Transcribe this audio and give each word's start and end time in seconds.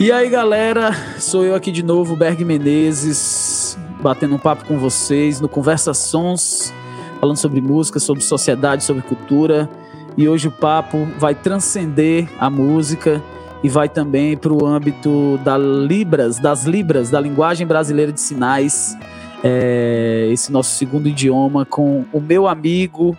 E 0.00 0.10
aí, 0.10 0.30
galera, 0.30 0.92
sou 1.18 1.44
eu 1.44 1.54
aqui 1.54 1.70
de 1.70 1.82
novo, 1.82 2.16
Berg 2.16 2.42
Menezes, 2.42 3.78
batendo 4.02 4.34
um 4.34 4.38
papo 4.38 4.64
com 4.64 4.78
vocês 4.78 5.42
no 5.42 5.46
Conversa 5.46 5.92
Sons, 5.92 6.72
falando 7.20 7.36
sobre 7.36 7.60
música, 7.60 8.00
sobre 8.00 8.24
sociedade, 8.24 8.82
sobre 8.82 9.02
cultura. 9.02 9.68
E 10.16 10.26
hoje 10.26 10.48
o 10.48 10.50
papo 10.50 11.06
vai 11.18 11.34
transcender 11.34 12.26
a 12.38 12.48
música 12.48 13.22
e 13.62 13.68
vai 13.68 13.90
também 13.90 14.38
para 14.38 14.50
o 14.50 14.64
âmbito 14.64 15.38
da 15.44 15.58
Libras, 15.58 16.38
das 16.38 16.64
Libras, 16.64 17.10
da 17.10 17.20
linguagem 17.20 17.66
brasileira 17.66 18.10
de 18.10 18.22
sinais, 18.22 18.96
é, 19.44 20.30
esse 20.32 20.50
nosso 20.50 20.76
segundo 20.76 21.10
idioma, 21.10 21.66
com 21.66 22.06
o 22.10 22.22
meu 22.22 22.48
amigo 22.48 23.14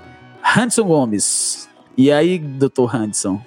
Hanson 0.58 0.86
Gomes. 0.86 1.70
E 1.96 2.12
aí, 2.12 2.40
doutor 2.40 2.96
Hanson? 2.96 3.40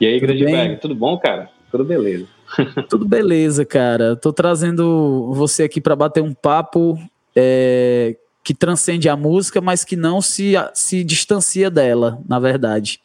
E 0.00 0.04
aí, 0.04 0.18
grande 0.18 0.44
Berg, 0.44 0.80
tudo 0.80 0.96
bom, 0.96 1.16
cara? 1.16 1.48
Tudo 1.70 1.84
beleza. 1.84 2.39
Tudo 2.88 3.06
beleza, 3.06 3.64
cara. 3.64 4.16
Tô 4.16 4.32
trazendo 4.32 5.32
você 5.34 5.64
aqui 5.64 5.80
para 5.80 5.96
bater 5.96 6.22
um 6.22 6.34
papo 6.34 6.98
é, 7.34 8.16
que 8.42 8.54
transcende 8.54 9.08
a 9.08 9.16
música, 9.16 9.60
mas 9.60 9.84
que 9.84 9.96
não 9.96 10.20
se, 10.20 10.54
se 10.74 11.04
distancia 11.04 11.70
dela, 11.70 12.20
na 12.28 12.38
verdade. 12.38 13.00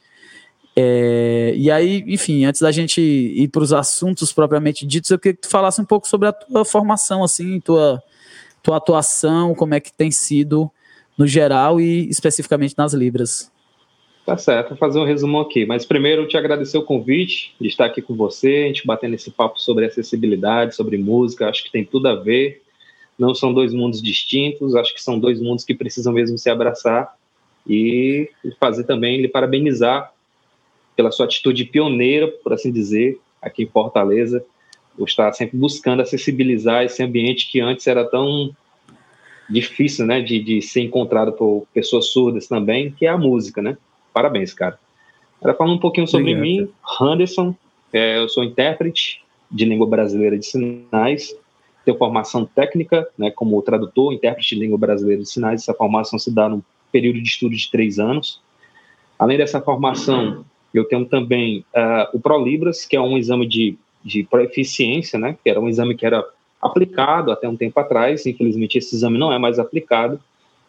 É, 0.75 1.53
e 1.55 1.71
aí, 1.71 2.03
enfim, 2.07 2.43
antes 2.43 2.61
da 2.61 2.71
gente 2.71 2.99
ir 2.99 3.47
para 3.47 3.63
os 3.63 3.71
assuntos 3.71 4.33
propriamente 4.33 4.85
ditos, 4.85 5.09
eu 5.09 5.17
queria 5.17 5.35
que 5.35 5.41
tu 5.41 5.49
falasse 5.49 5.79
um 5.79 5.85
pouco 5.85 6.07
sobre 6.07 6.27
a 6.27 6.33
tua 6.33 6.65
formação, 6.65 7.23
assim, 7.23 7.59
tua, 7.61 8.03
tua 8.61 8.77
atuação, 8.77 9.55
como 9.55 9.73
é 9.73 9.79
que 9.79 9.93
tem 9.93 10.11
sido 10.11 10.69
no 11.17 11.25
geral 11.25 11.79
e 11.79 12.09
especificamente 12.09 12.75
nas 12.77 12.93
Libras. 12.93 13.49
Tá 14.25 14.35
certo, 14.37 14.69
vou 14.69 14.77
fazer 14.77 14.99
um 14.99 15.05
resumo 15.05 15.39
aqui. 15.39 15.67
Mas 15.67 15.85
primeiro, 15.85 16.27
te 16.27 16.35
agradecer 16.35 16.79
o 16.79 16.83
convite 16.83 17.53
de 17.61 17.67
estar 17.67 17.85
aqui 17.85 18.01
com 18.01 18.15
você, 18.15 18.63
a 18.63 18.67
gente 18.67 18.87
batendo 18.87 19.13
esse 19.13 19.29
papo 19.29 19.61
sobre 19.61 19.85
acessibilidade, 19.85 20.75
sobre 20.75 20.97
música, 20.97 21.47
acho 21.47 21.63
que 21.63 21.71
tem 21.71 21.85
tudo 21.85 22.07
a 22.07 22.15
ver. 22.15 22.63
Não 23.19 23.35
são 23.35 23.53
dois 23.53 23.71
mundos 23.71 24.01
distintos, 24.01 24.75
acho 24.75 24.95
que 24.95 25.01
são 25.01 25.19
dois 25.19 25.39
mundos 25.39 25.63
que 25.63 25.75
precisam 25.75 26.11
mesmo 26.11 26.39
se 26.39 26.49
abraçar 26.49 27.15
e 27.67 28.27
fazer 28.59 28.85
também 28.85 29.21
lhe 29.21 29.27
parabenizar 29.27 30.11
pela 30.95 31.11
sua 31.11 31.27
atitude 31.27 31.63
pioneira, 31.65 32.27
por 32.27 32.51
assim 32.51 32.71
dizer, 32.71 33.19
aqui 33.39 33.63
em 33.63 33.67
Fortaleza, 33.67 34.43
por 34.97 35.07
estar 35.07 35.31
sempre 35.33 35.55
buscando 35.55 36.01
acessibilizar 36.01 36.83
esse 36.83 37.03
ambiente 37.03 37.51
que 37.51 37.59
antes 37.59 37.85
era 37.85 38.03
tão 38.03 38.49
difícil, 39.47 40.07
né, 40.07 40.19
de, 40.19 40.39
de 40.39 40.61
ser 40.63 40.81
encontrado 40.81 41.31
por 41.33 41.67
pessoas 41.71 42.07
surdas 42.07 42.47
também, 42.47 42.89
que 42.89 43.05
é 43.05 43.09
a 43.09 43.17
música, 43.17 43.61
né? 43.61 43.77
Parabéns, 44.15 44.53
cara. 44.53 44.79
Era 45.43 45.53
falando 45.53 45.75
um 45.75 45.79
pouquinho 45.79 46.07
sobre 46.07 46.33
Obrigado. 46.33 46.41
mim, 46.41 46.69
Anderson, 47.01 47.53
é, 47.91 48.17
eu 48.17 48.29
sou 48.29 48.45
intérprete 48.45 49.21
de 49.51 49.65
língua 49.65 49.85
brasileira 49.85 50.39
de 50.39 50.45
sinais, 50.45 51.35
tenho 51.83 51.97
formação 51.97 52.45
técnica, 52.45 53.05
né, 53.17 53.29
como 53.29 53.61
tradutor, 53.61 54.13
intérprete 54.13 54.55
de 54.55 54.61
língua 54.61 54.77
brasileira 54.77 55.21
de 55.21 55.29
sinais, 55.29 55.63
essa 55.63 55.73
formação 55.73 56.17
se 56.17 56.33
dá 56.33 56.47
num 56.47 56.61
período 56.93 57.21
de 57.21 57.27
estudo 57.27 57.53
de 57.57 57.69
três 57.69 57.99
anos. 57.99 58.39
Além 59.19 59.37
dessa 59.37 59.59
formação, 59.59 60.45
eu 60.73 60.85
tenho 60.85 61.03
também 61.03 61.65
uh, 61.75 62.15
o 62.15 62.19
ProLibras, 62.21 62.85
que 62.85 62.95
é 62.95 63.01
um 63.01 63.17
exame 63.17 63.45
de, 63.45 63.77
de 64.01 64.23
proeficiência, 64.23 65.19
né, 65.19 65.37
que 65.43 65.49
era 65.49 65.59
um 65.59 65.67
exame 65.67 65.93
que 65.93 66.05
era 66.05 66.25
aplicado 66.61 67.33
até 67.33 67.49
um 67.49 67.57
tempo 67.57 67.77
atrás, 67.81 68.25
infelizmente 68.25 68.77
esse 68.77 68.95
exame 68.95 69.17
não 69.17 69.33
é 69.33 69.37
mais 69.37 69.59
aplicado, 69.59 70.21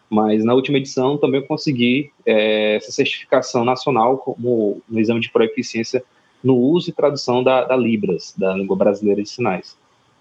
mas 0.09 0.45
na 0.45 0.55
última 0.55 0.79
edição 0.79 1.17
também 1.17 1.41
eu 1.41 1.47
consegui 1.47 2.11
é, 2.25 2.77
essa 2.77 2.93
certificação 2.93 3.65
nacional 3.65 4.19
como 4.19 4.81
no 4.89 5.01
exame 5.01 5.21
de 5.21 5.31
proeficiência 5.31 6.03
no 6.43 6.57
uso 6.57 6.91
e 6.91 6.93
tradução 6.93 7.43
da, 7.43 7.65
da, 7.65 7.77
Libras, 7.77 8.35
da 8.37 8.55
língua 8.55 8.77
brasileira 8.77 9.23
de 9.23 9.29
sinais. 9.29 9.77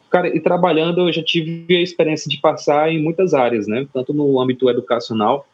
Cara, 0.10 0.36
e 0.36 0.40
trabalhando 0.40 1.02
eu 1.02 1.14
já 1.14 1.24
tive 1.24 1.76
a 1.76 1.82
experiência 1.82 2.30
de 2.30 2.40
passar 2.40 2.92
em 2.92 3.02
muitas 3.02 3.34
áreas, 3.34 3.68
né? 3.68 3.88
Tanto 3.94 4.14
no 4.14 4.40
âmbito 4.40 4.70
educacional, 4.70 5.46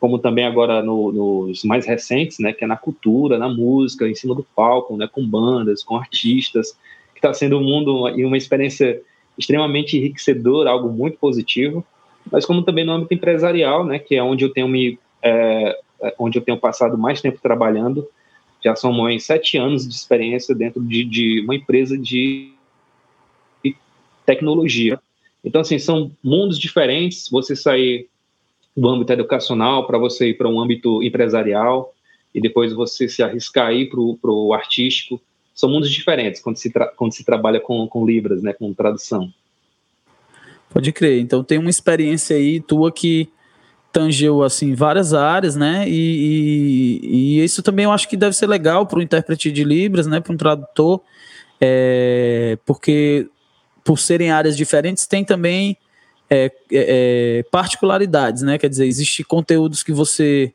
como 0.00 0.18
também 0.18 0.44
agora 0.44 0.82
no, 0.82 1.12
nos 1.12 1.62
mais 1.64 1.86
recentes, 1.86 2.38
né? 2.38 2.52
Que 2.52 2.64
é 2.64 2.66
na 2.66 2.76
cultura, 2.76 3.38
na 3.38 3.48
música, 3.48 4.08
em 4.08 4.14
cima 4.14 4.34
do 4.34 4.42
palco, 4.42 4.96
né? 4.96 5.08
Com 5.10 5.24
bandas, 5.26 5.84
com 5.84 5.96
artistas, 5.96 6.72
que 7.12 7.18
está 7.18 7.32
sendo 7.32 7.58
um 7.58 7.62
mundo 7.62 8.08
e 8.08 8.24
uma 8.24 8.36
experiência 8.36 9.00
extremamente 9.38 9.96
enriquecedora, 9.96 10.70
algo 10.70 10.90
muito 10.90 11.18
positivo 11.18 11.84
mas 12.30 12.44
como 12.44 12.62
também 12.62 12.84
no 12.84 12.92
âmbito 12.92 13.14
empresarial, 13.14 13.84
né, 13.84 13.98
que 13.98 14.14
é 14.14 14.22
onde 14.22 14.44
eu 14.44 14.52
tenho 14.52 14.68
me 14.68 14.98
é, 15.22 15.78
é 16.02 16.14
onde 16.18 16.38
eu 16.38 16.42
tenho 16.42 16.58
passado 16.58 16.98
mais 16.98 17.20
tempo 17.20 17.38
trabalhando. 17.40 18.06
Já 18.64 18.74
são 18.74 18.92
mais 18.92 19.24
sete 19.24 19.56
anos 19.56 19.86
de 19.86 19.94
experiência 19.94 20.54
dentro 20.54 20.82
de, 20.82 21.04
de 21.04 21.40
uma 21.40 21.54
empresa 21.54 21.96
de 21.96 22.52
tecnologia. 24.24 24.98
Então, 25.44 25.60
assim, 25.60 25.78
são 25.78 26.10
mundos 26.22 26.58
diferentes. 26.58 27.30
Você 27.30 27.54
sair 27.54 28.08
do 28.76 28.88
âmbito 28.88 29.12
educacional 29.12 29.86
para 29.86 29.96
você 29.96 30.30
ir 30.30 30.34
para 30.34 30.48
um 30.48 30.60
âmbito 30.60 31.02
empresarial 31.02 31.94
e 32.34 32.40
depois 32.40 32.72
você 32.72 33.08
se 33.08 33.22
arriscar 33.22 33.68
aí 33.68 33.88
para 33.88 34.00
o 34.00 34.52
artístico. 34.52 35.20
São 35.54 35.70
mundos 35.70 35.90
diferentes 35.90 36.42
quando 36.42 36.56
se, 36.56 36.70
quando 36.96 37.12
se 37.12 37.24
trabalha 37.24 37.60
com, 37.60 37.86
com 37.86 38.04
Libras, 38.04 38.42
né, 38.42 38.52
com 38.52 38.74
tradução. 38.74 39.32
Pode 40.76 40.92
crer. 40.92 41.22
Então 41.22 41.42
tem 41.42 41.56
uma 41.56 41.70
experiência 41.70 42.36
aí 42.36 42.60
tua 42.60 42.92
que 42.92 43.30
tangeu 43.90 44.42
assim 44.42 44.74
várias 44.74 45.14
áreas, 45.14 45.56
né? 45.56 45.88
E, 45.88 47.00
e, 47.02 47.38
e 47.38 47.42
isso 47.42 47.62
também 47.62 47.86
eu 47.86 47.92
acho 47.92 48.06
que 48.06 48.14
deve 48.14 48.36
ser 48.36 48.46
legal 48.46 48.86
para 48.86 48.98
o 48.98 49.02
intérprete 49.02 49.50
de 49.50 49.64
libras, 49.64 50.06
né? 50.06 50.20
Para 50.20 50.34
um 50.34 50.36
tradutor, 50.36 51.00
é, 51.58 52.58
porque 52.66 53.26
por 53.82 53.98
serem 53.98 54.30
áreas 54.30 54.54
diferentes 54.54 55.06
tem 55.06 55.24
também 55.24 55.78
é, 56.28 56.44
é, 56.44 56.50
é 56.70 57.42
particularidades, 57.44 58.42
né? 58.42 58.58
Quer 58.58 58.68
dizer, 58.68 58.84
existe 58.84 59.24
conteúdos 59.24 59.82
que 59.82 59.94
você 59.94 60.52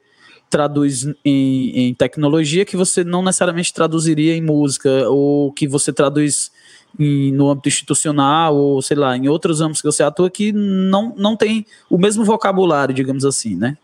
traduz 0.52 1.08
em, 1.26 1.88
em, 1.88 1.94
tecnologia 1.96 2.64
que 2.64 2.78
você 2.78 3.03
não 3.03 3.24
necessariamente 3.24 3.74
traduziria 3.74 4.36
em 4.36 4.42
música 4.42 5.09
ou 5.09 5.52
que 5.52 5.68
você 5.68 5.92
traduz 5.92 6.52
no 6.97 7.50
âmbito 7.50 7.69
institucional 7.69 8.56
ou, 8.56 8.81
sei 8.81 8.97
lá, 8.97 9.16
em 9.16 9.28
outros 9.28 9.62
âmbitos 9.62 9.81
que 9.81 9.88
você 9.88 10.03
atua 10.03 10.29
que 10.29 10.52
não, 10.52 11.13
não 11.18 11.35
tem 11.35 11.66
o 11.90 11.97
mesmo 11.97 12.24
vocabulário, 12.24 12.94
digamos 12.94 13.25
assim, 13.25 13.56
né? 13.56 13.78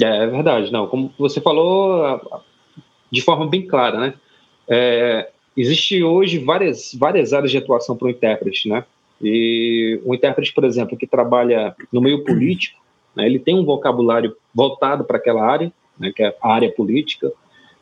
É, 0.00 0.24
é 0.24 0.26
verdade, 0.26 0.72
não. 0.72 0.86
Como 0.86 1.12
você 1.18 1.40
falou 1.40 2.20
de 3.10 3.20
forma 3.22 3.46
bem 3.46 3.66
clara, 3.66 3.98
né? 3.98 4.14
É, 4.68 5.30
existe 5.56 6.02
hoje 6.02 6.38
várias, 6.38 6.94
várias 6.98 7.32
áreas 7.32 7.50
de 7.50 7.58
atuação 7.58 7.96
para 7.96 8.06
o 8.06 8.10
intérprete, 8.10 8.68
né? 8.68 8.84
E 9.20 10.00
um 10.04 10.14
intérprete, 10.14 10.52
por 10.52 10.64
exemplo, 10.64 10.96
que 10.96 11.06
trabalha 11.06 11.74
no 11.92 12.00
meio 12.00 12.22
político, 12.24 12.78
né, 13.14 13.24
ele 13.24 13.38
tem 13.38 13.58
um 13.58 13.64
vocabulário 13.64 14.36
voltado 14.54 15.04
para 15.04 15.16
aquela 15.16 15.42
área, 15.42 15.72
né, 15.98 16.12
que 16.14 16.22
é 16.22 16.36
a 16.40 16.52
área 16.52 16.70
política, 16.70 17.32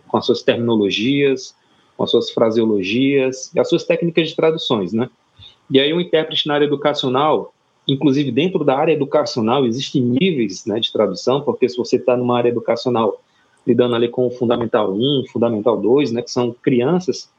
com 0.06 0.16
as 0.16 0.26
suas 0.26 0.42
terminologias, 0.42 1.56
com 1.96 2.04
as 2.04 2.10
suas 2.10 2.30
fraseologias 2.30 3.50
e 3.54 3.60
as 3.60 3.68
suas 3.68 3.84
técnicas 3.84 4.28
de 4.28 4.36
traduções, 4.36 4.92
né? 4.92 5.08
E 5.70 5.80
aí 5.80 5.92
o 5.92 6.00
intérprete 6.00 6.46
na 6.46 6.54
área 6.54 6.66
educacional, 6.66 7.54
inclusive 7.86 8.30
dentro 8.30 8.64
da 8.64 8.76
área 8.76 8.92
educacional 8.92 9.66
existem 9.66 10.02
níveis 10.02 10.66
né, 10.66 10.78
de 10.78 10.92
tradução, 10.92 11.40
porque 11.40 11.68
se 11.68 11.76
você 11.76 11.96
está 11.96 12.16
numa 12.16 12.36
área 12.36 12.48
educacional 12.48 13.20
lidando 13.66 13.94
ali 13.94 14.08
com 14.08 14.26
o 14.26 14.30
Fundamental 14.30 14.92
1, 14.92 15.24
Fundamental 15.32 15.76
2, 15.80 16.12
né, 16.12 16.22
que 16.22 16.30
são 16.30 16.52
crianças, 16.52 17.30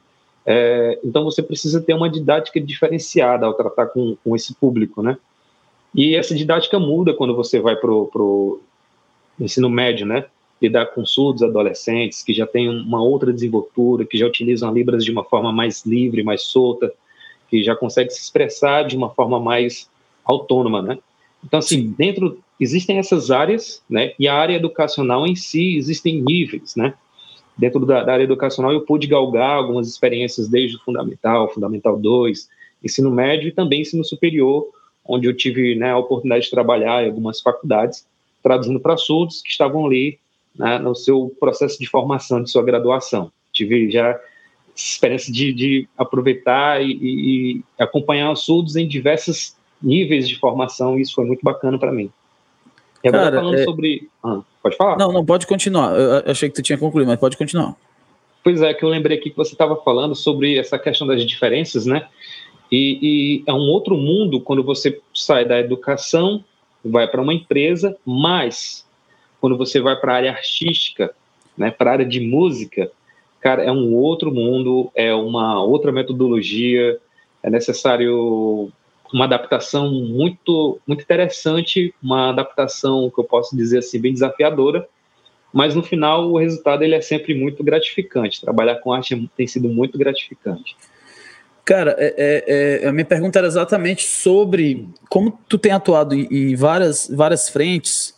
é, 0.46 1.00
então 1.04 1.24
você 1.24 1.42
precisa 1.42 1.82
ter 1.82 1.94
uma 1.94 2.10
didática 2.10 2.60
diferenciada 2.60 3.46
ao 3.46 3.54
tratar 3.54 3.88
com, 3.88 4.16
com 4.24 4.36
esse 4.36 4.54
público, 4.54 5.02
né? 5.02 5.18
E 5.94 6.14
essa 6.14 6.36
didática 6.36 6.78
muda 6.78 7.14
quando 7.14 7.36
você 7.36 7.60
vai 7.60 7.76
para 7.76 7.90
o 7.90 8.60
ensino 9.40 9.70
médio, 9.70 10.06
né? 10.06 10.26
Lidar 10.62 10.88
com 10.88 11.06
surdos 11.06 11.44
adolescentes 11.44 12.24
que 12.24 12.34
já 12.34 12.48
têm 12.48 12.70
uma 12.70 13.02
outra 13.02 13.34
desenvoltura, 13.34 14.06
que 14.06 14.18
já 14.18 14.26
utilizam 14.26 14.70
a 14.70 14.72
Libras 14.72 15.04
de 15.04 15.12
uma 15.12 15.24
forma 15.24 15.52
mais 15.52 15.86
livre, 15.86 16.24
mais 16.24 16.44
solta, 16.44 16.92
que 17.50 17.64
já 17.64 17.76
consegue 17.76 18.10
se 18.12 18.22
expressar 18.22 18.84
de 18.84 18.96
uma 18.96 19.10
forma 19.10 19.40
mais 19.40 19.90
autônoma, 20.24 20.82
né? 20.82 20.98
Então, 21.44 21.60
assim, 21.60 21.94
dentro 21.98 22.40
existem 22.60 22.98
essas 22.98 23.30
áreas, 23.30 23.84
né? 23.90 24.14
E 24.18 24.28
a 24.28 24.34
área 24.34 24.56
educacional 24.56 25.28
em 25.28 25.36
si 25.36 25.76
existem 25.76 26.22
níveis, 26.22 26.76
né? 26.76 26.94
Dentro 27.58 27.86
da, 27.86 28.04
da 28.04 28.14
área 28.14 28.24
educacional 28.24 28.72
eu 28.72 28.82
pude 28.82 29.08
galgar 29.08 29.52
algumas 29.52 29.88
experiências 29.88 30.50
desde 30.50 30.78
o 30.78 30.80
fundamental, 30.80 31.54
fundamental 31.54 31.98
2, 31.98 32.50
ensino 32.84 33.12
médio 33.12 33.48
e 33.48 33.52
também 33.52 33.82
ensino 33.82 34.04
superior, 34.04 34.68
onde 35.06 35.28
eu 35.28 35.36
tive 35.36 35.76
né, 35.76 35.92
a 35.92 35.98
oportunidade 35.98 36.46
de 36.46 36.52
trabalhar 36.52 37.04
em 37.04 37.08
algumas 37.08 37.40
faculdades, 37.40 38.06
traduzindo 38.44 38.80
para 38.80 38.98
surdos 38.98 39.42
que 39.42 39.50
estavam 39.50 39.86
ali 39.86 40.20
né, 40.58 40.80
no 40.80 40.96
seu 40.96 41.36
processo 41.40 41.80
de 41.80 41.88
formação 41.88 42.42
de 42.42 42.50
sua 42.50 42.64
graduação. 42.64 43.32
Tive 43.52 43.90
já 43.90 44.20
experiência 44.76 45.32
de, 45.32 45.54
de 45.54 45.88
aproveitar 45.98 46.82
e, 46.84 46.92
e, 46.92 47.64
acompanhar 47.80 48.32
os 48.32 48.44
surdos 48.44 48.76
em 48.76 48.88
diversos 48.88 49.56
níveis 49.82 50.28
de 50.28 50.38
formação, 50.38 50.98
e 50.98 51.02
isso 51.02 51.16
foi 51.16 51.26
muito 51.26 51.42
bacana 51.44 51.78
para 51.80 51.92
mim. 51.92 52.12
E 53.04 53.08
agora 53.08 53.26
Cara, 53.26 53.38
falando 53.38 53.60
é... 53.60 53.64
sobre. 53.64 54.10
Ah, 54.24 54.42
pode 54.62 54.76
falar? 54.76 54.98
Não, 54.98 55.12
não, 55.12 55.26
pode 55.26 55.48
continuar. 55.48 55.96
Eu 55.96 56.32
achei 56.32 56.50
que 56.50 56.56
tu 56.56 56.62
tinha 56.62 56.78
concluído, 56.78 57.08
mas 57.08 57.20
pode 57.20 57.38
continuar. 57.38 57.76
Pois 58.44 58.62
é, 58.62 58.74
que 58.74 58.84
eu 58.84 58.90
lembrei 58.90 59.18
aqui 59.18 59.30
que 59.30 59.38
você 59.38 59.54
estava 59.54 59.76
falando 59.78 60.14
sobre 60.14 60.58
essa 60.58 60.78
questão 60.78 61.08
das 61.08 61.26
diferenças, 61.26 61.86
né? 61.86 62.08
E, 62.72 63.00
e, 63.02 63.44
é 63.48 63.54
um 63.54 63.70
outro 63.70 63.96
mundo 63.96 64.42
quando 64.42 64.64
você 64.64 65.00
sai 65.14 65.46
da 65.46 65.60
educação, 65.60 66.44
vai 66.84 67.08
para 67.08 67.22
uma 67.22 67.34
empresa, 67.34 67.96
mas 68.06 68.85
quando 69.46 69.60
você 69.60 69.80
vai 69.80 69.96
para 69.96 70.12
a 70.12 70.16
área 70.16 70.32
artística, 70.32 71.14
né, 71.56 71.70
para 71.70 71.92
a 71.92 71.94
área 71.94 72.06
de 72.06 72.20
música, 72.20 72.90
cara, 73.40 73.64
é 73.64 73.72
um 73.72 73.94
outro 73.94 74.34
mundo, 74.34 74.92
é 74.96 75.14
uma 75.14 75.64
outra 75.64 75.92
metodologia, 75.92 76.98
é 77.44 77.50
necessário 77.52 78.72
uma 79.14 79.26
adaptação 79.26 79.92
muito 79.92 80.80
muito 80.88 81.04
interessante, 81.04 81.94
uma 82.02 82.30
adaptação 82.30 83.12
que 83.14 83.20
eu 83.20 83.24
posso 83.24 83.56
dizer 83.56 83.78
assim 83.78 84.02
bem 84.02 84.14
desafiadora, 84.14 84.90
mas 85.54 85.76
no 85.76 85.84
final 85.84 86.32
o 86.32 86.40
resultado 86.40 86.84
ele 86.84 86.96
é 86.96 87.02
sempre 87.02 87.36
muito 87.36 87.64
gratificante. 87.64 88.42
Trabalhar 88.42 88.78
com 88.78 88.92
arte 88.92 89.30
tem 89.38 89.46
sido 89.46 89.70
muito 89.70 89.96
gratificante. 89.96 90.76
Cara, 91.64 91.96
é, 92.00 92.16
é, 92.18 92.84
é, 92.84 92.88
a 92.88 92.92
minha 92.92 93.06
pergunta 93.06 93.38
era 93.38 93.48
exatamente 93.48 94.08
sobre 94.08 94.90
como 95.08 95.40
tu 95.48 95.60
tem 95.60 95.72
atuado 95.72 96.16
em, 96.16 96.28
em 96.32 96.56
várias, 96.56 97.08
várias 97.08 97.48
frentes. 97.48 98.15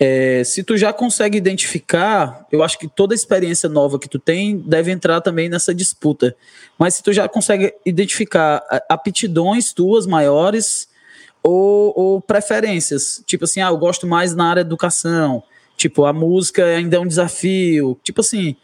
É, 0.00 0.44
se 0.44 0.62
tu 0.62 0.76
já 0.76 0.92
consegue 0.92 1.36
identificar, 1.36 2.46
eu 2.52 2.62
acho 2.62 2.78
que 2.78 2.86
toda 2.86 3.14
experiência 3.14 3.68
nova 3.68 3.98
que 3.98 4.08
tu 4.08 4.18
tem 4.18 4.56
deve 4.56 4.92
entrar 4.92 5.20
também 5.20 5.48
nessa 5.48 5.74
disputa. 5.74 6.36
Mas 6.78 6.94
se 6.94 7.02
tu 7.02 7.12
já 7.12 7.28
consegue 7.28 7.74
identificar 7.84 8.62
aptidões 8.88 9.72
tuas 9.72 10.06
maiores 10.06 10.88
ou, 11.42 11.92
ou 11.96 12.20
preferências, 12.20 13.22
tipo 13.26 13.44
assim, 13.44 13.60
ah, 13.60 13.68
eu 13.68 13.76
gosto 13.76 14.06
mais 14.06 14.36
na 14.36 14.48
área 14.48 14.62
de 14.62 14.68
educação, 14.68 15.42
tipo, 15.76 16.04
a 16.04 16.12
música 16.12 16.64
ainda 16.64 16.96
é 16.96 17.00
um 17.00 17.06
desafio, 17.06 17.98
tipo 18.04 18.20
assim, 18.20 18.54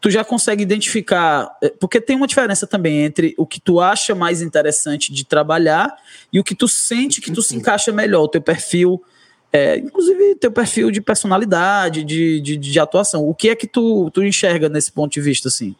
tu 0.00 0.10
já 0.10 0.24
consegue 0.24 0.62
identificar, 0.62 1.56
é, 1.62 1.68
porque 1.68 2.00
tem 2.00 2.16
uma 2.16 2.26
diferença 2.26 2.66
também 2.66 3.02
entre 3.02 3.34
o 3.36 3.46
que 3.46 3.60
tu 3.60 3.80
acha 3.80 4.14
mais 4.14 4.40
interessante 4.40 5.12
de 5.12 5.24
trabalhar 5.24 5.94
e 6.32 6.40
o 6.40 6.44
que 6.44 6.54
tu 6.54 6.66
sente 6.66 7.20
que 7.20 7.30
tu 7.30 7.42
se 7.42 7.54
encaixa 7.54 7.92
melhor, 7.92 8.22
o 8.22 8.28
teu 8.28 8.40
perfil, 8.40 9.02
é, 9.52 9.76
inclusive 9.78 10.36
teu 10.36 10.52
perfil 10.52 10.90
de 10.90 11.00
personalidade, 11.00 12.04
de, 12.04 12.40
de, 12.40 12.56
de, 12.56 12.80
atuação. 12.80 13.28
O 13.28 13.34
que 13.34 13.48
é 13.48 13.56
que 13.56 13.66
tu, 13.66 14.10
tu 14.10 14.22
enxerga 14.22 14.68
nesse 14.68 14.92
ponto 14.92 15.12
de 15.12 15.20
vista, 15.20 15.48
assim? 15.48 15.74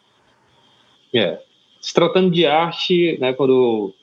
É, 1.13 1.39
se 1.81 1.93
tratando 1.93 2.29
de 2.29 2.45
arte, 2.45 3.17
né, 3.19 3.33
quando 3.33 3.93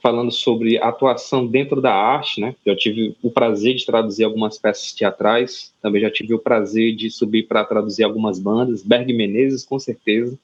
falando 0.00 0.30
sobre 0.30 0.78
atuação 0.78 1.46
dentro 1.46 1.80
da 1.80 1.92
arte, 1.92 2.40
né? 2.40 2.54
Eu 2.64 2.76
tive 2.76 3.16
o 3.20 3.30
prazer 3.30 3.74
de 3.74 3.84
traduzir 3.84 4.24
algumas 4.24 4.56
peças 4.56 4.92
teatrais, 4.92 5.72
também 5.82 6.00
já 6.00 6.10
tive 6.10 6.34
o 6.34 6.38
prazer 6.38 6.94
de 6.94 7.10
subir 7.10 7.48
para 7.48 7.64
traduzir 7.64 8.04
algumas 8.04 8.38
bandas, 8.38 8.82
Berg 8.82 9.12
Menezes, 9.12 9.64
com 9.64 9.78
certeza. 9.78 10.38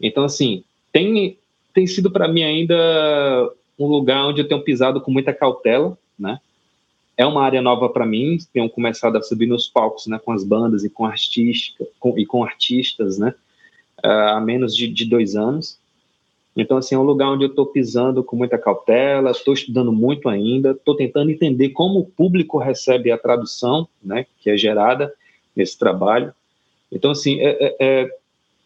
Então, 0.00 0.24
assim, 0.24 0.62
tem, 0.92 1.38
tem 1.72 1.86
sido 1.86 2.10
para 2.10 2.28
mim 2.28 2.42
ainda 2.42 3.50
um 3.78 3.86
lugar 3.86 4.26
onde 4.26 4.42
eu 4.42 4.48
tenho 4.48 4.62
pisado 4.62 5.00
com 5.00 5.10
muita 5.10 5.32
cautela, 5.32 5.96
né? 6.18 6.38
É 7.16 7.24
uma 7.24 7.42
área 7.42 7.62
nova 7.62 7.88
para 7.88 8.04
mim, 8.04 8.36
tenho 8.52 8.68
começado 8.68 9.16
a 9.16 9.22
subir 9.22 9.46
nos 9.46 9.66
palcos, 9.66 10.06
né, 10.06 10.20
com 10.22 10.32
as 10.32 10.44
bandas 10.44 10.84
e 10.84 10.90
com 10.90 11.06
artística, 11.06 11.86
com, 11.98 12.18
e 12.18 12.26
com 12.26 12.44
artistas, 12.44 13.18
né, 13.18 13.34
há 14.02 14.40
menos 14.40 14.76
de, 14.76 14.86
de 14.86 15.06
dois 15.06 15.34
anos. 15.34 15.78
Então, 16.54 16.78
assim, 16.78 16.94
é 16.94 16.98
um 16.98 17.02
lugar 17.02 17.30
onde 17.30 17.44
eu 17.44 17.50
estou 17.50 17.66
pisando 17.66 18.24
com 18.24 18.36
muita 18.36 18.56
cautela, 18.56 19.30
estou 19.30 19.52
estudando 19.52 19.92
muito 19.92 20.28
ainda, 20.28 20.70
estou 20.70 20.96
tentando 20.96 21.30
entender 21.30 21.70
como 21.70 22.00
o 22.00 22.06
público 22.06 22.58
recebe 22.58 23.10
a 23.10 23.18
tradução, 23.18 23.88
né, 24.02 24.26
que 24.40 24.50
é 24.50 24.56
gerada 24.56 25.12
nesse 25.54 25.78
trabalho. 25.78 26.32
Então, 26.90 27.10
assim, 27.10 27.40
é, 27.40 27.58
é, 27.60 27.76
é, 27.78 28.10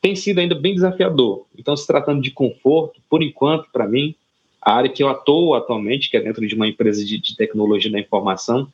tem 0.00 0.14
sido 0.14 0.38
ainda 0.38 0.54
bem 0.54 0.74
desafiador. 0.74 1.46
Então, 1.56 1.76
se 1.76 1.86
tratando 1.86 2.20
de 2.20 2.30
conforto, 2.30 3.00
por 3.08 3.22
enquanto, 3.22 3.68
para 3.72 3.88
mim, 3.88 4.14
a 4.60 4.74
área 4.74 4.90
que 4.90 5.02
eu 5.02 5.08
atuo 5.08 5.54
atualmente, 5.54 6.10
que 6.10 6.16
é 6.16 6.20
dentro 6.20 6.46
de 6.46 6.54
uma 6.54 6.68
empresa 6.68 7.04
de, 7.04 7.18
de 7.18 7.36
tecnologia 7.36 7.90
da 7.90 7.98
informação, 7.98 8.68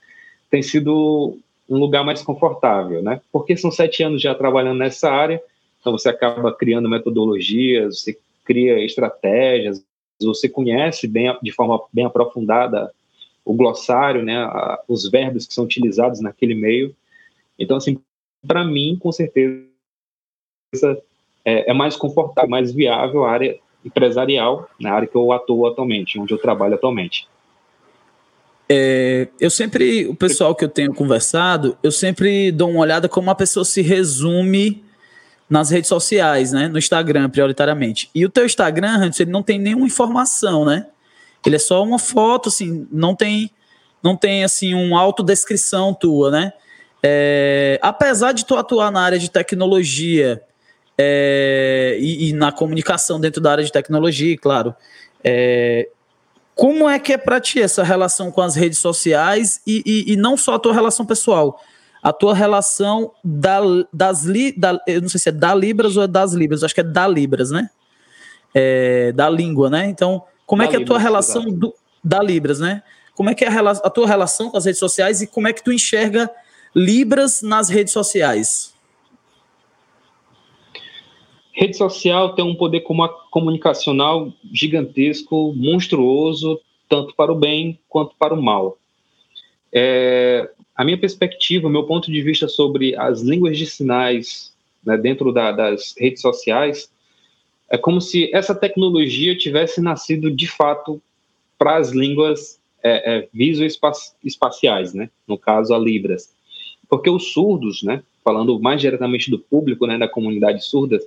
tem 0.50 0.62
sido 0.62 1.38
um 1.68 1.78
lugar 1.78 2.04
mais 2.04 2.22
confortável, 2.22 3.02
né? 3.02 3.20
Porque 3.32 3.56
são 3.56 3.70
sete 3.70 4.02
anos 4.02 4.22
já 4.22 4.34
trabalhando 4.34 4.78
nessa 4.78 5.10
área, 5.10 5.40
então 5.80 5.92
você 5.92 6.08
acaba 6.08 6.52
criando 6.52 6.88
metodologias, 6.88 8.00
você 8.00 8.18
cria 8.44 8.84
estratégias, 8.84 9.82
você 10.20 10.48
conhece 10.48 11.06
bem, 11.06 11.36
de 11.42 11.52
forma 11.52 11.80
bem 11.92 12.06
aprofundada 12.06 12.90
o 13.44 13.54
glossário, 13.54 14.24
né, 14.24 14.36
os 14.88 15.08
verbos 15.08 15.46
que 15.46 15.54
são 15.54 15.64
utilizados 15.64 16.20
naquele 16.20 16.54
meio. 16.54 16.94
Então, 17.56 17.76
assim, 17.76 17.96
para 18.44 18.64
mim, 18.64 18.96
com 19.00 19.12
certeza, 19.12 19.68
é, 21.44 21.70
é, 21.70 21.72
mais 21.72 21.96
confortável, 21.96 22.50
mais 22.50 22.72
viável 22.72 23.24
a 23.24 23.30
área 23.30 23.58
empresarial, 23.86 24.68
na 24.80 24.92
área 24.92 25.06
que 25.06 25.16
eu 25.16 25.32
atuo 25.32 25.66
atualmente, 25.66 26.18
onde 26.18 26.34
eu 26.34 26.38
trabalho 26.38 26.74
atualmente. 26.74 27.28
É, 28.68 29.28
eu 29.40 29.48
sempre, 29.48 30.08
o 30.08 30.14
pessoal 30.14 30.54
que 30.54 30.64
eu 30.64 30.68
tenho 30.68 30.92
conversado, 30.92 31.78
eu 31.82 31.92
sempre 31.92 32.50
dou 32.50 32.68
uma 32.68 32.80
olhada 32.80 33.08
como 33.08 33.30
a 33.30 33.34
pessoa 33.34 33.64
se 33.64 33.80
resume 33.80 34.84
nas 35.48 35.70
redes 35.70 35.88
sociais, 35.88 36.50
né? 36.50 36.66
No 36.66 36.76
Instagram, 36.76 37.30
prioritariamente. 37.30 38.10
E 38.12 38.26
o 38.26 38.28
teu 38.28 38.44
Instagram, 38.44 39.04
Hans, 39.04 39.20
ele 39.20 39.30
não 39.30 39.44
tem 39.44 39.58
nenhuma 39.58 39.86
informação, 39.86 40.64
né? 40.64 40.88
Ele 41.44 41.54
é 41.54 41.60
só 41.60 41.80
uma 41.84 42.00
foto, 42.00 42.48
assim, 42.48 42.88
não 42.90 43.14
tem, 43.14 43.52
não 44.02 44.16
tem 44.16 44.42
assim, 44.42 44.74
uma 44.74 45.00
autodescrição 45.00 45.94
tua, 45.94 46.32
né? 46.32 46.52
É, 47.00 47.78
apesar 47.80 48.32
de 48.32 48.44
tu 48.44 48.56
atuar 48.56 48.90
na 48.90 49.00
área 49.00 49.18
de 49.18 49.30
tecnologia 49.30 50.42
é, 50.98 51.96
e, 52.00 52.30
e, 52.30 52.32
na 52.32 52.50
comunicação 52.50 53.20
dentro 53.20 53.40
da 53.40 53.52
área 53.52 53.64
de 53.64 53.72
tecnologia, 53.72 54.36
claro, 54.38 54.74
é, 55.22 55.88
como 56.54 56.88
é 56.88 56.98
que 56.98 57.12
é 57.12 57.18
para 57.18 57.40
ti 57.40 57.60
essa 57.60 57.82
relação 57.82 58.30
com 58.30 58.40
as 58.40 58.54
redes 58.54 58.78
sociais 58.78 59.60
e, 59.66 59.82
e, 59.84 60.12
e 60.12 60.16
não 60.16 60.36
só 60.36 60.54
a 60.54 60.58
tua 60.58 60.72
relação 60.72 61.04
pessoal? 61.04 61.60
a 62.06 62.12
tua 62.12 62.34
relação 62.36 63.10
da, 63.24 63.58
das 63.92 64.22
li, 64.22 64.52
da, 64.56 64.78
eu 64.86 65.00
não 65.00 65.08
sei 65.08 65.18
se 65.18 65.28
é 65.28 65.32
da 65.32 65.52
Libras 65.52 65.96
ou 65.96 66.04
é 66.04 66.06
das 66.06 66.34
Libras, 66.34 66.62
acho 66.62 66.72
que 66.72 66.80
é 66.80 66.84
da 66.84 67.04
Libras, 67.08 67.50
né? 67.50 67.68
É, 68.54 69.10
da 69.10 69.28
língua, 69.28 69.68
né? 69.68 69.88
Então, 69.88 70.22
como 70.46 70.62
é 70.62 70.66
da 70.66 70.70
é 70.70 70.70
que 70.70 70.80
é 70.80 70.84
a 70.84 70.86
tua 70.86 71.00
relação 71.00 71.50
do, 71.50 71.74
da 72.04 72.22
Libras, 72.22 72.60
né? 72.60 72.84
Como 73.12 73.28
é 73.28 73.34
que 73.34 73.44
é 73.44 73.48
a, 73.48 73.70
a 73.70 73.90
tua 73.90 74.06
relação 74.06 74.50
com 74.50 74.56
as 74.56 74.66
redes 74.66 74.78
sociais 74.78 75.20
e 75.20 75.26
como 75.26 75.48
é 75.48 75.52
que 75.52 75.64
tu 75.64 75.72
enxerga 75.72 76.30
Libras 76.72 77.42
nas 77.42 77.68
redes 77.68 77.92
sociais? 77.92 78.72
Rede 81.56 81.74
social 81.74 82.34
tem 82.34 82.44
um 82.44 82.54
poder 82.54 82.84
comunicacional 83.30 84.30
gigantesco, 84.52 85.54
monstruoso, 85.56 86.60
tanto 86.86 87.14
para 87.16 87.32
o 87.32 87.34
bem 87.34 87.78
quanto 87.88 88.14
para 88.18 88.34
o 88.34 88.42
mal. 88.42 88.76
É, 89.72 90.50
a 90.76 90.84
minha 90.84 90.98
perspectiva, 90.98 91.66
o 91.66 91.70
meu 91.70 91.84
ponto 91.84 92.12
de 92.12 92.20
vista 92.20 92.46
sobre 92.46 92.94
as 92.94 93.22
línguas 93.22 93.56
de 93.56 93.64
sinais 93.64 94.54
né, 94.84 94.98
dentro 94.98 95.32
da, 95.32 95.50
das 95.50 95.94
redes 95.98 96.20
sociais 96.20 96.92
é 97.70 97.78
como 97.78 98.02
se 98.02 98.30
essa 98.34 98.54
tecnologia 98.54 99.36
tivesse 99.36 99.80
nascido 99.80 100.30
de 100.30 100.46
fato 100.46 101.00
para 101.58 101.78
as 101.78 101.90
línguas 101.90 102.60
é, 102.82 103.16
é, 103.16 103.28
visoespaciais, 103.32 104.92
né? 104.92 105.08
no 105.26 105.38
caso 105.38 105.74
a 105.74 105.78
Libras. 105.78 106.30
Porque 106.86 107.08
os 107.08 107.32
surdos, 107.32 107.82
né, 107.82 108.02
falando 108.22 108.60
mais 108.60 108.80
diretamente 108.80 109.30
do 109.30 109.38
público, 109.38 109.86
né, 109.86 109.96
da 109.96 110.06
comunidade 110.06 110.62
surda, 110.62 111.00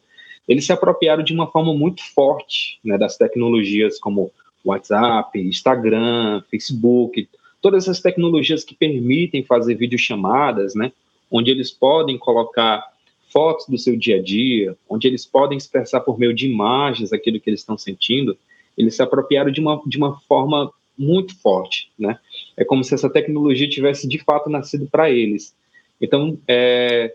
eles 0.50 0.66
se 0.66 0.74
apropriaram 0.74 1.24
de 1.24 1.32
uma 1.32 1.46
forma 1.46 1.74
muito 1.76 2.04
forte 2.04 2.80
né, 2.84 2.98
das 2.98 3.16
tecnologias 3.16 4.00
como 4.00 4.32
WhatsApp, 4.66 5.40
Instagram, 5.40 6.42
Facebook, 6.50 7.30
todas 7.62 7.84
essas 7.84 8.02
tecnologias 8.02 8.64
que 8.64 8.74
permitem 8.74 9.44
fazer 9.44 9.76
videochamadas, 9.76 10.74
né, 10.74 10.92
onde 11.30 11.52
eles 11.52 11.70
podem 11.70 12.18
colocar 12.18 12.84
fotos 13.32 13.68
do 13.68 13.78
seu 13.78 13.96
dia 13.96 14.16
a 14.16 14.22
dia, 14.22 14.76
onde 14.90 15.08
eles 15.08 15.24
podem 15.24 15.56
expressar 15.56 16.00
por 16.00 16.18
meio 16.18 16.34
de 16.34 16.48
imagens 16.48 17.14
aquilo 17.14 17.40
que 17.40 17.48
eles 17.48 17.60
estão 17.60 17.78
sentindo, 17.78 18.36
eles 18.76 18.96
se 18.96 19.04
apropriaram 19.04 19.52
de 19.52 19.62
uma, 19.62 19.80
de 19.86 19.98
uma 20.00 20.20
forma 20.22 20.72
muito 20.98 21.40
forte, 21.40 21.92
né? 21.98 22.18
É 22.58 22.66
como 22.66 22.84
se 22.84 22.94
essa 22.94 23.10
tecnologia 23.10 23.70
tivesse 23.70 24.08
de 24.08 24.18
fato 24.18 24.50
nascido 24.50 24.88
para 24.90 25.12
eles. 25.12 25.56
Então, 26.02 26.40
é, 26.48 27.14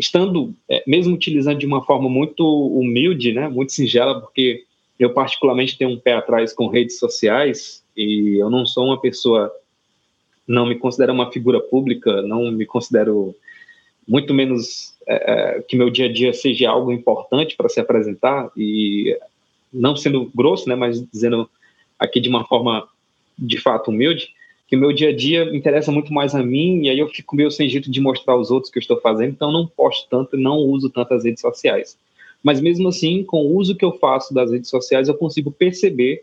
estando, 0.00 0.54
é, 0.68 0.82
mesmo 0.86 1.14
utilizando 1.14 1.58
de 1.58 1.66
uma 1.66 1.84
forma 1.84 2.08
muito 2.08 2.42
humilde, 2.42 3.32
né, 3.32 3.48
muito 3.48 3.72
singela, 3.72 4.18
porque 4.18 4.64
eu 4.98 5.12
particularmente 5.12 5.76
tenho 5.76 5.90
um 5.90 5.98
pé 5.98 6.14
atrás 6.14 6.54
com 6.54 6.68
redes 6.68 6.98
sociais 6.98 7.84
e 7.94 8.38
eu 8.40 8.48
não 8.48 8.64
sou 8.64 8.86
uma 8.86 9.00
pessoa 9.00 9.52
não 10.48 10.66
me 10.66 10.74
considero 10.74 11.12
uma 11.12 11.30
figura 11.30 11.60
pública, 11.60 12.22
não 12.22 12.50
me 12.50 12.64
considero 12.64 13.34
muito 14.08 14.32
menos 14.32 14.94
é, 15.06 15.58
é 15.58 15.62
que 15.62 15.76
meu 15.76 15.90
dia 15.90 16.06
a 16.06 16.12
dia 16.12 16.32
seja 16.32 16.70
algo 16.70 16.90
importante 16.90 17.54
para 17.54 17.68
se 17.68 17.78
apresentar 17.78 18.50
e 18.56 19.16
não 19.72 19.94
sendo 19.94 20.30
grosso, 20.34 20.66
né, 20.66 20.74
mas 20.74 21.06
dizendo 21.12 21.48
aqui 21.98 22.20
de 22.20 22.28
uma 22.28 22.44
forma 22.46 22.88
de 23.38 23.58
fato 23.58 23.90
humilde, 23.90 24.32
que 24.70 24.76
o 24.76 24.78
meu 24.78 24.92
dia 24.92 25.08
a 25.08 25.16
dia 25.16 25.42
interessa 25.52 25.90
muito 25.90 26.14
mais 26.14 26.32
a 26.32 26.44
mim 26.44 26.84
e 26.84 26.90
aí 26.90 26.98
eu 27.00 27.08
fico 27.08 27.34
meio 27.34 27.50
sem 27.50 27.68
jeito 27.68 27.90
de 27.90 28.00
mostrar 28.00 28.34
aos 28.34 28.52
outros 28.52 28.70
o 28.70 28.72
que 28.72 28.78
eu 28.78 28.80
estou 28.80 29.00
fazendo, 29.00 29.32
então 29.32 29.50
não 29.50 29.66
posto 29.66 30.08
tanto, 30.08 30.36
não 30.36 30.58
uso 30.58 30.88
tantas 30.88 31.24
redes 31.24 31.40
sociais. 31.40 31.98
mas 32.40 32.60
mesmo 32.60 32.88
assim, 32.88 33.24
com 33.24 33.44
o 33.44 33.56
uso 33.56 33.74
que 33.74 33.84
eu 33.84 33.92
faço 33.98 34.32
das 34.32 34.52
redes 34.52 34.70
sociais, 34.70 35.08
eu 35.08 35.14
consigo 35.14 35.50
perceber 35.50 36.22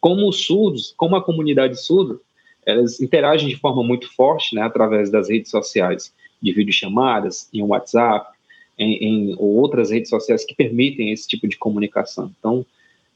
como 0.00 0.28
os 0.28 0.44
surdos, 0.46 0.94
como 0.96 1.16
a 1.16 1.22
comunidade 1.22 1.82
surda, 1.82 2.20
elas 2.64 3.00
interagem 3.00 3.48
de 3.48 3.56
forma 3.56 3.82
muito 3.82 4.08
forte, 4.14 4.54
né, 4.54 4.62
através 4.62 5.10
das 5.10 5.28
redes 5.28 5.50
sociais, 5.50 6.14
de 6.40 6.52
videochamadas, 6.52 7.48
em 7.52 7.62
WhatsApp, 7.62 8.30
em, 8.78 8.92
em 9.04 9.34
ou 9.38 9.56
outras 9.56 9.90
redes 9.90 10.08
sociais 10.08 10.44
que 10.44 10.54
permitem 10.54 11.10
esse 11.10 11.26
tipo 11.26 11.48
de 11.48 11.58
comunicação. 11.58 12.30
Então, 12.38 12.64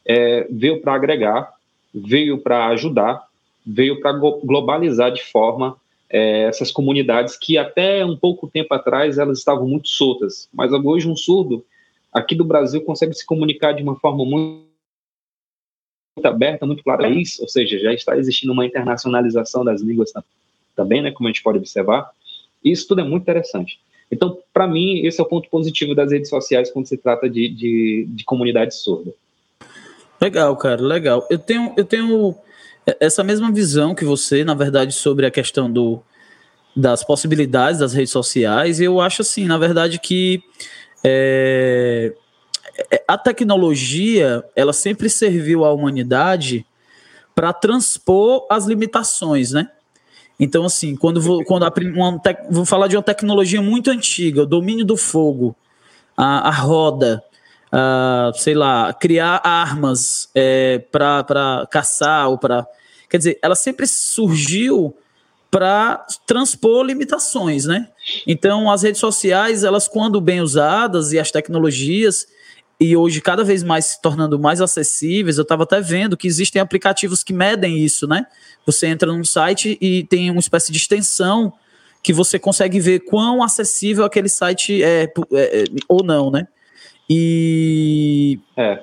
é, 0.04 0.44
veio 0.50 0.80
para 0.80 0.94
agregar, 0.94 1.52
veio 1.94 2.38
para 2.38 2.66
ajudar, 2.66 3.25
veio 3.66 4.00
para 4.00 4.12
globalizar 4.12 5.12
de 5.12 5.22
forma 5.24 5.76
é, 6.08 6.42
essas 6.42 6.70
comunidades 6.70 7.36
que 7.36 7.58
até 7.58 8.04
um 8.04 8.16
pouco 8.16 8.48
tempo 8.48 8.72
atrás 8.72 9.18
elas 9.18 9.38
estavam 9.38 9.66
muito 9.66 9.88
soltas, 9.88 10.48
mas 10.52 10.72
hoje 10.72 11.08
um 11.08 11.16
surdo 11.16 11.64
aqui 12.12 12.34
do 12.34 12.44
Brasil 12.44 12.80
consegue 12.82 13.12
se 13.14 13.26
comunicar 13.26 13.72
de 13.72 13.82
uma 13.82 13.96
forma 13.96 14.24
muito 14.24 14.66
aberta, 16.22 16.64
muito 16.64 16.82
clara 16.82 17.08
isso, 17.08 17.42
ou 17.42 17.48
seja, 17.48 17.78
já 17.78 17.92
está 17.92 18.16
existindo 18.16 18.52
uma 18.52 18.64
internacionalização 18.64 19.64
das 19.64 19.82
línguas 19.82 20.12
também, 20.74 21.02
né, 21.02 21.10
como 21.10 21.28
a 21.28 21.32
gente 21.32 21.42
pode 21.42 21.58
observar. 21.58 22.10
Isso 22.64 22.88
tudo 22.88 23.00
é 23.00 23.04
muito 23.04 23.22
interessante. 23.22 23.78
Então, 24.10 24.38
para 24.52 24.66
mim, 24.66 25.04
esse 25.04 25.20
é 25.20 25.24
o 25.24 25.26
ponto 25.26 25.48
positivo 25.50 25.94
das 25.94 26.12
redes 26.12 26.30
sociais 26.30 26.70
quando 26.70 26.86
se 26.86 26.96
trata 26.96 27.28
de, 27.28 27.48
de, 27.48 28.06
de 28.08 28.24
comunidade 28.24 28.74
surda. 28.74 29.12
Legal, 30.20 30.56
cara, 30.56 30.80
legal. 30.80 31.26
Eu 31.28 31.38
tenho, 31.38 31.74
eu 31.76 31.84
tenho 31.84 32.34
essa 33.00 33.24
mesma 33.24 33.50
visão 33.50 33.94
que 33.94 34.04
você, 34.04 34.44
na 34.44 34.54
verdade, 34.54 34.92
sobre 34.92 35.26
a 35.26 35.30
questão 35.30 35.70
do, 35.70 36.00
das 36.74 37.02
possibilidades 37.02 37.80
das 37.80 37.92
redes 37.92 38.12
sociais. 38.12 38.80
Eu 38.80 39.00
acho 39.00 39.22
assim, 39.22 39.46
na 39.46 39.58
verdade, 39.58 39.98
que 39.98 40.42
é, 41.02 42.12
é, 42.90 43.04
a 43.08 43.16
tecnologia 43.16 44.44
ela 44.54 44.72
sempre 44.72 45.08
serviu 45.08 45.64
à 45.64 45.72
humanidade 45.72 46.66
para 47.34 47.52
transpor 47.52 48.46
as 48.50 48.66
limitações, 48.66 49.52
né? 49.52 49.70
Então, 50.38 50.64
assim, 50.64 50.94
quando 50.94 51.20
vou, 51.20 51.42
quando 51.44 51.64
a, 51.64 51.72
uma, 51.94 52.20
vou 52.50 52.64
falar 52.66 52.88
de 52.88 52.96
uma 52.96 53.02
tecnologia 53.02 53.62
muito 53.62 53.90
antiga, 53.90 54.42
o 54.42 54.46
domínio 54.46 54.84
do 54.84 54.96
fogo, 54.96 55.56
a, 56.16 56.48
a 56.48 56.50
roda, 56.50 57.22
a, 57.70 58.32
sei 58.34 58.54
lá, 58.54 58.92
criar 58.92 59.40
armas 59.44 60.28
é, 60.34 60.78
para 60.90 61.66
caçar 61.70 62.28
ou 62.28 62.38
para. 62.38 62.66
Quer 63.08 63.18
dizer, 63.18 63.38
ela 63.42 63.54
sempre 63.54 63.86
surgiu 63.86 64.96
para 65.50 66.04
transpor 66.26 66.84
limitações, 66.84 67.64
né? 67.64 67.88
Então, 68.26 68.70
as 68.70 68.82
redes 68.82 69.00
sociais, 69.00 69.64
elas, 69.64 69.88
quando 69.88 70.20
bem 70.20 70.40
usadas, 70.40 71.12
e 71.12 71.18
as 71.18 71.30
tecnologias, 71.30 72.26
e 72.78 72.96
hoje 72.96 73.20
cada 73.20 73.42
vez 73.42 73.62
mais 73.62 73.86
se 73.86 74.02
tornando 74.02 74.38
mais 74.38 74.60
acessíveis. 74.60 75.38
Eu 75.38 75.42
estava 75.42 75.62
até 75.62 75.80
vendo 75.80 76.16
que 76.16 76.26
existem 76.26 76.60
aplicativos 76.60 77.22
que 77.22 77.32
medem 77.32 77.78
isso, 77.78 78.06
né? 78.06 78.26
Você 78.66 78.86
entra 78.86 79.10
num 79.12 79.24
site 79.24 79.78
e 79.80 80.04
tem 80.04 80.30
uma 80.30 80.40
espécie 80.40 80.70
de 80.70 80.78
extensão 80.78 81.52
que 82.02 82.12
você 82.12 82.38
consegue 82.38 82.78
ver 82.78 83.00
quão 83.00 83.42
acessível 83.42 84.04
aquele 84.04 84.28
site 84.28 84.82
é, 84.82 85.04
é, 85.32 85.62
é 85.62 85.64
ou 85.88 86.04
não, 86.04 86.30
né? 86.30 86.46
E, 87.08 88.38
é. 88.56 88.82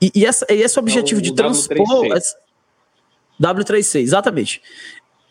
e, 0.00 0.10
e, 0.14 0.26
essa, 0.26 0.46
e 0.50 0.60
esse 0.62 0.78
objetivo 0.78 1.20
é 1.20 1.22
de 1.22 1.34
transpor. 1.34 1.76
W36. 1.76 2.34
W36, 3.40 4.00
exatamente. 4.00 4.62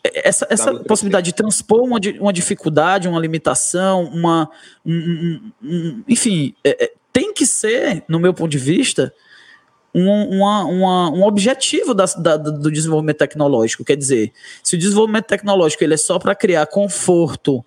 Essa, 0.02 0.46
essa 0.50 0.74
possibilidade 0.80 1.26
de 1.26 1.34
transpor 1.34 1.82
uma, 1.82 1.98
uma 2.20 2.32
dificuldade, 2.32 3.08
uma 3.08 3.20
limitação, 3.20 4.04
uma. 4.04 4.50
Um, 4.84 4.92
um, 4.92 5.52
um, 5.62 6.04
enfim, 6.06 6.54
é, 6.62 6.84
é 6.84 6.92
tem 7.12 7.32
que 7.32 7.46
ser, 7.46 8.04
no 8.08 8.18
meu 8.18 8.34
ponto 8.34 8.50
de 8.50 8.58
vista, 8.58 9.14
um, 9.94 10.38
uma, 10.38 10.64
uma, 10.64 11.10
um 11.10 11.22
objetivo 11.22 11.94
da, 11.94 12.04
da, 12.06 12.36
do 12.36 12.70
desenvolvimento 12.70 13.18
tecnológico. 13.18 13.84
Quer 13.84 13.96
dizer, 13.96 14.32
se 14.62 14.74
o 14.74 14.78
desenvolvimento 14.78 15.26
tecnológico 15.26 15.84
ele 15.84 15.94
é 15.94 15.96
só 15.96 16.18
para 16.18 16.34
criar 16.34 16.66
conforto 16.66 17.64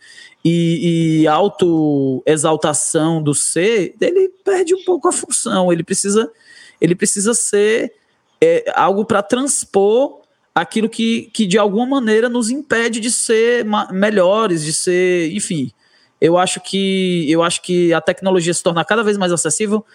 e, 0.50 1.22
e 1.22 1.27
autoexaltação 1.27 3.22
do 3.22 3.34
ser, 3.34 3.96
ele 4.00 4.30
perde 4.46 4.74
um 4.74 4.84
pouco 4.86 5.10
a 5.10 5.12
função. 5.12 5.74
Ele 5.74 5.84
precisa, 5.84 6.32
ele 6.80 6.96
precisa 6.96 7.34
ser 7.34 7.94
é, 8.39 8.72
algo 8.74 9.04
para 9.04 9.22
transpor 9.22 10.22
aquilo 10.56 10.88
que, 10.88 11.30
que 11.34 11.46
de 11.46 11.58
alguma 11.58 11.86
maneira 11.86 12.30
nos 12.30 12.50
impede 12.50 13.01
de 13.01 13.12
ser 13.12 13.66
melhores, 13.92 14.63
de 14.63 14.72
ser, 14.72 15.32
enfim, 15.34 15.72
eu 16.20 16.38
acho 16.38 16.62
que 16.62 17.30
eu 17.30 17.44
acho 17.44 17.62
que 17.62 17.94
a 17.94 18.01
tecnologia 18.01 18.54
se 18.54 18.63
torna 18.63 18.84
cada 18.86 19.04
vez 19.04 19.18
mais 19.18 19.32
acessível. 19.32 19.86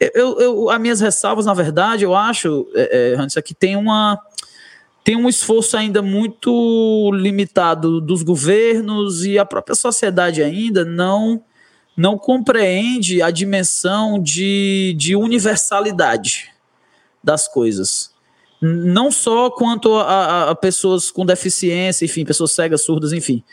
Eu, 0.00 0.40
eu, 0.40 0.70
as 0.70 0.80
minhas 0.80 1.00
ressalvas, 1.00 1.46
na 1.46 1.54
verdade, 1.54 2.04
eu 2.04 2.14
acho, 2.14 2.66
é, 2.74 3.16
é, 3.16 3.42
que 3.42 3.54
tem 3.54 3.76
uma 3.76 4.18
tem 5.04 5.14
um 5.16 5.28
esforço 5.28 5.76
ainda 5.76 6.00
muito 6.00 7.10
limitado 7.12 8.00
dos 8.00 8.22
governos 8.22 9.24
e 9.26 9.38
a 9.38 9.44
própria 9.44 9.76
sociedade 9.76 10.42
ainda 10.42 10.84
não 10.84 11.44
não 11.96 12.18
compreende 12.18 13.22
a 13.22 13.30
dimensão 13.30 14.20
de, 14.20 14.96
de 14.98 15.14
universalidade 15.14 16.50
das 17.22 17.46
coisas. 17.46 18.12
Não 18.60 19.12
só 19.12 19.48
quanto 19.48 19.94
a, 19.94 20.50
a, 20.50 20.54
pessoas 20.56 21.12
com 21.12 21.24
deficiência, 21.24 22.04
enfim, 22.04 22.24
pessoas 22.24 22.50
cegas, 22.50 22.82
surdas, 22.82 23.12
enfim 23.12 23.44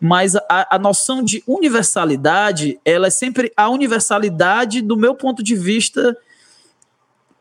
mas 0.00 0.36
a, 0.36 0.76
a, 0.76 0.78
noção 0.78 1.22
de 1.22 1.42
universalidade, 1.46 2.78
ela 2.84 3.06
é 3.06 3.10
sempre 3.10 3.50
a 3.56 3.68
universalidade 3.70 4.82
do 4.82 4.96
meu 4.96 5.14
ponto 5.14 5.42
de 5.42 5.54
vista 5.54 6.16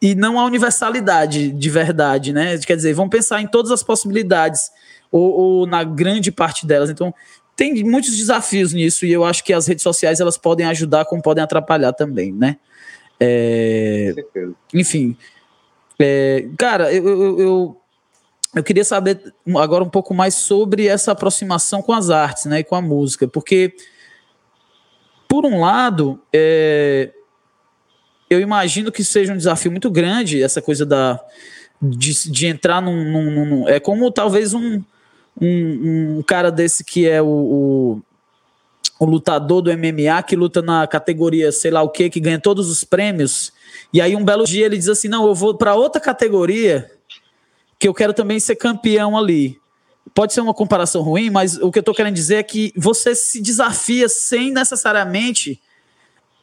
e 0.05 0.13
não 0.13 0.39
a 0.39 0.45
universalidade 0.45 1.51
de 1.51 1.69
verdade, 1.71 2.31
né? 2.31 2.59
Quer 2.59 2.75
dizer, 2.75 2.93
vamos 2.93 3.09
pensar 3.09 3.41
em 3.41 3.47
todas 3.47 3.71
as 3.71 3.81
possibilidades 3.81 4.69
ou, 5.11 5.31
ou 5.31 5.65
na 5.65 5.83
grande 5.83 6.31
parte 6.31 6.63
delas. 6.67 6.91
Então, 6.91 7.11
tem 7.55 7.83
muitos 7.83 8.15
desafios 8.15 8.71
nisso 8.71 9.03
e 9.03 9.11
eu 9.11 9.25
acho 9.25 9.43
que 9.43 9.51
as 9.51 9.65
redes 9.65 9.81
sociais 9.81 10.19
elas 10.19 10.37
podem 10.37 10.67
ajudar 10.67 11.05
como 11.05 11.23
podem 11.23 11.43
atrapalhar 11.43 11.91
também, 11.91 12.31
né? 12.31 12.57
É, 13.19 14.13
enfim, 14.71 15.17
é, 15.97 16.47
cara, 16.55 16.93
eu, 16.93 17.07
eu, 17.07 17.39
eu 17.39 17.77
eu 18.53 18.63
queria 18.63 18.85
saber 18.85 19.33
agora 19.57 19.83
um 19.83 19.89
pouco 19.89 20.13
mais 20.13 20.35
sobre 20.35 20.87
essa 20.87 21.11
aproximação 21.13 21.81
com 21.81 21.91
as 21.91 22.09
artes, 22.09 22.45
né, 22.45 22.59
e 22.59 22.63
com 22.63 22.75
a 22.75 22.81
música, 22.81 23.27
porque 23.27 23.75
por 25.27 25.45
um 25.45 25.59
lado, 25.59 26.21
é, 26.31 27.11
eu 28.29 28.39
imagino 28.39 28.91
que 28.91 29.03
seja 29.03 29.33
um 29.33 29.37
desafio 29.37 29.71
muito 29.71 29.89
grande 29.89 30.41
essa 30.41 30.61
coisa 30.61 30.85
da 30.85 31.19
de, 31.81 32.31
de 32.31 32.47
entrar 32.47 32.81
num, 32.81 33.11
num, 33.11 33.45
num, 33.45 33.69
é 33.69 33.79
como 33.79 34.09
talvez 34.09 34.53
um, 34.53 34.81
um, 35.39 36.17
um, 36.17 36.23
cara 36.23 36.49
desse 36.49 36.83
que 36.83 37.07
é 37.07 37.21
o, 37.21 37.27
o, 37.27 38.01
o, 38.99 39.05
lutador 39.05 39.61
do 39.61 39.71
MMA 39.77 40.23
que 40.23 40.35
luta 40.35 40.61
na 40.61 40.87
categoria 40.87 41.51
sei 41.51 41.71
lá 41.71 41.83
o 41.83 41.89
que 41.89 42.09
que 42.09 42.19
ganha 42.19 42.39
todos 42.39 42.69
os 42.69 42.83
prêmios 42.83 43.51
e 43.93 44.01
aí 44.01 44.15
um 44.15 44.23
belo 44.23 44.45
dia 44.45 44.65
ele 44.65 44.77
diz 44.77 44.87
assim 44.87 45.09
não 45.09 45.27
eu 45.27 45.35
vou 45.35 45.53
para 45.55 45.75
outra 45.75 46.01
categoria 46.01 46.89
que 47.79 47.87
eu 47.87 47.93
quero 47.93 48.13
também 48.13 48.39
ser 48.39 48.55
campeão 48.55 49.17
ali. 49.17 49.59
Pode 50.13 50.33
ser 50.33 50.41
uma 50.41 50.53
comparação 50.53 51.01
ruim, 51.01 51.29
mas 51.29 51.57
o 51.57 51.71
que 51.71 51.79
eu 51.79 51.81
estou 51.81 51.93
querendo 51.93 52.13
dizer 52.13 52.35
é 52.35 52.43
que 52.43 52.71
você 52.75 53.15
se 53.15 53.41
desafia 53.41 54.07
sem 54.07 54.51
necessariamente 54.51 55.61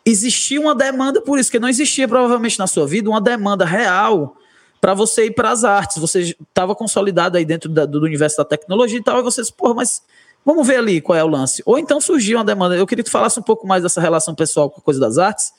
existir 0.04 0.58
uma 0.58 0.74
demanda 0.74 1.20
por 1.20 1.38
isso, 1.38 1.50
que 1.50 1.58
não 1.58 1.68
existia 1.68 2.08
provavelmente 2.08 2.58
na 2.58 2.66
sua 2.66 2.86
vida 2.86 3.08
uma 3.08 3.20
demanda 3.20 3.64
real 3.64 4.36
para 4.80 4.94
você 4.94 5.26
ir 5.26 5.30
para 5.30 5.50
as 5.50 5.62
artes. 5.62 5.98
Você 5.98 6.36
estava 6.40 6.74
consolidado 6.74 7.36
aí 7.36 7.44
dentro 7.44 7.70
da, 7.70 7.86
do 7.86 8.00
universo 8.00 8.36
da 8.38 8.44
tecnologia 8.44 8.98
e 8.98 9.02
tal, 9.02 9.20
e 9.20 9.22
você 9.22 9.40
disse, 9.40 9.52
porra, 9.52 9.74
mas 9.74 10.02
vamos 10.44 10.66
ver 10.66 10.76
ali 10.76 11.00
qual 11.00 11.16
é 11.16 11.22
o 11.22 11.28
lance. 11.28 11.62
Ou 11.64 11.78
então 11.78 12.00
surgiu 12.00 12.38
uma 12.38 12.44
demanda. 12.44 12.74
Eu 12.74 12.86
queria 12.86 13.04
que 13.04 13.10
tu 13.10 13.12
falasse 13.12 13.38
um 13.38 13.42
pouco 13.42 13.66
mais 13.66 13.82
dessa 13.82 14.00
relação 14.00 14.34
pessoal 14.34 14.68
com 14.68 14.80
a 14.80 14.82
coisa 14.82 14.98
das 14.98 15.18
artes 15.18 15.52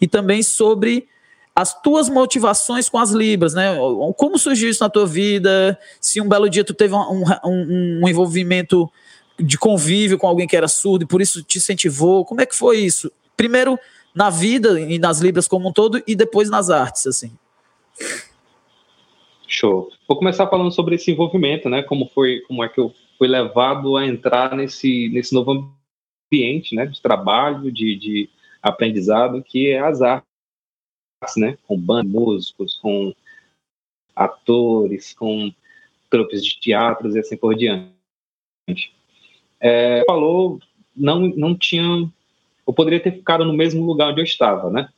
e 0.00 0.08
também 0.08 0.42
sobre 0.42 1.06
as 1.54 1.80
tuas 1.82 2.08
motivações 2.08 2.88
com 2.88 2.98
as 2.98 3.10
libras, 3.10 3.54
né? 3.54 3.76
Como 4.16 4.36
surgiu 4.36 4.68
isso 4.68 4.82
na 4.82 4.90
tua 4.90 5.06
vida? 5.06 5.78
Se 6.00 6.20
um 6.20 6.28
belo 6.28 6.50
dia 6.50 6.64
tu 6.64 6.74
teve 6.74 6.94
um, 6.94 7.22
um, 7.44 8.00
um 8.02 8.08
envolvimento 8.08 8.90
de 9.38 9.56
convívio 9.56 10.18
com 10.18 10.26
alguém 10.26 10.48
que 10.48 10.56
era 10.56 10.66
surdo 10.66 11.04
e 11.04 11.06
por 11.06 11.22
isso 11.22 11.44
te 11.44 11.58
incentivou, 11.58 12.24
como 12.24 12.40
é 12.40 12.46
que 12.46 12.56
foi 12.56 12.78
isso? 12.78 13.10
Primeiro 13.36 13.78
na 14.14 14.30
vida 14.30 14.80
e 14.80 14.98
nas 14.98 15.20
libras 15.20 15.48
como 15.48 15.68
um 15.68 15.72
todo 15.72 16.02
e 16.06 16.14
depois 16.14 16.48
nas 16.48 16.70
artes, 16.70 17.06
assim. 17.06 17.32
Show. 19.46 19.90
Vou 20.06 20.16
começar 20.16 20.46
falando 20.48 20.70
sobre 20.70 20.94
esse 20.96 21.10
envolvimento, 21.10 21.68
né? 21.68 21.82
Como 21.82 22.08
foi, 22.14 22.40
como 22.48 22.62
é 22.62 22.68
que 22.68 22.80
eu 22.80 22.94
fui 23.18 23.28
levado 23.28 23.96
a 23.96 24.06
entrar 24.06 24.56
nesse 24.56 25.08
nesse 25.10 25.34
novo 25.34 25.74
ambiente, 26.32 26.74
né? 26.74 26.86
De 26.86 27.00
trabalho, 27.00 27.70
de, 27.70 27.96
de 27.96 28.30
aprendizado, 28.62 29.42
que 29.42 29.70
é 29.70 29.80
as 29.80 30.02
artes 30.02 30.34
né? 31.36 31.56
Com 31.66 31.78
bandas, 31.78 32.12
músicos, 32.12 32.78
com 32.82 33.14
atores, 34.14 35.14
com 35.14 35.52
trupes 36.10 36.44
de 36.44 36.60
teatros 36.60 37.14
e 37.14 37.18
assim 37.18 37.36
por 37.36 37.54
diante. 37.54 37.92
É, 39.60 40.04
falou, 40.06 40.60
não, 40.94 41.20
não 41.20 41.56
tinha. 41.56 42.10
Eu 42.66 42.72
poderia 42.72 43.00
ter 43.00 43.12
ficado 43.12 43.44
no 43.44 43.52
mesmo 43.52 43.84
lugar 43.84 44.10
onde 44.10 44.20
eu 44.20 44.24
estava, 44.24 44.70
né? 44.70 44.88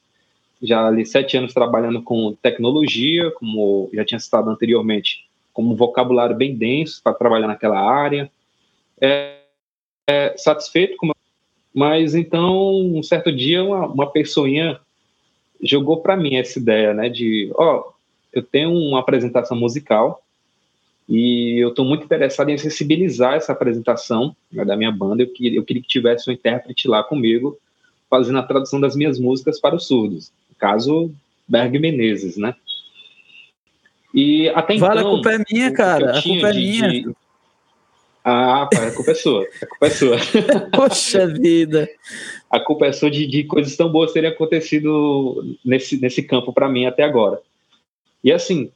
já 0.62 0.86
ali 0.86 1.04
sete 1.04 1.36
anos 1.36 1.52
trabalhando 1.52 2.02
com 2.02 2.34
tecnologia, 2.40 3.30
como 3.32 3.90
já 3.92 4.04
tinha 4.04 4.18
citado 4.18 4.50
anteriormente, 4.50 5.26
como 5.52 5.72
um 5.72 5.76
vocabulário 5.76 6.36
bem 6.36 6.54
denso 6.54 7.00
para 7.02 7.14
trabalhar 7.14 7.46
naquela 7.46 7.78
área. 7.78 8.30
É, 9.00 9.36
é, 10.08 10.34
satisfeito 10.36 10.96
com 10.96 11.10
mas 11.74 12.14
então 12.14 12.74
um 12.74 13.02
certo 13.02 13.30
dia 13.30 13.62
uma, 13.62 13.86
uma 13.86 14.10
pessoinha 14.10 14.80
jogou 15.62 16.00
para 16.00 16.16
mim 16.16 16.36
essa 16.36 16.58
ideia, 16.58 16.94
né, 16.94 17.10
de, 17.10 17.50
ó, 17.54 17.80
oh, 17.80 17.92
eu 18.32 18.42
tenho 18.42 18.70
uma 18.70 19.00
apresentação 19.00 19.56
musical 19.56 20.22
e 21.08 21.62
eu 21.62 21.68
estou 21.68 21.84
muito 21.84 22.04
interessado 22.04 22.48
em 22.50 22.58
sensibilizar 22.58 23.34
essa 23.34 23.52
apresentação 23.52 24.34
né, 24.52 24.64
da 24.64 24.76
minha 24.76 24.90
banda. 24.90 25.22
Eu 25.22 25.32
queria, 25.32 25.58
eu 25.58 25.64
queria 25.64 25.82
que 25.82 25.88
tivesse 25.88 26.28
um 26.28 26.32
intérprete 26.32 26.88
lá 26.88 27.02
comigo 27.02 27.58
fazendo 28.10 28.38
a 28.38 28.42
tradução 28.42 28.80
das 28.80 28.96
minhas 28.96 29.18
músicas 29.18 29.60
para 29.60 29.74
os 29.74 29.86
surdos. 29.86 30.32
No 30.48 30.56
caso, 30.56 31.12
Berg 31.46 31.78
Menezes, 31.78 32.36
né? 32.36 32.54
E 34.12 34.48
até 34.48 34.76
vale, 34.78 35.00
então. 35.00 35.12
a 35.12 35.14
culpa 35.14 35.32
é 35.32 35.44
minha, 35.50 35.72
cara. 35.72 36.18
A 36.18 36.22
culpa 36.22 36.48
é 36.48 36.52
de, 36.52 36.58
minha. 36.58 36.88
De... 36.88 37.16
Ah, 38.24 38.62
a 38.62 38.90
culpa 38.90 39.10
é 39.10 39.14
sua. 39.14 39.46
A 39.62 39.66
culpa 39.66 39.86
é 39.86 39.90
sua. 39.90 40.16
Poxa 40.74 41.26
vida. 41.28 41.88
A 42.50 42.58
culpa 42.58 42.86
é 42.86 42.92
sua 42.92 43.10
de, 43.10 43.26
de 43.26 43.44
coisas 43.44 43.76
tão 43.76 43.90
boas 43.90 44.12
terem 44.12 44.30
acontecido 44.30 45.56
nesse, 45.64 46.00
nesse 46.00 46.22
campo 46.22 46.52
para 46.52 46.68
mim 46.68 46.86
até 46.86 47.04
agora. 47.04 47.40
E 48.24 48.32
assim, 48.32 48.72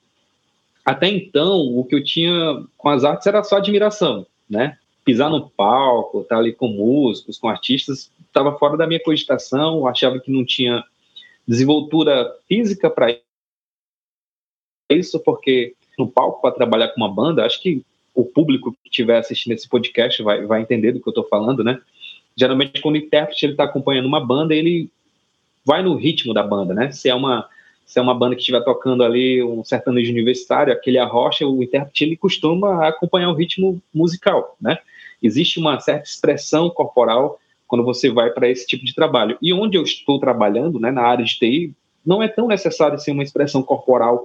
até 0.90 1.09
então, 1.09 1.61
o 1.61 1.85
que 1.85 1.94
eu 1.94 2.02
tinha 2.02 2.64
com 2.76 2.88
as 2.88 3.04
artes 3.04 3.25
era 3.25 3.44
só 3.44 3.59
admiração, 3.59 4.26
né? 4.49 4.76
Pisar 5.04 5.30
no 5.30 5.49
palco, 5.49 6.23
estar 6.23 6.38
ali 6.38 6.52
com 6.52 6.66
músicos, 6.66 7.38
com 7.38 7.49
artistas, 7.49 8.11
estava 8.26 8.59
fora 8.59 8.76
da 8.76 8.88
minha 8.88 9.00
cogitação, 9.00 9.87
achava 9.87 10.18
que 10.18 10.32
não 10.32 10.44
tinha 10.44 10.82
desenvoltura 11.47 12.28
física 12.49 12.90
para 12.90 13.16
isso, 14.90 15.20
porque 15.20 15.76
no 15.97 16.11
palco 16.11 16.42
para 16.42 16.56
trabalhar 16.56 16.88
com 16.88 17.00
uma 17.00 17.09
banda, 17.09 17.47
acho 17.47 17.62
que 17.62 17.85
o 18.12 18.25
público 18.25 18.73
que 18.82 18.88
estiver 18.88 19.18
assistindo 19.18 19.52
esse 19.52 19.68
podcast 19.68 20.20
vai, 20.25 20.44
vai 20.44 20.61
entender 20.61 20.90
do 20.90 21.00
que 21.00 21.09
eu 21.09 21.12
estou 21.12 21.28
falando, 21.28 21.62
né? 21.62 21.80
Geralmente, 22.37 22.80
quando 22.80 22.97
o 22.97 22.99
intérprete 22.99 23.47
está 23.47 23.62
acompanhando 23.62 24.06
uma 24.06 24.18
banda, 24.18 24.56
ele 24.56 24.90
vai 25.64 25.85
no 25.85 25.94
ritmo 25.94 26.35
da 26.35 26.42
banda, 26.42 26.75
né? 26.75 26.90
Se 26.90 27.09
é 27.09 27.14
uma 27.14 27.49
se 27.90 27.99
é 27.99 28.02
uma 28.02 28.14
banda 28.14 28.37
que 28.37 28.40
estiver 28.40 28.62
tocando 28.62 29.02
ali 29.02 29.42
um 29.42 29.64
sertanejo 29.64 30.12
universitário, 30.12 30.73
aquele 30.73 30.97
arrocha, 30.97 31.44
o 31.44 31.61
intérprete 31.61 32.04
ele 32.04 32.16
costuma 32.16 32.87
acompanhar 32.87 33.28
o 33.30 33.35
ritmo 33.35 33.82
musical, 33.92 34.56
né? 34.61 34.78
Existe 35.20 35.59
uma 35.59 35.80
certa 35.80 36.09
expressão 36.09 36.70
corporal 36.70 37.40
quando 37.66 37.85
você 37.85 38.09
vai 38.09 38.30
para 38.30 38.49
esse 38.49 38.64
tipo 38.64 38.85
de 38.85 38.94
trabalho. 38.94 39.37
E 39.42 39.52
onde 39.52 39.76
eu 39.76 39.82
estou 39.82 40.20
trabalhando, 40.20 40.78
né, 40.78 40.92
na 40.92 41.02
área 41.02 41.25
de 41.25 41.37
TI, 41.37 41.75
não 42.06 42.23
é 42.23 42.28
tão 42.28 42.47
necessário 42.47 42.97
ser 42.97 43.11
uma 43.11 43.25
expressão 43.25 43.61
corporal 43.61 44.25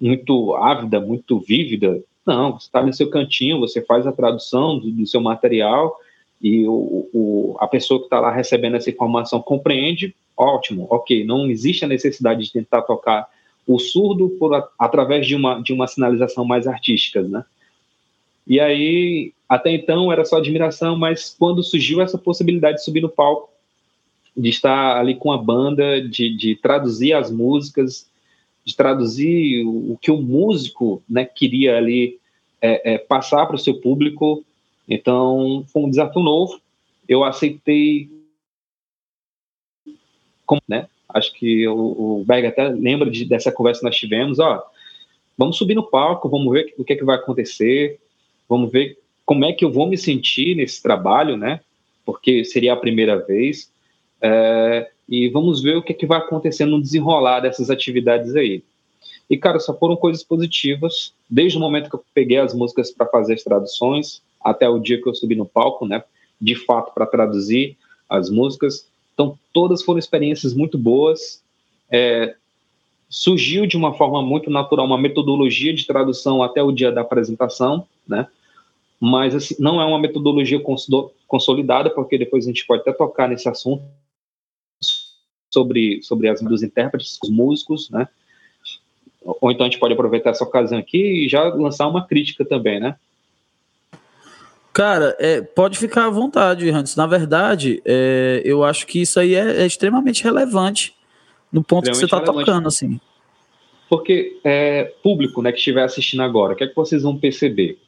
muito 0.00 0.56
ávida, 0.56 0.98
muito 0.98 1.38
vívida. 1.38 2.02
Não, 2.26 2.58
você 2.58 2.66
está 2.66 2.82
no 2.82 2.92
seu 2.92 3.08
cantinho, 3.10 3.60
você 3.60 3.80
faz 3.80 4.08
a 4.08 4.12
tradução 4.12 4.76
do, 4.76 4.90
do 4.90 5.06
seu 5.06 5.20
material 5.20 5.96
e 6.44 6.68
o, 6.68 7.08
o, 7.14 7.56
a 7.58 7.66
pessoa 7.66 7.98
que 7.98 8.04
está 8.04 8.20
lá 8.20 8.30
recebendo 8.30 8.76
essa 8.76 8.90
informação 8.90 9.40
compreende, 9.40 10.14
ótimo, 10.36 10.86
ok, 10.90 11.24
não 11.24 11.50
existe 11.50 11.86
a 11.86 11.88
necessidade 11.88 12.44
de 12.44 12.52
tentar 12.52 12.82
tocar 12.82 13.26
o 13.66 13.78
surdo 13.78 14.28
por, 14.38 14.52
através 14.78 15.26
de 15.26 15.34
uma, 15.34 15.62
de 15.62 15.72
uma 15.72 15.86
sinalização 15.86 16.44
mais 16.44 16.66
artística, 16.66 17.22
né? 17.22 17.46
E 18.46 18.60
aí, 18.60 19.32
até 19.48 19.72
então 19.72 20.12
era 20.12 20.22
só 20.22 20.36
admiração, 20.36 20.98
mas 20.98 21.34
quando 21.38 21.62
surgiu 21.62 22.02
essa 22.02 22.18
possibilidade 22.18 22.76
de 22.76 22.84
subir 22.84 23.00
no 23.00 23.08
palco, 23.08 23.48
de 24.36 24.50
estar 24.50 24.98
ali 24.98 25.14
com 25.14 25.32
a 25.32 25.38
banda, 25.38 26.06
de, 26.06 26.36
de 26.36 26.56
traduzir 26.56 27.14
as 27.14 27.30
músicas, 27.30 28.06
de 28.62 28.76
traduzir 28.76 29.64
o, 29.64 29.92
o 29.92 29.98
que 29.98 30.10
o 30.10 30.20
músico 30.20 31.02
né, 31.08 31.24
queria 31.24 31.78
ali 31.78 32.18
é, 32.60 32.92
é, 32.92 32.98
passar 32.98 33.46
para 33.46 33.56
o 33.56 33.58
seu 33.58 33.80
público, 33.80 34.44
então, 34.88 35.64
foi 35.72 35.82
um 35.82 35.90
desafio 35.90 36.22
novo. 36.22 36.60
Eu 37.08 37.24
aceitei, 37.24 38.08
como, 40.46 40.60
né? 40.68 40.88
Acho 41.08 41.32
que 41.34 41.66
o, 41.68 42.20
o 42.20 42.24
Berg 42.24 42.46
até 42.46 42.68
lembra 42.68 43.10
de, 43.10 43.24
dessa 43.24 43.52
conversa 43.52 43.80
que 43.80 43.86
nós 43.86 43.96
tivemos. 43.96 44.38
Ó, 44.38 44.62
vamos 45.36 45.56
subir 45.56 45.74
no 45.74 45.88
palco, 45.88 46.28
vamos 46.28 46.52
ver 46.52 46.74
o 46.76 46.84
que, 46.84 46.92
é 46.92 46.96
que 46.96 47.04
vai 47.04 47.16
acontecer, 47.16 48.00
vamos 48.48 48.70
ver 48.70 48.98
como 49.24 49.44
é 49.44 49.52
que 49.52 49.64
eu 49.64 49.72
vou 49.72 49.86
me 49.86 49.96
sentir 49.96 50.54
nesse 50.54 50.82
trabalho, 50.82 51.36
né? 51.36 51.60
Porque 52.04 52.44
seria 52.44 52.72
a 52.72 52.76
primeira 52.76 53.16
vez. 53.16 53.72
É, 54.20 54.90
e 55.08 55.28
vamos 55.28 55.62
ver 55.62 55.76
o 55.76 55.82
que, 55.82 55.92
é 55.92 55.94
que 55.94 56.06
vai 56.06 56.18
acontecer 56.18 56.64
no 56.64 56.80
desenrolar 56.80 57.40
dessas 57.40 57.70
atividades 57.70 58.34
aí. 58.34 58.62
E, 59.28 59.36
cara, 59.36 59.58
só 59.58 59.76
foram 59.76 59.96
coisas 59.96 60.22
positivas. 60.22 61.14
Desde 61.28 61.56
o 61.56 61.60
momento 61.60 61.88
que 61.88 61.96
eu 61.96 62.04
peguei 62.12 62.38
as 62.38 62.54
músicas 62.54 62.90
para 62.90 63.06
fazer 63.06 63.34
as 63.34 63.42
traduções, 63.42 64.22
até 64.44 64.68
o 64.68 64.78
dia 64.78 65.00
que 65.00 65.08
eu 65.08 65.14
subi 65.14 65.34
no 65.34 65.46
palco, 65.46 65.86
né? 65.86 66.04
De 66.40 66.54
fato, 66.54 66.92
para 66.92 67.06
traduzir 67.06 67.76
as 68.08 68.28
músicas. 68.28 68.86
Então, 69.14 69.38
todas 69.52 69.82
foram 69.82 69.98
experiências 69.98 70.52
muito 70.52 70.76
boas. 70.76 71.42
É, 71.90 72.34
surgiu 73.08 73.66
de 73.66 73.76
uma 73.76 73.94
forma 73.94 74.20
muito 74.22 74.50
natural 74.50 74.86
uma 74.86 74.98
metodologia 74.98 75.72
de 75.72 75.86
tradução 75.86 76.42
até 76.42 76.62
o 76.62 76.72
dia 76.72 76.90
da 76.90 77.00
apresentação, 77.00 77.86
né? 78.06 78.26
Mas 79.00 79.34
assim, 79.34 79.54
não 79.58 79.80
é 79.80 79.84
uma 79.84 79.98
metodologia 79.98 80.60
consolidada, 81.26 81.90
porque 81.90 82.18
depois 82.18 82.44
a 82.44 82.48
gente 82.48 82.66
pode 82.66 82.82
até 82.82 82.92
tocar 82.92 83.28
nesse 83.28 83.48
assunto 83.48 83.84
sobre 85.52 86.02
sobre 86.02 86.28
as 86.28 86.40
dos 86.40 86.62
intérpretes, 86.62 87.18
os 87.22 87.30
músicos, 87.30 87.88
né? 87.90 88.08
Ou 89.22 89.50
então 89.50 89.66
a 89.66 89.70
gente 89.70 89.78
pode 89.78 89.94
aproveitar 89.94 90.30
essa 90.30 90.44
ocasião 90.44 90.78
aqui 90.78 91.24
e 91.24 91.28
já 91.28 91.44
lançar 91.54 91.86
uma 91.86 92.06
crítica 92.06 92.44
também, 92.44 92.80
né? 92.80 92.96
Cara, 94.74 95.16
é, 95.20 95.40
pode 95.40 95.78
ficar 95.78 96.06
à 96.06 96.10
vontade, 96.10 96.68
Hans. 96.68 96.96
Na 96.96 97.06
verdade, 97.06 97.80
é, 97.84 98.42
eu 98.44 98.64
acho 98.64 98.88
que 98.88 99.00
isso 99.00 99.20
aí 99.20 99.36
é, 99.36 99.62
é 99.62 99.66
extremamente 99.66 100.24
relevante 100.24 100.92
no 101.52 101.62
ponto 101.62 101.88
que 101.88 101.96
você 101.96 102.06
está 102.06 102.20
tocando, 102.20 102.66
assim. 102.66 103.00
Porque 103.88 104.40
é, 104.42 104.92
público, 105.00 105.40
né, 105.40 105.52
que 105.52 105.58
estiver 105.58 105.84
assistindo 105.84 106.24
agora, 106.24 106.54
o 106.54 106.56
que 106.56 106.64
é 106.64 106.66
que 106.66 106.74
vocês 106.74 107.04
vão 107.04 107.16
perceber? 107.16 107.78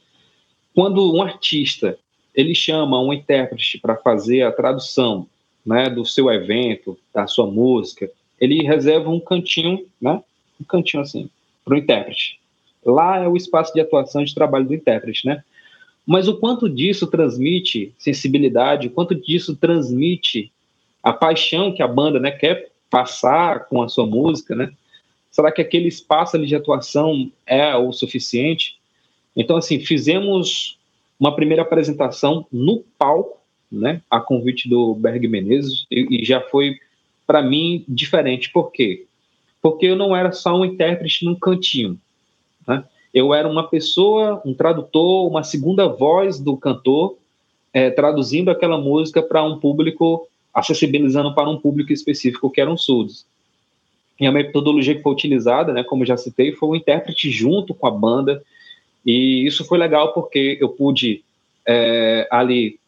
Quando 0.76 1.12
um 1.12 1.20
artista 1.20 1.98
ele 2.32 2.54
chama 2.54 3.00
um 3.00 3.12
intérprete 3.12 3.78
para 3.78 3.96
fazer 3.96 4.42
a 4.42 4.52
tradução, 4.52 5.26
né, 5.64 5.90
do 5.90 6.04
seu 6.04 6.30
evento, 6.30 6.96
da 7.12 7.26
sua 7.26 7.48
música, 7.48 8.08
ele 8.40 8.62
reserva 8.62 9.10
um 9.10 9.18
cantinho, 9.18 9.84
né, 10.00 10.22
um 10.60 10.64
cantinho 10.64 11.02
assim, 11.02 11.28
para 11.64 11.74
o 11.74 11.78
intérprete. 11.78 12.38
Lá 12.84 13.24
é 13.24 13.26
o 13.26 13.36
espaço 13.36 13.74
de 13.74 13.80
atuação 13.80 14.22
de 14.22 14.32
trabalho 14.32 14.66
do 14.66 14.74
intérprete, 14.74 15.26
né? 15.26 15.42
Mas 16.06 16.28
o 16.28 16.36
quanto 16.36 16.68
disso 16.68 17.08
transmite 17.08 17.92
sensibilidade, 17.98 18.86
o 18.86 18.90
quanto 18.90 19.14
disso 19.14 19.56
transmite 19.56 20.52
a 21.02 21.12
paixão 21.12 21.72
que 21.72 21.82
a 21.82 21.88
banda 21.88 22.20
né, 22.20 22.30
quer 22.30 22.70
passar 22.88 23.66
com 23.66 23.82
a 23.82 23.88
sua 23.88 24.06
música, 24.06 24.54
né? 24.54 24.72
Será 25.30 25.52
que 25.52 25.60
aquele 25.60 25.88
espaço 25.88 26.36
ali 26.36 26.46
de 26.46 26.54
atuação 26.54 27.30
é 27.44 27.76
o 27.76 27.92
suficiente? 27.92 28.78
Então, 29.36 29.56
assim, 29.56 29.78
fizemos 29.80 30.78
uma 31.20 31.34
primeira 31.34 31.62
apresentação 31.62 32.46
no 32.50 32.84
palco, 32.98 33.38
né, 33.70 34.00
a 34.10 34.20
convite 34.20 34.68
do 34.68 34.94
Berg 34.94 35.26
Menezes, 35.28 35.86
e, 35.90 36.22
e 36.22 36.24
já 36.24 36.40
foi, 36.40 36.78
para 37.26 37.42
mim, 37.42 37.84
diferente. 37.86 38.50
Por 38.50 38.70
quê? 38.70 39.04
Porque 39.60 39.86
eu 39.86 39.96
não 39.96 40.16
era 40.16 40.32
só 40.32 40.56
um 40.56 40.64
intérprete 40.64 41.24
num 41.24 41.34
cantinho. 41.34 42.00
Né? 42.66 42.82
Eu 43.16 43.32
era 43.32 43.48
uma 43.48 43.66
pessoa, 43.66 44.42
um 44.44 44.52
tradutor, 44.52 45.26
uma 45.26 45.42
segunda 45.42 45.88
voz 45.88 46.38
do 46.38 46.54
cantor, 46.54 47.16
é, 47.72 47.88
traduzindo 47.88 48.50
aquela 48.50 48.76
música 48.76 49.22
para 49.22 49.42
um 49.42 49.58
público, 49.58 50.28
acessibilizando 50.52 51.34
para 51.34 51.48
um 51.48 51.58
público 51.58 51.94
específico 51.94 52.50
que 52.50 52.60
eram 52.60 52.76
surdos. 52.76 53.24
E 54.20 54.26
a 54.26 54.32
metodologia 54.32 54.94
que 54.94 55.00
foi 55.00 55.12
utilizada, 55.12 55.72
né, 55.72 55.82
como 55.82 56.04
já 56.04 56.14
citei, 56.18 56.52
foi 56.52 56.68
o 56.68 56.76
intérprete 56.76 57.30
junto 57.30 57.72
com 57.72 57.86
a 57.86 57.90
banda, 57.90 58.42
e 59.04 59.46
isso 59.46 59.64
foi 59.64 59.78
legal 59.78 60.12
porque 60.12 60.58
eu 60.60 60.68
pude 60.68 61.24
é, 61.66 62.28
ali 62.30 62.78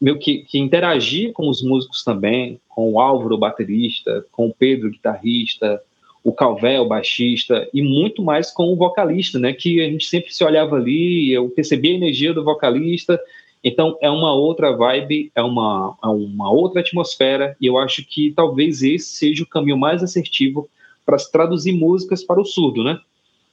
meio 0.00 0.18
que, 0.18 0.38
que, 0.38 0.58
interagir 0.58 1.34
com 1.34 1.50
os 1.50 1.62
músicos 1.62 2.02
também, 2.02 2.58
com 2.66 2.90
o 2.90 2.98
Álvaro, 2.98 3.36
baterista, 3.36 4.24
com 4.32 4.46
o 4.46 4.54
Pedro, 4.54 4.90
guitarrista, 4.90 5.82
o 6.22 6.32
Calvé, 6.32 6.78
o 6.80 6.86
baixista, 6.86 7.68
e 7.72 7.82
muito 7.82 8.22
mais 8.22 8.50
com 8.50 8.72
o 8.72 8.76
vocalista, 8.76 9.38
né? 9.38 9.52
Que 9.52 9.80
a 9.80 9.88
gente 9.88 10.06
sempre 10.06 10.34
se 10.34 10.44
olhava 10.44 10.76
ali, 10.76 11.32
eu 11.32 11.48
percebia 11.48 11.92
a 11.92 11.96
energia 11.96 12.34
do 12.34 12.44
vocalista, 12.44 13.18
então 13.62 13.96
é 14.00 14.10
uma 14.10 14.32
outra 14.32 14.74
vibe, 14.76 15.30
é 15.34 15.42
uma, 15.42 15.96
é 16.02 16.06
uma 16.06 16.50
outra 16.50 16.80
atmosfera, 16.80 17.56
e 17.60 17.66
eu 17.66 17.78
acho 17.78 18.04
que 18.04 18.32
talvez 18.32 18.82
esse 18.82 19.14
seja 19.14 19.42
o 19.42 19.46
caminho 19.46 19.78
mais 19.78 20.02
assertivo 20.02 20.68
para 21.04 21.18
se 21.18 21.30
traduzir 21.30 21.72
músicas 21.72 22.22
para 22.22 22.40
o 22.40 22.44
surdo, 22.44 22.84
né? 22.84 22.98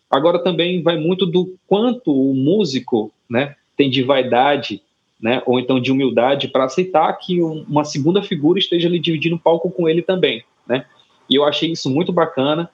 Agora 0.10 0.40
também 0.40 0.82
vai 0.82 0.98
muito 0.98 1.26
do 1.26 1.58
quanto 1.68 2.14
o 2.14 2.34
músico, 2.34 3.12
né, 3.30 3.56
tem 3.76 3.90
de 3.90 4.04
vaidade, 4.04 4.82
né, 5.22 5.42
ou 5.46 5.60
então 5.60 5.82
de 5.82 5.92
humildade 5.92 6.48
para 6.48 6.64
aceitar 6.64 7.12
que 7.14 7.42
uma 7.42 7.84
segunda 7.84 8.22
figura 8.22 8.58
esteja 8.58 8.88
ali 8.88 9.00
dividindo 9.00 9.36
o 9.36 9.40
palco 9.40 9.70
com 9.70 9.90
ele 9.90 10.02
também, 10.02 10.44
né? 10.68 10.86
E 11.30 11.36
eu 11.36 11.44
achei 11.44 11.72
isso 11.72 11.90
muito 11.90 12.12
bacana. 12.12 12.70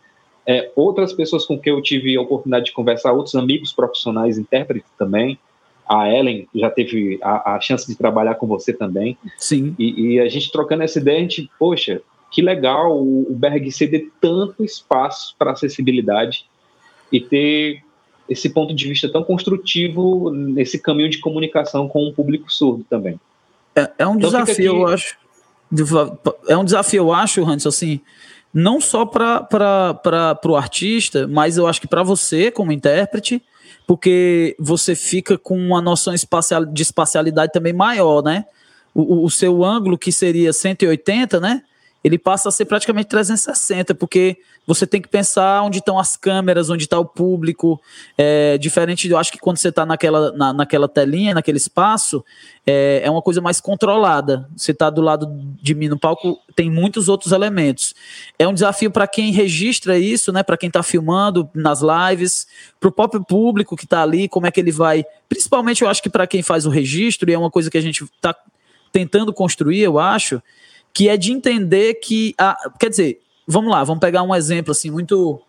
É, 0.46 0.72
outras 0.76 1.13
pessoas 1.13 1.46
com 1.46 1.58
quem 1.58 1.74
eu 1.74 1.82
tive 1.82 2.16
a 2.18 2.22
oportunidade 2.22 2.66
de 2.66 2.74
conversar, 2.74 3.13
outros 3.13 3.36
amigos 3.36 3.72
profissionais, 3.72 4.38
intérpretes 4.38 4.89
também. 4.98 5.39
A 5.88 6.10
Ellen 6.10 6.48
já 6.54 6.70
teve 6.70 7.20
a, 7.22 7.56
a 7.56 7.62
chance 7.62 7.88
de 7.88 7.96
trabalhar 7.96 8.36
com 8.36 8.48
você 8.48 8.74
também. 8.74 9.18
Sim. 9.38 9.76
E, 9.78 10.16
e, 10.16 10.20
a 10.20 10.28
gente 10.28 10.52
trocando 10.52 10.84
essa 10.84 11.00
ideia, 11.00 11.18
a 11.18 11.22
gente, 11.22 11.50
poxa, 11.60 12.02
que 12.32 12.42
legal 12.42 12.98
o, 12.98 13.32
o 13.32 13.36
Berg 13.36 13.72
ceder 13.72 14.10
tanto 14.20 14.63
espaço 14.63 15.36
para 15.38 15.52
acessibilidade 15.52 16.46
e 17.12 17.20
ter 17.20 17.84
esse 18.28 18.50
ponto 18.50 18.74
de 18.74 18.88
vista 18.88 19.10
tão 19.10 19.24
construtivo 19.24 20.32
nesse 20.32 20.80
caminho 20.80 21.10
de 21.10 21.20
comunicação 21.20 21.88
com 21.88 22.08
o 22.08 22.13
público 22.13 22.52
surdo 22.52 22.86
também. 22.89 23.20
É, 23.76 23.92
é 24.00 24.08
um 24.08 24.16
então 24.16 24.30
desafio, 24.30 24.66
eu 24.66 24.88
acho. 24.88 25.18
É 26.48 26.58
um 26.58 26.63
desafio, 26.63 27.04
eu 27.04 27.13
acho, 27.13 27.44
Hans, 27.44 27.66
assim, 27.66 28.00
não 28.54 28.80
só 28.80 29.06
para 29.06 30.39
o 30.46 30.56
artista, 30.56 31.28
mas 31.28 31.58
eu 31.58 31.66
acho 31.66 31.82
que 31.82 31.88
para 31.88 32.04
você, 32.04 32.52
como 32.52 32.72
intérprete, 32.72 33.42
porque 33.88 34.56
você 34.60 34.96
fica 34.96 35.38
com 35.38 35.58
uma 35.58 35.82
noção 35.82 36.13
espacial, 36.13 36.66
de 36.66 36.84
espacialidade 36.84 37.52
também 37.52 37.74
maior, 37.74 38.24
né? 38.24 38.46
O, 38.94 39.26
o 39.26 39.30
seu 39.30 39.63
ângulo, 39.63 39.98
que 39.98 40.12
seria 40.12 40.54
180, 40.54 41.39
né? 41.39 41.63
Ele 42.04 42.18
passa 42.18 42.50
a 42.50 42.52
ser 42.52 42.66
praticamente 42.66 43.08
360, 43.08 43.96
porque 43.96 44.38
você 44.68 44.86
tem 44.86 45.02
que 45.02 45.08
pensar 45.08 45.62
onde 45.62 45.78
estão 45.78 45.98
as 45.98 46.18
câmeras, 46.18 46.70
onde 46.70 46.84
está 46.84 47.00
o 47.00 47.06
público. 47.06 47.80
É, 48.18 48.58
diferente, 48.58 49.10
eu 49.10 49.18
acho 49.18 49.32
que 49.32 49.39
quando 49.39 49.58
você 49.58 49.70
está 49.70 49.86
naquela, 49.86 50.32
na, 50.34 50.52
naquela 50.52 50.89
telinha, 50.89 51.34
naquele 51.34 51.58
espaço, 51.58 52.24
é, 52.68 53.02
é 53.06 53.10
uma 53.10 53.22
coisa 53.22 53.39
mais 53.39 53.62
controlada. 53.62 54.50
Você 54.56 54.72
está 54.72 54.89
do 54.89 55.02
lado 55.02 55.28
de 55.62 55.74
mim 55.74 55.88
no 55.88 55.98
palco, 55.98 56.39
tem 56.56 56.70
muitos 56.70 57.08
outros 57.08 57.32
elementos. 57.32 57.96
É 58.38 58.46
um 58.46 58.54
desafio 58.54 58.92
para 58.92 59.08
quem 59.08 59.32
registra 59.32 59.98
isso, 59.98 60.32
né? 60.34 60.44
Para 60.44 60.58
quem 60.58 60.68
está 60.68 60.84
filmando 60.84 61.50
nas 61.54 61.80
lives, 61.82 62.48
para 62.82 62.89
o 62.89 62.92
próprio 62.92 63.24
público 63.24 63.78
que 63.78 63.86
está 63.86 64.04
ali, 64.04 64.28
como 64.28 64.46
é 64.46 64.52
que 64.52 64.60
ele 64.60 64.72
vai. 64.72 65.06
Principalmente, 65.30 65.84
eu 65.84 65.89
acho 65.89 66.04
que 66.04 66.10
para 66.10 66.28
quem 66.28 66.44
faz 66.44 66.66
o 66.66 66.70
registro, 66.70 67.30
e 67.30 67.34
é 67.34 67.38
uma 67.38 67.52
coisa 67.52 67.72
que 67.72 67.78
a 67.78 67.82
gente 67.82 68.04
está 68.04 68.36
tentando 68.92 69.34
construir, 69.34 69.80
eu 69.80 69.98
acho 69.98 70.42
que 70.93 71.10
é 71.10 71.17
de 71.17 71.32
entender 71.32 71.95
que, 71.95 72.36
a, 72.38 72.56
quer 72.79 72.89
dizer, 72.89 73.21
vamos 73.47 73.71
lá, 73.71 73.84
vamos 73.84 73.99
pegar 73.99 74.21
um 74.23 74.34
exemplo 74.34 74.71
assim 74.71 74.91
muito 74.91 75.41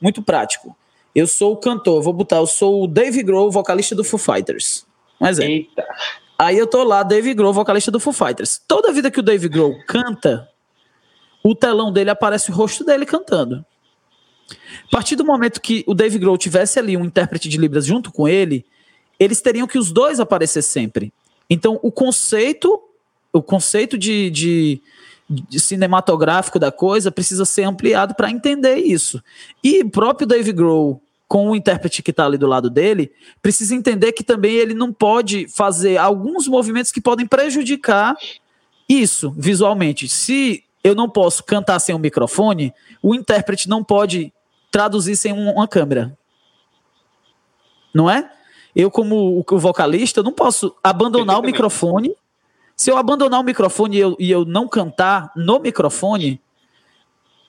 muito 0.00 0.22
prático. 0.22 0.76
Eu 1.14 1.26
sou 1.26 1.52
o 1.52 1.56
cantor, 1.56 2.02
vou 2.02 2.12
botar, 2.12 2.36
eu 2.36 2.46
sou 2.46 2.84
o 2.84 2.86
Dave 2.86 3.22
Grohl, 3.22 3.50
vocalista 3.50 3.94
do 3.94 4.02
Foo 4.02 4.18
Fighters. 4.18 4.86
Um 5.20 5.26
exemplo. 5.26 5.52
Eita. 5.52 5.86
Aí 6.38 6.58
eu 6.58 6.66
tô 6.66 6.82
lá, 6.82 7.02
Dave 7.02 7.32
Grohl, 7.34 7.52
vocalista 7.52 7.90
do 7.90 8.00
Foo 8.00 8.12
Fighters. 8.12 8.60
Toda 8.66 8.92
vida 8.92 9.10
que 9.10 9.20
o 9.20 9.22
Dave 9.22 9.48
Grohl 9.48 9.76
canta, 9.86 10.48
o 11.44 11.54
telão 11.54 11.92
dele 11.92 12.10
aparece 12.10 12.50
o 12.50 12.54
rosto 12.54 12.84
dele 12.84 13.06
cantando. 13.06 13.64
A 14.86 14.90
partir 14.90 15.14
do 15.14 15.24
momento 15.24 15.60
que 15.60 15.84
o 15.86 15.94
Dave 15.94 16.18
Grohl 16.18 16.36
tivesse 16.36 16.78
ali 16.78 16.96
um 16.96 17.04
intérprete 17.04 17.48
de 17.48 17.56
Libras 17.58 17.86
junto 17.86 18.10
com 18.10 18.26
ele, 18.26 18.64
eles 19.20 19.40
teriam 19.40 19.66
que 19.66 19.78
os 19.78 19.92
dois 19.92 20.18
aparecer 20.18 20.62
sempre. 20.62 21.12
Então, 21.48 21.78
o 21.82 21.92
conceito 21.92 22.80
o 23.32 23.42
conceito 23.42 23.96
de, 23.96 24.30
de, 24.30 24.80
de, 25.28 25.58
cinematográfico 25.58 26.58
da 26.58 26.70
coisa 26.70 27.10
precisa 27.10 27.44
ser 27.44 27.62
ampliado 27.62 28.14
para 28.14 28.30
entender 28.30 28.76
isso. 28.76 29.22
E 29.64 29.80
o 29.80 29.90
próprio 29.90 30.26
Dave 30.26 30.52
Grohl, 30.52 31.00
com 31.26 31.50
o 31.50 31.56
intérprete 31.56 32.02
que 32.02 32.10
está 32.10 32.26
ali 32.26 32.36
do 32.36 32.46
lado 32.46 32.68
dele, 32.68 33.10
precisa 33.40 33.74
entender 33.74 34.12
que 34.12 34.22
também 34.22 34.54
ele 34.54 34.74
não 34.74 34.92
pode 34.92 35.48
fazer 35.48 35.96
alguns 35.96 36.46
movimentos 36.46 36.92
que 36.92 37.00
podem 37.00 37.26
prejudicar 37.26 38.14
isso 38.88 39.34
visualmente. 39.36 40.08
Se 40.08 40.62
eu 40.84 40.94
não 40.94 41.08
posso 41.08 41.42
cantar 41.44 41.78
sem 41.78 41.94
um 41.94 41.98
microfone, 41.98 42.74
o 43.02 43.14
intérprete 43.14 43.68
não 43.68 43.82
pode 43.82 44.32
traduzir 44.70 45.16
sem 45.16 45.32
uma 45.32 45.66
câmera. 45.66 46.16
Não 47.94 48.10
é? 48.10 48.30
Eu, 48.74 48.90
como 48.90 49.44
o 49.46 49.58
vocalista, 49.58 50.22
não 50.22 50.32
posso 50.32 50.74
abandonar 50.82 51.38
o 51.38 51.42
microfone 51.42 52.14
se 52.76 52.90
eu 52.90 52.96
abandonar 52.96 53.40
o 53.40 53.44
microfone 53.44 53.96
e 53.96 54.00
eu, 54.00 54.16
e 54.18 54.30
eu 54.30 54.44
não 54.44 54.66
cantar 54.66 55.30
no 55.36 55.58
microfone, 55.58 56.40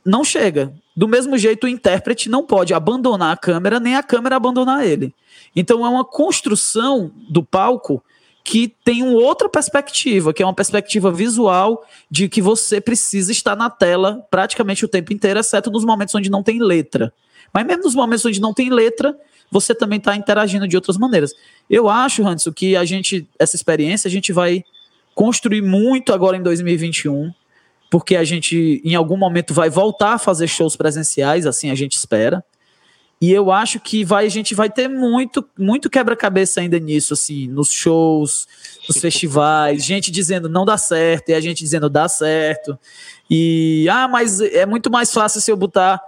não 0.06 0.24
chega. 0.24 0.74
Do 0.96 1.08
mesmo 1.08 1.38
jeito, 1.38 1.66
o 1.66 1.70
intérprete 1.70 2.30
não 2.30 2.46
pode 2.46 2.74
abandonar 2.74 3.34
a 3.34 3.38
câmera, 3.38 3.80
nem 3.80 3.96
a 3.96 4.04
câmera 4.04 4.36
abandonar 4.36 4.86
ele. 4.86 5.14
Então 5.56 5.86
é 5.86 5.90
uma 5.90 6.06
construção 6.06 7.12
do 7.30 7.44
palco 7.44 8.04
que 8.44 8.68
tem 8.84 9.02
uma 9.02 9.22
outra 9.22 9.48
perspectiva, 9.48 10.34
que 10.34 10.44
é 10.44 10.46
uma 10.46 10.54
perspectiva 10.54 11.12
visual 11.12 11.86
de 12.12 12.28
que 12.28 12.42
você 12.42 12.82
precisa 12.82 13.32
estar 13.32 13.56
na 13.56 13.70
tela 13.70 14.26
praticamente 14.30 14.84
o 14.84 14.88
tempo 14.88 15.14
inteiro, 15.14 15.40
exceto 15.40 15.72
nos 15.72 15.86
momentos 15.86 16.14
onde 16.14 16.30
não 16.30 16.44
tem 16.44 16.62
letra. 16.62 17.14
Mas 17.54 17.66
mesmo 17.66 17.84
nos 17.84 17.96
momentos 17.96 18.26
onde 18.26 18.42
não 18.42 18.54
tem 18.54 18.70
letra, 18.70 19.18
você 19.50 19.74
também 19.74 19.98
está 19.98 20.16
interagindo 20.16 20.68
de 20.68 20.76
outras 20.76 20.98
maneiras. 20.98 21.32
Eu 21.70 21.88
acho, 21.88 22.28
Hans, 22.28 22.46
que 22.54 22.76
a 22.76 22.84
gente, 22.84 23.28
essa 23.40 23.56
experiência, 23.56 24.08
a 24.08 24.12
gente 24.12 24.34
vai 24.34 24.64
construir 25.14 25.62
muito 25.62 26.14
agora 26.14 26.38
em 26.38 26.44
2021, 26.44 27.32
porque 27.90 28.16
a 28.16 28.24
gente 28.24 28.82
em 28.84 28.96
algum 28.96 29.18
momento 29.18 29.54
vai 29.54 29.70
voltar 29.70 30.14
a 30.14 30.18
fazer 30.18 30.48
shows 30.48 30.76
presenciais, 30.76 31.46
assim 31.46 31.70
a 31.70 31.76
gente 31.76 31.94
espera. 31.94 32.44
E 33.22 33.32
eu 33.32 33.52
acho 33.52 33.80
que 33.80 34.04
vai, 34.04 34.26
a 34.26 34.30
gente 34.30 34.54
vai 34.54 34.70
ter 34.70 34.90
muito, 34.90 35.48
muito 35.58 35.90
quebra-cabeça 35.90 36.60
ainda 36.60 36.78
nisso, 36.78 37.14
assim, 37.14 37.48
nos 37.48 37.72
shows, 37.72 38.46
nos 38.86 38.98
festivais, 38.98 39.80
gente 39.86 40.12
dizendo 40.12 40.50
não 40.50 40.66
dá 40.66 40.78
certo, 40.78 41.30
e 41.30 41.34
a 41.34 41.40
gente 41.40 41.60
dizendo 41.60 41.90
dá 41.90 42.10
certo. 42.10 42.78
E, 43.30 43.88
ah, 43.90 44.10
mas 44.10 44.42
é 44.42 44.66
muito 44.66 44.92
mais 44.92 45.14
fácil 45.14 45.40
se 45.40 45.50
eu 45.50 45.56
botar 45.56 46.02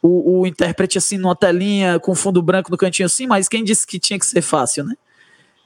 o, 0.00 0.40
o 0.40 0.46
intérprete 0.46 0.98
assim 0.98 1.18
numa 1.18 1.34
telinha 1.34 1.98
com 1.98 2.14
fundo 2.14 2.40
branco 2.40 2.70
no 2.70 2.76
cantinho 2.76 3.06
assim, 3.06 3.26
mas 3.26 3.48
quem 3.48 3.64
disse 3.64 3.84
que 3.84 3.98
tinha 3.98 4.18
que 4.18 4.26
ser 4.26 4.42
fácil, 4.42 4.84
né? 4.84 4.94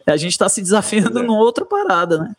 A 0.07 0.17
gente 0.17 0.33
está 0.33 0.49
se 0.49 0.63
desafiando 0.63 1.19
é. 1.19 1.23
numa 1.23 1.39
outra 1.39 1.65
parada, 1.65 2.19
né? 2.19 2.37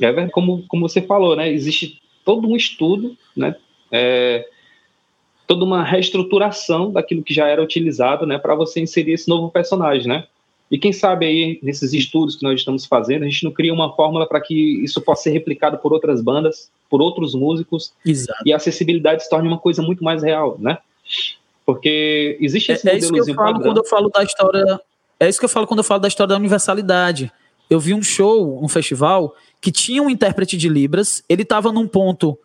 É 0.00 0.28
como, 0.28 0.64
como 0.66 0.88
você 0.88 1.00
falou, 1.00 1.36
né? 1.36 1.50
Existe 1.52 2.00
todo 2.24 2.48
um 2.48 2.56
estudo, 2.56 3.16
né? 3.36 3.54
É, 3.92 4.46
toda 5.46 5.64
uma 5.64 5.84
reestruturação 5.84 6.90
daquilo 6.90 7.22
que 7.22 7.34
já 7.34 7.46
era 7.46 7.62
utilizado, 7.62 8.26
né? 8.26 8.38
Para 8.38 8.54
você 8.54 8.80
inserir 8.80 9.12
esse 9.12 9.28
novo 9.28 9.50
personagem, 9.50 10.08
né? 10.08 10.26
E 10.70 10.78
quem 10.78 10.92
sabe 10.92 11.26
aí, 11.26 11.58
nesses 11.62 11.92
estudos 11.92 12.36
que 12.36 12.42
nós 12.42 12.58
estamos 12.58 12.86
fazendo, 12.86 13.22
a 13.22 13.28
gente 13.28 13.44
não 13.44 13.52
cria 13.52 13.72
uma 13.72 13.94
fórmula 13.94 14.26
para 14.26 14.40
que 14.40 14.82
isso 14.82 15.00
possa 15.00 15.24
ser 15.24 15.30
replicado 15.30 15.78
por 15.78 15.92
outras 15.92 16.22
bandas, 16.22 16.70
por 16.88 17.00
outros 17.00 17.34
músicos, 17.34 17.92
Exato. 18.04 18.42
e 18.44 18.52
a 18.52 18.56
acessibilidade 18.56 19.22
se 19.22 19.30
torne 19.30 19.46
uma 19.46 19.58
coisa 19.58 19.82
muito 19.82 20.02
mais 20.02 20.22
real, 20.22 20.56
né? 20.58 20.78
Porque 21.66 22.36
existe 22.40 22.72
esse 22.72 22.88
é, 22.88 22.94
é 22.94 22.98
isso 22.98 23.12
que 23.12 23.20
eu 23.20 23.24
falo 23.26 23.36
padrão. 23.36 23.62
quando 23.62 23.76
eu 23.78 23.84
falo 23.84 24.08
da 24.08 24.22
história. 24.22 24.80
É 25.20 25.28
isso 25.28 25.38
que 25.38 25.44
eu 25.44 25.48
falo 25.48 25.66
quando 25.66 25.78
eu 25.78 25.84
falo 25.84 26.00
da 26.00 26.08
história 26.08 26.30
da 26.30 26.36
universalidade. 26.36 27.30
Eu 27.68 27.80
vi 27.80 27.94
um 27.94 28.02
show, 28.02 28.62
um 28.62 28.68
festival, 28.68 29.34
que 29.60 29.72
tinha 29.72 30.02
um 30.02 30.10
intérprete 30.10 30.56
de 30.56 30.68
Libras, 30.68 31.24
ele 31.28 31.42
estava 31.42 31.72
num 31.72 31.88
ponto 31.88 32.38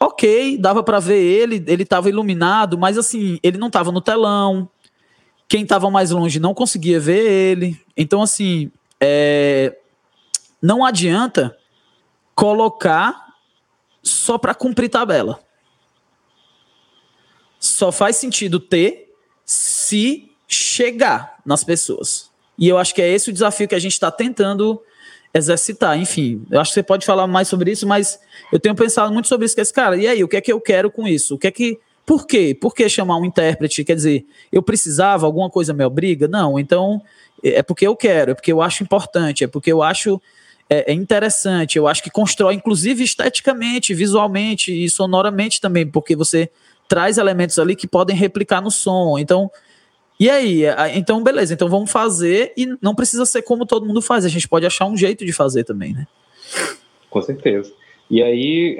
ok, 0.00 0.56
dava 0.58 0.82
para 0.82 1.00
ver 1.00 1.20
ele, 1.20 1.64
ele 1.66 1.82
estava 1.82 2.08
iluminado, 2.08 2.78
mas 2.78 2.96
assim, 2.96 3.38
ele 3.42 3.58
não 3.58 3.66
estava 3.66 3.90
no 3.90 4.00
telão. 4.00 4.68
Quem 5.48 5.62
estava 5.62 5.90
mais 5.90 6.10
longe 6.10 6.38
não 6.38 6.54
conseguia 6.54 7.00
ver 7.00 7.24
ele. 7.30 7.80
Então, 7.96 8.22
assim, 8.22 8.70
é, 9.00 9.76
não 10.60 10.84
adianta 10.84 11.56
colocar 12.34 13.34
só 14.02 14.38
para 14.38 14.54
cumprir 14.54 14.88
tabela. 14.88 15.40
Só 17.58 17.90
faz 17.90 18.16
sentido 18.16 18.60
ter 18.60 19.12
se 19.44 20.30
chegar 20.46 21.40
nas 21.44 21.64
pessoas. 21.64 22.27
E 22.58 22.68
eu 22.68 22.76
acho 22.76 22.94
que 22.94 23.00
é 23.00 23.08
esse 23.08 23.30
o 23.30 23.32
desafio 23.32 23.68
que 23.68 23.74
a 23.74 23.78
gente 23.78 23.92
está 23.92 24.10
tentando 24.10 24.82
exercitar. 25.32 25.98
Enfim, 25.98 26.42
eu 26.50 26.60
acho 26.60 26.70
que 26.70 26.74
você 26.74 26.82
pode 26.82 27.06
falar 27.06 27.26
mais 27.26 27.48
sobre 27.48 27.70
isso, 27.70 27.86
mas 27.86 28.18
eu 28.52 28.58
tenho 28.58 28.74
pensado 28.74 29.12
muito 29.12 29.28
sobre 29.28 29.46
isso. 29.46 29.54
Que 29.54 29.60
é 29.60 29.62
esse 29.62 29.72
cara, 29.72 29.96
e 29.96 30.06
aí, 30.06 30.24
o 30.24 30.28
que 30.28 30.36
é 30.36 30.40
que 30.40 30.52
eu 30.52 30.60
quero 30.60 30.90
com 30.90 31.06
isso? 31.06 31.36
O 31.36 31.38
que 31.38 31.46
é 31.46 31.50
que. 31.50 31.78
Por 32.04 32.26
quê? 32.26 32.56
Por 32.58 32.74
que 32.74 32.88
chamar 32.88 33.18
um 33.18 33.24
intérprete? 33.24 33.84
Quer 33.84 33.94
dizer, 33.94 34.26
eu 34.50 34.62
precisava, 34.62 35.26
alguma 35.26 35.50
coisa 35.50 35.74
me 35.74 35.84
obriga? 35.84 36.26
Não, 36.26 36.58
então 36.58 37.02
é 37.44 37.62
porque 37.62 37.86
eu 37.86 37.94
quero, 37.94 38.30
é 38.30 38.34
porque 38.34 38.50
eu 38.50 38.62
acho 38.62 38.82
importante, 38.82 39.44
é 39.44 39.46
porque 39.46 39.70
eu 39.70 39.82
acho 39.82 40.20
é, 40.70 40.90
é 40.90 40.94
interessante, 40.94 41.76
eu 41.76 41.86
acho 41.86 42.02
que 42.02 42.10
constrói, 42.10 42.54
inclusive 42.54 43.04
esteticamente, 43.04 43.94
visualmente 43.94 44.72
e 44.72 44.88
sonoramente 44.88 45.60
também, 45.60 45.86
porque 45.86 46.16
você 46.16 46.50
traz 46.88 47.18
elementos 47.18 47.58
ali 47.58 47.76
que 47.76 47.86
podem 47.86 48.16
replicar 48.16 48.60
no 48.60 48.70
som. 48.70 49.18
Então, 49.18 49.50
e 50.18 50.28
aí, 50.28 50.64
então 50.94 51.22
beleza, 51.22 51.54
então 51.54 51.68
vamos 51.68 51.90
fazer 51.90 52.52
e 52.56 52.66
não 52.82 52.94
precisa 52.94 53.24
ser 53.24 53.42
como 53.42 53.66
todo 53.66 53.86
mundo 53.86 54.02
faz, 54.02 54.24
a 54.24 54.28
gente 54.28 54.48
pode 54.48 54.66
achar 54.66 54.86
um 54.86 54.96
jeito 54.96 55.24
de 55.24 55.32
fazer 55.32 55.64
também, 55.64 55.92
né? 55.92 56.06
Com 57.08 57.22
certeza. 57.22 57.72
E 58.10 58.22
aí, 58.22 58.76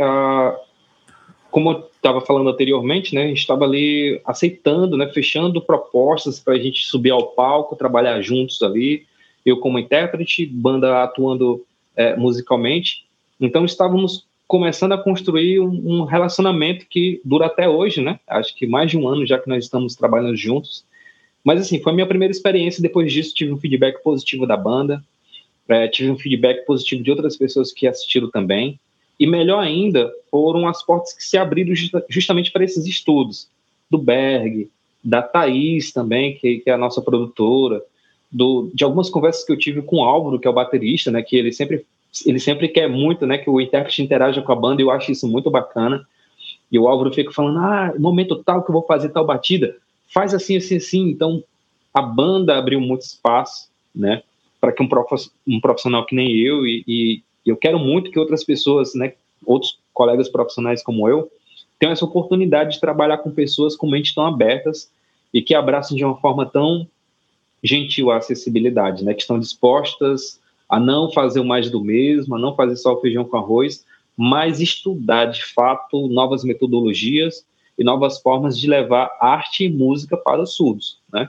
como 1.50 1.72
eu 1.72 1.88
estava 1.94 2.20
falando 2.20 2.50
anteriormente, 2.50 3.14
né, 3.14 3.24
a 3.24 3.28
gente 3.28 3.38
estava 3.38 3.64
ali 3.64 4.20
aceitando, 4.24 4.96
né, 4.96 5.08
fechando 5.12 5.60
propostas 5.60 6.40
para 6.40 6.54
a 6.54 6.58
gente 6.58 6.86
subir 6.86 7.10
ao 7.10 7.28
palco, 7.28 7.76
trabalhar 7.76 8.20
juntos 8.20 8.62
ali, 8.62 9.06
eu 9.44 9.58
como 9.60 9.78
intérprete, 9.78 10.46
banda 10.46 11.02
atuando 11.02 11.64
é, 11.96 12.16
musicalmente, 12.16 13.06
então 13.40 13.64
estávamos 13.64 14.26
começando 14.46 14.92
a 14.92 14.98
construir 14.98 15.60
um, 15.60 16.00
um, 16.00 16.04
relacionamento 16.04 16.86
que 16.88 17.20
dura 17.22 17.46
até 17.46 17.68
hoje, 17.68 18.00
né? 18.00 18.18
Acho 18.26 18.54
que 18.56 18.66
mais 18.66 18.90
de 18.90 18.96
um 18.96 19.06
ano 19.06 19.26
já 19.26 19.38
que 19.38 19.48
nós 19.48 19.64
estamos 19.64 19.94
trabalhando 19.94 20.36
juntos. 20.36 20.86
Mas 21.48 21.62
assim, 21.62 21.80
foi 21.80 21.92
a 21.92 21.94
minha 21.94 22.06
primeira 22.06 22.30
experiência. 22.30 22.82
Depois 22.82 23.10
disso, 23.10 23.34
tive 23.34 23.50
um 23.50 23.56
feedback 23.56 24.02
positivo 24.02 24.46
da 24.46 24.54
banda, 24.54 25.02
é, 25.66 25.88
tive 25.88 26.10
um 26.10 26.18
feedback 26.18 26.66
positivo 26.66 27.02
de 27.02 27.10
outras 27.10 27.38
pessoas 27.38 27.72
que 27.72 27.86
assistiram 27.86 28.30
também. 28.30 28.78
E 29.18 29.26
melhor 29.26 29.60
ainda, 29.60 30.12
foram 30.30 30.68
as 30.68 30.84
portas 30.84 31.14
que 31.14 31.24
se 31.24 31.38
abriram 31.38 31.72
justamente 32.06 32.52
para 32.52 32.64
esses 32.64 32.84
estudos. 32.84 33.48
Do 33.90 33.96
Berg, 33.96 34.68
da 35.02 35.22
Thaís 35.22 35.90
também, 35.90 36.36
que, 36.36 36.58
que 36.58 36.68
é 36.68 36.74
a 36.74 36.76
nossa 36.76 37.00
produtora, 37.00 37.82
do, 38.30 38.70
de 38.74 38.84
algumas 38.84 39.08
conversas 39.08 39.42
que 39.42 39.50
eu 39.50 39.56
tive 39.56 39.80
com 39.80 39.96
o 39.96 40.04
Álvaro, 40.04 40.38
que 40.38 40.46
é 40.46 40.50
o 40.50 40.52
baterista, 40.54 41.10
né, 41.10 41.22
que 41.22 41.34
ele 41.34 41.50
sempre 41.50 41.86
ele 42.26 42.38
sempre 42.38 42.68
quer 42.68 42.90
muito, 42.90 43.26
né, 43.26 43.38
que 43.38 43.48
o 43.48 43.58
intérprete 43.58 44.02
interaja 44.02 44.42
com 44.42 44.52
a 44.52 44.56
banda, 44.56 44.82
e 44.82 44.84
eu 44.84 44.90
acho 44.90 45.10
isso 45.10 45.26
muito 45.26 45.50
bacana. 45.50 46.06
E 46.70 46.78
o 46.78 46.86
Álvaro 46.86 47.10
fica 47.10 47.32
falando: 47.32 47.58
"Ah, 47.60 47.94
momento 47.98 48.36
tal 48.44 48.62
que 48.62 48.70
eu 48.70 48.74
vou 48.74 48.82
fazer 48.82 49.08
tal 49.08 49.24
batida, 49.24 49.74
faz 50.12 50.34
assim 50.34 50.56
assim 50.56 50.76
assim". 50.76 51.08
Então, 51.08 51.42
a 51.92 52.02
banda 52.02 52.56
abriu 52.56 52.80
muito 52.80 53.02
espaço, 53.02 53.68
né, 53.94 54.22
para 54.60 54.72
que 54.72 54.82
um, 54.82 54.88
um 55.46 55.60
profissional 55.60 56.04
que 56.04 56.14
nem 56.14 56.36
eu 56.36 56.66
e, 56.66 56.84
e 56.86 57.22
eu 57.46 57.56
quero 57.56 57.78
muito 57.78 58.10
que 58.10 58.18
outras 58.18 58.44
pessoas, 58.44 58.94
né, 58.94 59.14
outros 59.44 59.78
colegas 59.92 60.28
profissionais 60.28 60.82
como 60.82 61.08
eu, 61.08 61.30
tenham 61.78 61.92
essa 61.92 62.04
oportunidade 62.04 62.74
de 62.74 62.80
trabalhar 62.80 63.18
com 63.18 63.30
pessoas 63.30 63.76
com 63.76 63.88
mentes 63.88 64.14
tão 64.14 64.26
abertas 64.26 64.90
e 65.32 65.40
que 65.42 65.54
abraçam 65.54 65.96
de 65.96 66.04
uma 66.04 66.16
forma 66.16 66.44
tão 66.46 66.86
gentil 67.62 68.10
a 68.10 68.18
acessibilidade, 68.18 69.04
né, 69.04 69.14
que 69.14 69.22
estão 69.22 69.38
dispostas 69.38 70.40
a 70.68 70.78
não 70.78 71.10
fazer 71.10 71.40
o 71.40 71.44
mais 71.44 71.70
do 71.70 71.82
mesmo, 71.82 72.36
a 72.36 72.38
não 72.38 72.54
fazer 72.54 72.76
só 72.76 72.92
o 72.92 73.00
feijão 73.00 73.24
com 73.24 73.36
arroz, 73.36 73.84
mas 74.16 74.60
estudar 74.60 75.26
de 75.26 75.44
fato 75.44 76.08
novas 76.08 76.44
metodologias 76.44 77.44
e 77.78 77.84
novas 77.84 78.20
formas 78.20 78.58
de 78.58 78.68
levar 78.68 79.10
arte 79.20 79.64
e 79.64 79.68
música 79.68 80.16
para 80.16 80.42
os 80.42 80.54
surdos, 80.54 80.98
né? 81.12 81.28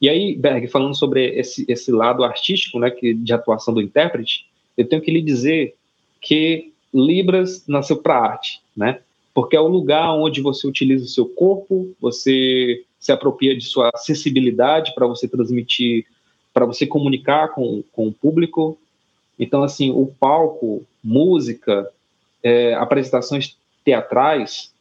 E 0.00 0.08
aí, 0.10 0.36
Berg, 0.36 0.68
falando 0.68 0.94
sobre 0.94 1.38
esse, 1.38 1.64
esse 1.66 1.90
lado 1.90 2.22
artístico, 2.22 2.78
né, 2.78 2.90
que, 2.90 3.14
de 3.14 3.32
atuação 3.32 3.72
do 3.72 3.80
intérprete, 3.80 4.46
eu 4.76 4.86
tenho 4.86 5.00
que 5.00 5.10
lhe 5.10 5.22
dizer 5.22 5.74
que 6.20 6.72
Libras 6.92 7.66
nasceu 7.66 7.96
para 7.96 8.18
arte, 8.18 8.60
né? 8.76 9.00
Porque 9.32 9.56
é 9.56 9.60
o 9.60 9.68
lugar 9.68 10.12
onde 10.12 10.40
você 10.40 10.66
utiliza 10.66 11.04
o 11.04 11.08
seu 11.08 11.26
corpo, 11.26 11.94
você 12.00 12.84
se 13.00 13.10
apropria 13.10 13.56
de 13.56 13.64
sua 13.64 13.90
acessibilidade 13.94 14.94
para 14.94 15.06
você 15.06 15.26
transmitir 15.26 16.06
para 16.56 16.64
você 16.64 16.86
comunicar 16.86 17.48
com, 17.48 17.84
com 17.92 18.08
o 18.08 18.12
público. 18.14 18.78
Então, 19.38 19.62
assim, 19.62 19.90
o 19.90 20.06
palco, 20.06 20.86
música, 21.04 21.86
é, 22.42 22.72
apresentações 22.72 23.58
teatrais 23.84 24.72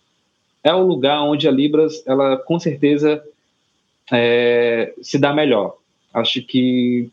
é 0.65 0.73
o 0.73 0.81
lugar 0.81 1.21
onde 1.21 1.47
a 1.47 1.51
Libras, 1.51 2.03
ela 2.07 2.37
com 2.37 2.59
certeza 2.59 3.23
é, 4.11 4.91
se 4.99 5.19
dá 5.19 5.31
melhor. 5.31 5.77
Acho 6.11 6.41
que 6.41 7.07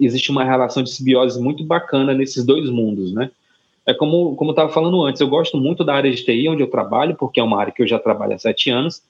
existe 0.00 0.30
uma 0.30 0.42
relação 0.42 0.82
de 0.82 0.90
simbiose 0.90 1.38
muito 1.38 1.62
bacana 1.62 2.14
nesses 2.14 2.42
dois 2.42 2.70
mundos, 2.70 3.12
né? 3.12 3.30
É 3.84 3.92
como, 3.92 4.34
como 4.34 4.50
eu 4.50 4.52
estava 4.52 4.72
falando 4.72 5.04
antes, 5.04 5.20
eu 5.20 5.28
gosto 5.28 5.58
muito 5.58 5.84
da 5.84 5.94
área 5.94 6.10
de 6.10 6.24
TI, 6.24 6.48
onde 6.48 6.62
eu 6.62 6.70
trabalho, 6.70 7.14
porque 7.14 7.38
é 7.38 7.42
uma 7.42 7.60
área 7.60 7.72
que 7.72 7.82
eu 7.82 7.86
já 7.86 7.98
trabalho 7.98 8.32
há 8.32 8.38
sete 8.38 8.70
anos, 8.70 9.02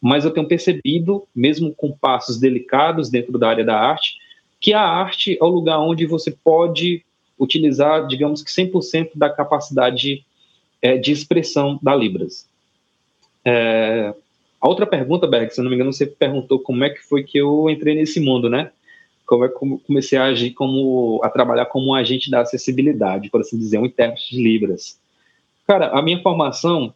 mas 0.00 0.24
eu 0.24 0.32
tenho 0.32 0.46
percebido, 0.46 1.22
mesmo 1.34 1.72
com 1.72 1.92
passos 1.92 2.40
delicados 2.40 3.08
dentro 3.08 3.38
da 3.38 3.48
área 3.48 3.64
da 3.64 3.78
arte, 3.78 4.16
que 4.60 4.72
a 4.72 4.82
arte 4.82 5.38
é 5.40 5.44
o 5.44 5.48
lugar 5.48 5.78
onde 5.78 6.06
você 6.06 6.32
pode 6.32 7.04
utilizar, 7.38 8.08
digamos 8.08 8.42
que 8.42 8.50
100% 8.50 9.10
da 9.14 9.30
capacidade 9.30 10.24
é, 10.82 10.98
de 10.98 11.12
expressão 11.12 11.78
da 11.80 11.94
Libras. 11.94 12.47
É, 13.48 14.14
a 14.60 14.68
outra 14.68 14.86
pergunta, 14.86 15.26
Berg, 15.26 15.50
se 15.50 15.58
eu 15.58 15.64
não 15.64 15.70
me 15.70 15.76
engano, 15.76 15.92
você 15.92 16.04
perguntou 16.04 16.58
como 16.58 16.84
é 16.84 16.90
que 16.90 17.00
foi 17.00 17.22
que 17.22 17.38
eu 17.38 17.70
entrei 17.70 17.94
nesse 17.94 18.20
mundo, 18.20 18.50
né? 18.50 18.70
Como 19.24 19.44
é 19.44 19.48
que 19.48 19.54
eu 19.54 19.80
comecei 19.86 20.18
a 20.18 20.24
agir 20.24 20.50
como, 20.50 21.20
a 21.22 21.30
trabalhar 21.30 21.66
como 21.66 21.88
um 21.88 21.94
agente 21.94 22.30
da 22.30 22.40
acessibilidade, 22.40 23.30
por 23.30 23.40
assim 23.40 23.58
dizer, 23.58 23.78
um 23.78 23.86
intérprete 23.86 24.36
de 24.36 24.42
Libras. 24.42 24.98
Cara, 25.66 25.88
a 25.88 26.02
minha 26.02 26.20
formação, 26.20 26.92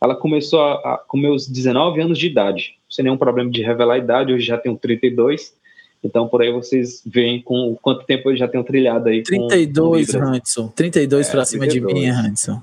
ela 0.00 0.16
começou 0.16 0.60
a, 0.60 0.74
a, 0.74 0.98
com 1.06 1.16
meus 1.16 1.46
19 1.46 2.00
anos 2.00 2.18
de 2.18 2.26
idade, 2.26 2.76
sem 2.90 3.04
nenhum 3.04 3.16
problema 3.16 3.50
de 3.50 3.62
revelar 3.62 3.94
a 3.94 3.98
idade, 3.98 4.32
hoje 4.32 4.46
já 4.46 4.58
tenho 4.58 4.76
32, 4.76 5.54
então, 6.02 6.28
por 6.28 6.42
aí 6.42 6.52
vocês 6.52 7.02
veem 7.06 7.40
com 7.40 7.74
quanto 7.80 8.04
tempo 8.04 8.30
eu 8.30 8.36
já 8.36 8.46
tenho 8.46 8.62
trilhado 8.62 9.08
aí. 9.08 9.22
32, 9.22 10.12
com, 10.12 10.18
com 10.18 10.24
Hanson. 10.26 10.68
32 10.68 11.26
é, 11.26 11.30
pra 11.30 11.44
cima 11.46 11.66
32. 11.66 11.94
de 11.94 12.00
mim, 12.00 12.08
Hanson. 12.08 12.62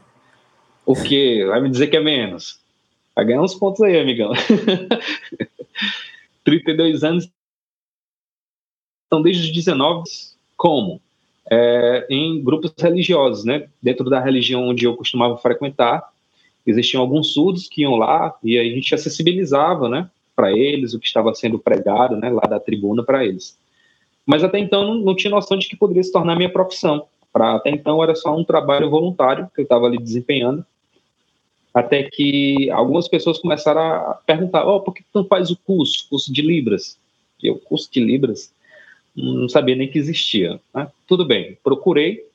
O 0.86 0.94
quê? 0.94 1.44
Vai 1.48 1.60
me 1.60 1.70
dizer 1.70 1.88
que 1.88 1.98
é 1.98 2.00
menos. 2.00 2.61
Vai 3.16 3.26
ganhar 3.26 3.42
uns 3.42 3.56
pontos 3.56 3.82
aí, 3.82 4.00
amigão. 4.00 4.32
32 6.44 7.04
anos. 7.04 7.30
Então, 9.08 9.22
desde 9.22 9.44
os 9.44 9.54
19, 9.54 10.04
como? 10.56 11.02
É, 11.50 12.08
em 12.10 12.42
grupos 12.44 12.74
religiosos, 12.78 13.44
né? 13.44 13.68
Dentro 13.82 14.10
da 14.10 14.20
religião 14.20 14.68
onde 14.68 14.86
eu 14.86 14.96
costumava 14.96 15.38
frequentar, 15.38 16.12
existiam 16.66 17.02
alguns 17.02 17.34
surdos 17.34 17.68
que 17.68 17.82
iam 17.82 17.96
lá 17.96 18.38
e 18.42 18.58
a 18.58 18.64
gente 18.64 18.96
acessibilizava, 18.96 19.90
né? 19.90 20.10
para 20.36 20.52
eles, 20.52 20.94
o 20.94 21.00
que 21.00 21.06
estava 21.06 21.34
sendo 21.36 21.60
pregado 21.60 22.16
né, 22.16 22.30
lá 22.30 22.42
da 22.42 22.60
tribuna 22.60 23.04
para 23.04 23.24
eles. 23.24 23.58
Mas 24.26 24.44
até 24.44 24.60
então 24.60 24.84
não, 24.84 24.96
não, 24.96 25.16
tinha 25.16 25.30
noção 25.30 25.56
de 25.56 25.68
que 25.68 25.76
poderia 25.76 26.04
se 26.04 26.12
tornar 26.12 26.36
minha 26.36 26.52
profissão. 26.52 27.06
Pra, 27.32 27.56
até 27.56 27.70
então 27.70 28.04
era 28.04 28.16
só 28.16 28.36
um 28.36 28.44
trabalho 28.44 28.90
voluntário 28.90 29.50
que 29.54 29.62
eu 29.62 29.64
estava 29.64 29.86
ali 29.86 29.98
desempenhando. 29.98 30.66
Até 31.74 32.04
que 32.04 32.70
algumas 32.70 33.08
pessoas 33.08 33.40
começaram 33.40 33.82
a 33.82 34.20
perguntar: 34.26 34.66
oh, 34.66 34.82
por 34.82 34.94
que 34.94 35.04
tu 35.04 35.20
não 35.20 35.26
faz 35.26 35.50
o 35.50 35.58
curso, 35.58 36.08
curso 36.10 36.32
de 36.32 36.42
Libras? 36.42 36.98
Eu, 37.42 37.58
curso 37.58 37.90
de 37.92 38.00
Libras? 38.00 38.54
Não 39.16 39.48
sabia 39.48 39.76
nem 39.76 39.90
que 39.90 39.98
existia. 39.98 40.60
Né? 40.74 40.88
Tudo 41.08 41.26
bem, 41.26 41.58
procurei, 41.64 42.26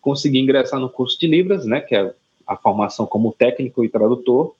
consegui 0.00 0.38
ingressar 0.38 0.78
no 0.78 0.88
curso 0.88 1.18
de 1.18 1.26
Libras, 1.26 1.64
né, 1.64 1.80
que 1.80 1.94
é 1.94 2.14
a 2.46 2.56
formação 2.56 3.06
como 3.06 3.32
técnico 3.32 3.84
e 3.84 3.88
tradutor. 3.88 4.54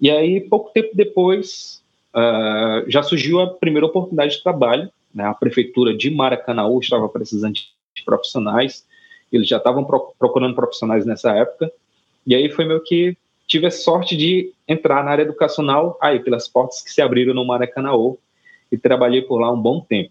E 0.00 0.10
aí, 0.10 0.40
pouco 0.40 0.72
tempo 0.72 0.90
depois, 0.94 1.80
uh, 2.14 2.88
já 2.90 3.02
surgiu 3.02 3.40
a 3.40 3.46
primeira 3.46 3.86
oportunidade 3.86 4.36
de 4.36 4.42
trabalho. 4.42 4.90
Né? 5.14 5.24
A 5.24 5.34
prefeitura 5.34 5.96
de 5.96 6.10
Maracanaú 6.10 6.80
estava 6.80 7.08
precisando 7.08 7.54
de 7.54 8.04
profissionais, 8.04 8.84
eles 9.32 9.48
já 9.48 9.58
estavam 9.58 9.84
pro 9.84 10.12
procurando 10.18 10.54
profissionais 10.54 11.06
nessa 11.06 11.32
época, 11.32 11.72
e 12.26 12.34
aí 12.34 12.50
foi 12.50 12.64
meio 12.64 12.82
que 12.82 13.16
tive 13.46 13.66
a 13.66 13.70
sorte 13.70 14.16
de 14.16 14.52
entrar 14.66 15.04
na 15.04 15.10
área 15.10 15.22
educacional 15.22 15.98
aí 16.00 16.20
pelas 16.20 16.48
portas 16.48 16.80
que 16.80 16.90
se 16.90 17.02
abriram 17.02 17.34
no 17.34 17.44
Maracanaú 17.44 18.18
e 18.70 18.78
trabalhei 18.78 19.22
por 19.22 19.38
lá 19.40 19.52
um 19.52 19.60
bom 19.60 19.80
tempo. 19.80 20.10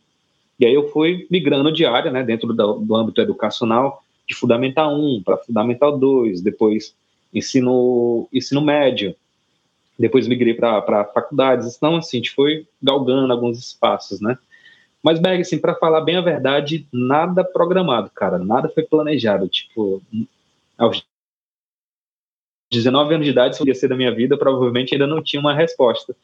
E 0.60 0.66
aí 0.66 0.74
eu 0.74 0.90
fui 0.90 1.28
migrando 1.30 1.72
de 1.72 1.86
área, 1.86 2.12
né, 2.12 2.24
dentro 2.24 2.54
do, 2.54 2.74
do 2.76 2.96
âmbito 2.96 3.20
educacional, 3.22 4.04
de 4.28 4.36
Fundamental 4.36 4.94
1 4.94 5.24
para 5.24 5.38
Fundamental 5.38 5.98
2, 5.98 6.42
depois 6.42 6.96
ensino, 7.34 8.28
ensino 8.32 8.62
médio, 8.62 9.16
depois 9.98 10.28
migrei 10.28 10.54
para 10.54 11.06
faculdades, 11.06 11.76
então 11.76 11.98
assim, 11.98 12.18
a 12.18 12.20
gente 12.20 12.32
foi 12.32 12.66
galgando 12.82 13.32
alguns 13.32 13.60
espaços, 13.60 14.22
né? 14.22 14.38
Mas, 15.04 15.20
Berg, 15.20 15.42
assim, 15.42 15.60
para 15.60 15.76
falar 15.76 16.00
bem 16.00 16.16
a 16.16 16.22
verdade, 16.22 16.88
nada 16.92 17.44
programado, 17.44 18.10
cara, 18.16 18.38
nada 18.38 18.70
foi 18.70 18.84
planejado, 18.84 19.50
tipo, 19.50 20.02
aos 20.78 21.06
19 22.74 23.16
anos 23.16 23.26
de 23.26 23.32
idade, 23.32 23.58
eu 23.60 23.68
ia 23.68 23.76
ser 23.76 23.88
da 23.88 23.96
minha 23.96 24.14
vida, 24.14 24.38
provavelmente 24.38 24.94
ainda 24.94 25.08
não 25.08 25.22
tinha 25.22 25.40
uma 25.40 25.54
resposta. 25.54 26.16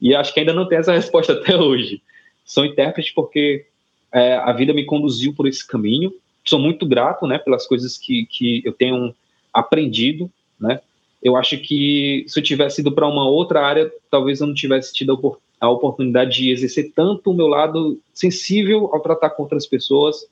E 0.00 0.14
acho 0.14 0.34
que 0.34 0.40
ainda 0.40 0.52
não 0.52 0.68
tem 0.68 0.78
essa 0.78 0.92
resposta 0.92 1.32
até 1.34 1.56
hoje. 1.56 2.02
Sou 2.44 2.64
intérprete 2.64 3.12
porque 3.14 3.66
é, 4.12 4.36
a 4.36 4.52
vida 4.52 4.72
me 4.72 4.84
conduziu 4.84 5.32
por 5.34 5.46
esse 5.46 5.66
caminho. 5.66 6.12
Sou 6.44 6.58
muito 6.58 6.84
grato, 6.84 7.26
né, 7.26 7.38
pelas 7.38 7.66
coisas 7.66 7.96
que, 7.96 8.26
que 8.26 8.62
eu 8.64 8.72
tenho 8.72 9.14
aprendido, 9.52 10.30
né, 10.60 10.80
eu 11.24 11.36
acho 11.36 11.56
que 11.56 12.22
se 12.28 12.38
eu 12.38 12.44
tivesse 12.44 12.82
ido 12.82 12.92
para 12.92 13.08
uma 13.08 13.26
outra 13.26 13.66
área, 13.66 13.90
talvez 14.10 14.42
eu 14.42 14.46
não 14.46 14.52
tivesse 14.52 14.92
tido 14.92 15.38
a 15.58 15.70
oportunidade 15.70 16.36
de 16.36 16.50
exercer 16.50 16.92
tanto 16.94 17.30
o 17.30 17.34
meu 17.34 17.46
lado 17.46 17.98
sensível 18.12 18.90
ao 18.92 19.00
tratar 19.00 19.30
com 19.30 19.42
outras 19.42 19.66
pessoas, 19.66 20.26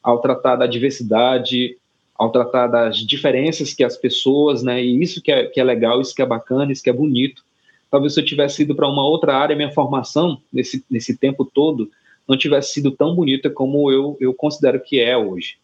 ao 0.00 0.20
tratar 0.20 0.54
da 0.54 0.66
diversidade, 0.68 1.76
ao 2.18 2.32
tratar 2.32 2.66
das 2.66 2.96
diferenças 2.96 3.72
que 3.72 3.84
as 3.84 3.96
pessoas, 3.96 4.62
né, 4.62 4.82
e 4.82 5.00
isso 5.00 5.22
que 5.22 5.30
é, 5.30 5.46
que 5.46 5.60
é 5.60 5.64
legal, 5.64 6.00
isso 6.00 6.14
que 6.14 6.20
é 6.20 6.26
bacana, 6.26 6.72
isso 6.72 6.82
que 6.82 6.90
é 6.90 6.92
bonito. 6.92 7.44
Talvez 7.88 8.12
se 8.12 8.20
eu 8.20 8.24
tivesse 8.24 8.62
ido 8.62 8.74
para 8.74 8.88
uma 8.88 9.06
outra 9.06 9.36
área, 9.36 9.56
minha 9.56 9.70
formação 9.70 10.42
nesse, 10.52 10.84
nesse 10.90 11.16
tempo 11.16 11.44
todo 11.44 11.88
não 12.26 12.36
tivesse 12.36 12.74
sido 12.74 12.90
tão 12.90 13.14
bonita 13.14 13.48
como 13.48 13.90
eu, 13.90 14.16
eu 14.20 14.34
considero 14.34 14.80
que 14.80 15.00
é 15.00 15.16
hoje. 15.16 15.56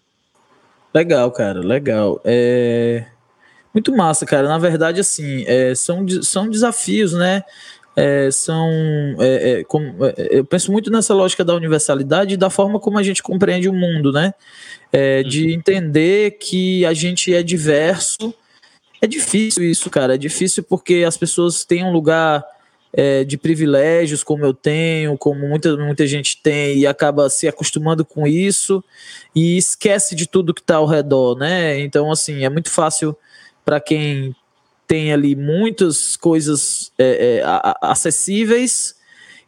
Legal, 0.94 1.30
cara, 1.32 1.60
legal. 1.60 2.20
É... 2.24 3.04
Muito 3.74 3.94
massa, 3.94 4.24
cara. 4.24 4.48
Na 4.48 4.56
verdade, 4.56 5.00
assim, 5.00 5.44
é, 5.46 5.74
são, 5.74 6.06
são 6.22 6.48
desafios, 6.48 7.12
né? 7.12 7.42
É, 7.96 8.30
são. 8.30 8.68
É, 9.20 9.60
é, 9.60 9.64
como, 9.64 10.04
é, 10.04 10.14
eu 10.30 10.44
penso 10.44 10.72
muito 10.72 10.90
nessa 10.90 11.14
lógica 11.14 11.44
da 11.44 11.54
universalidade 11.54 12.34
e 12.34 12.36
da 12.36 12.50
forma 12.50 12.80
como 12.80 12.98
a 12.98 13.02
gente 13.02 13.22
compreende 13.22 13.68
o 13.68 13.72
mundo, 13.72 14.12
né? 14.12 14.34
É, 14.92 15.22
de 15.22 15.46
uhum. 15.46 15.50
entender 15.50 16.32
que 16.32 16.84
a 16.84 16.92
gente 16.92 17.32
é 17.32 17.42
diverso. 17.42 18.34
É 19.00 19.06
difícil 19.06 19.64
isso, 19.64 19.90
cara. 19.90 20.14
É 20.14 20.18
difícil 20.18 20.62
porque 20.62 21.04
as 21.06 21.16
pessoas 21.16 21.64
têm 21.64 21.84
um 21.84 21.92
lugar 21.92 22.44
é, 22.92 23.24
de 23.24 23.36
privilégios, 23.36 24.22
como 24.22 24.44
eu 24.44 24.54
tenho, 24.54 25.18
como 25.18 25.46
muita, 25.48 25.76
muita 25.76 26.06
gente 26.06 26.40
tem, 26.40 26.78
e 26.78 26.86
acaba 26.86 27.28
se 27.28 27.46
acostumando 27.48 28.04
com 28.04 28.26
isso 28.26 28.82
e 29.34 29.56
esquece 29.56 30.14
de 30.14 30.28
tudo 30.28 30.54
que 30.54 30.60
está 30.60 30.76
ao 30.76 30.86
redor, 30.86 31.36
né? 31.36 31.78
Então, 31.80 32.10
assim, 32.10 32.44
é 32.44 32.48
muito 32.48 32.70
fácil 32.70 33.16
para 33.64 33.80
quem 33.80 34.34
tem 34.86 35.12
ali 35.12 35.34
muitas 35.34 36.16
coisas 36.16 36.92
é, 36.98 37.38
é, 37.38 37.42
acessíveis, 37.80 38.94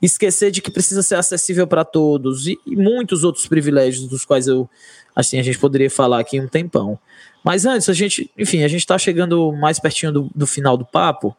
esquecer 0.00 0.50
de 0.50 0.60
que 0.60 0.70
precisa 0.70 1.02
ser 1.02 1.16
acessível 1.16 1.66
para 1.66 1.84
todos 1.84 2.46
e, 2.46 2.58
e, 2.66 2.76
muitos 2.76 3.24
outros 3.24 3.46
privilégios 3.46 4.06
dos 4.06 4.24
quais 4.24 4.46
eu 4.46 4.68
assim 5.14 5.38
a 5.38 5.42
gente 5.42 5.58
poderia 5.58 5.90
falar 5.90 6.20
aqui 6.20 6.40
um 6.40 6.48
tempão. 6.48 6.98
Mas 7.42 7.64
antes 7.64 7.88
a 7.88 7.92
gente, 7.92 8.30
enfim, 8.36 8.64
a 8.64 8.68
gente 8.68 8.80
está 8.80 8.98
chegando 8.98 9.52
mais 9.52 9.78
pertinho 9.78 10.12
do, 10.12 10.30
do 10.34 10.46
final 10.46 10.76
do 10.76 10.84
papo. 10.84 11.34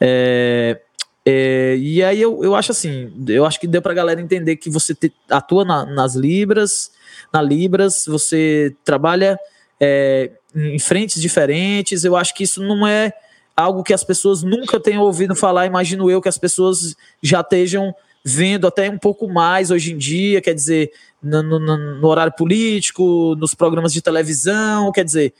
É, 0.00 0.80
é, 1.26 1.76
e 1.76 2.02
aí 2.02 2.22
eu, 2.22 2.42
eu 2.42 2.54
acho 2.54 2.72
assim, 2.72 3.12
eu 3.28 3.44
acho 3.44 3.60
que 3.60 3.66
deu 3.66 3.82
para 3.82 3.92
a 3.92 3.94
galera 3.94 4.20
entender 4.20 4.56
que 4.56 4.70
você 4.70 4.94
te, 4.94 5.12
atua 5.28 5.64
na, 5.64 5.84
nas 5.84 6.14
libras, 6.14 6.90
na 7.32 7.42
libras, 7.42 8.04
você 8.06 8.74
trabalha 8.84 9.38
é, 9.78 10.30
em 10.54 10.78
frentes 10.78 11.20
diferentes. 11.20 12.04
Eu 12.04 12.16
acho 12.16 12.34
que 12.34 12.44
isso 12.44 12.62
não 12.62 12.86
é 12.86 13.12
algo 13.58 13.82
que 13.82 13.92
as 13.92 14.04
pessoas 14.04 14.44
nunca 14.44 14.78
tenham 14.78 15.02
ouvido 15.02 15.34
falar, 15.34 15.66
imagino 15.66 16.08
eu 16.08 16.22
que 16.22 16.28
as 16.28 16.38
pessoas 16.38 16.94
já 17.20 17.40
estejam 17.40 17.92
vendo 18.24 18.68
até 18.68 18.88
um 18.88 18.96
pouco 18.96 19.28
mais 19.28 19.72
hoje 19.72 19.92
em 19.92 19.98
dia, 19.98 20.40
quer 20.40 20.54
dizer, 20.54 20.92
no, 21.20 21.42
no, 21.42 21.58
no, 21.58 22.06
horário 22.06 22.32
político, 22.32 23.34
nos 23.34 23.54
programas 23.54 23.92
de 23.92 24.00
televisão, 24.00 24.92
quer 24.92 25.04
dizer, 25.04 25.34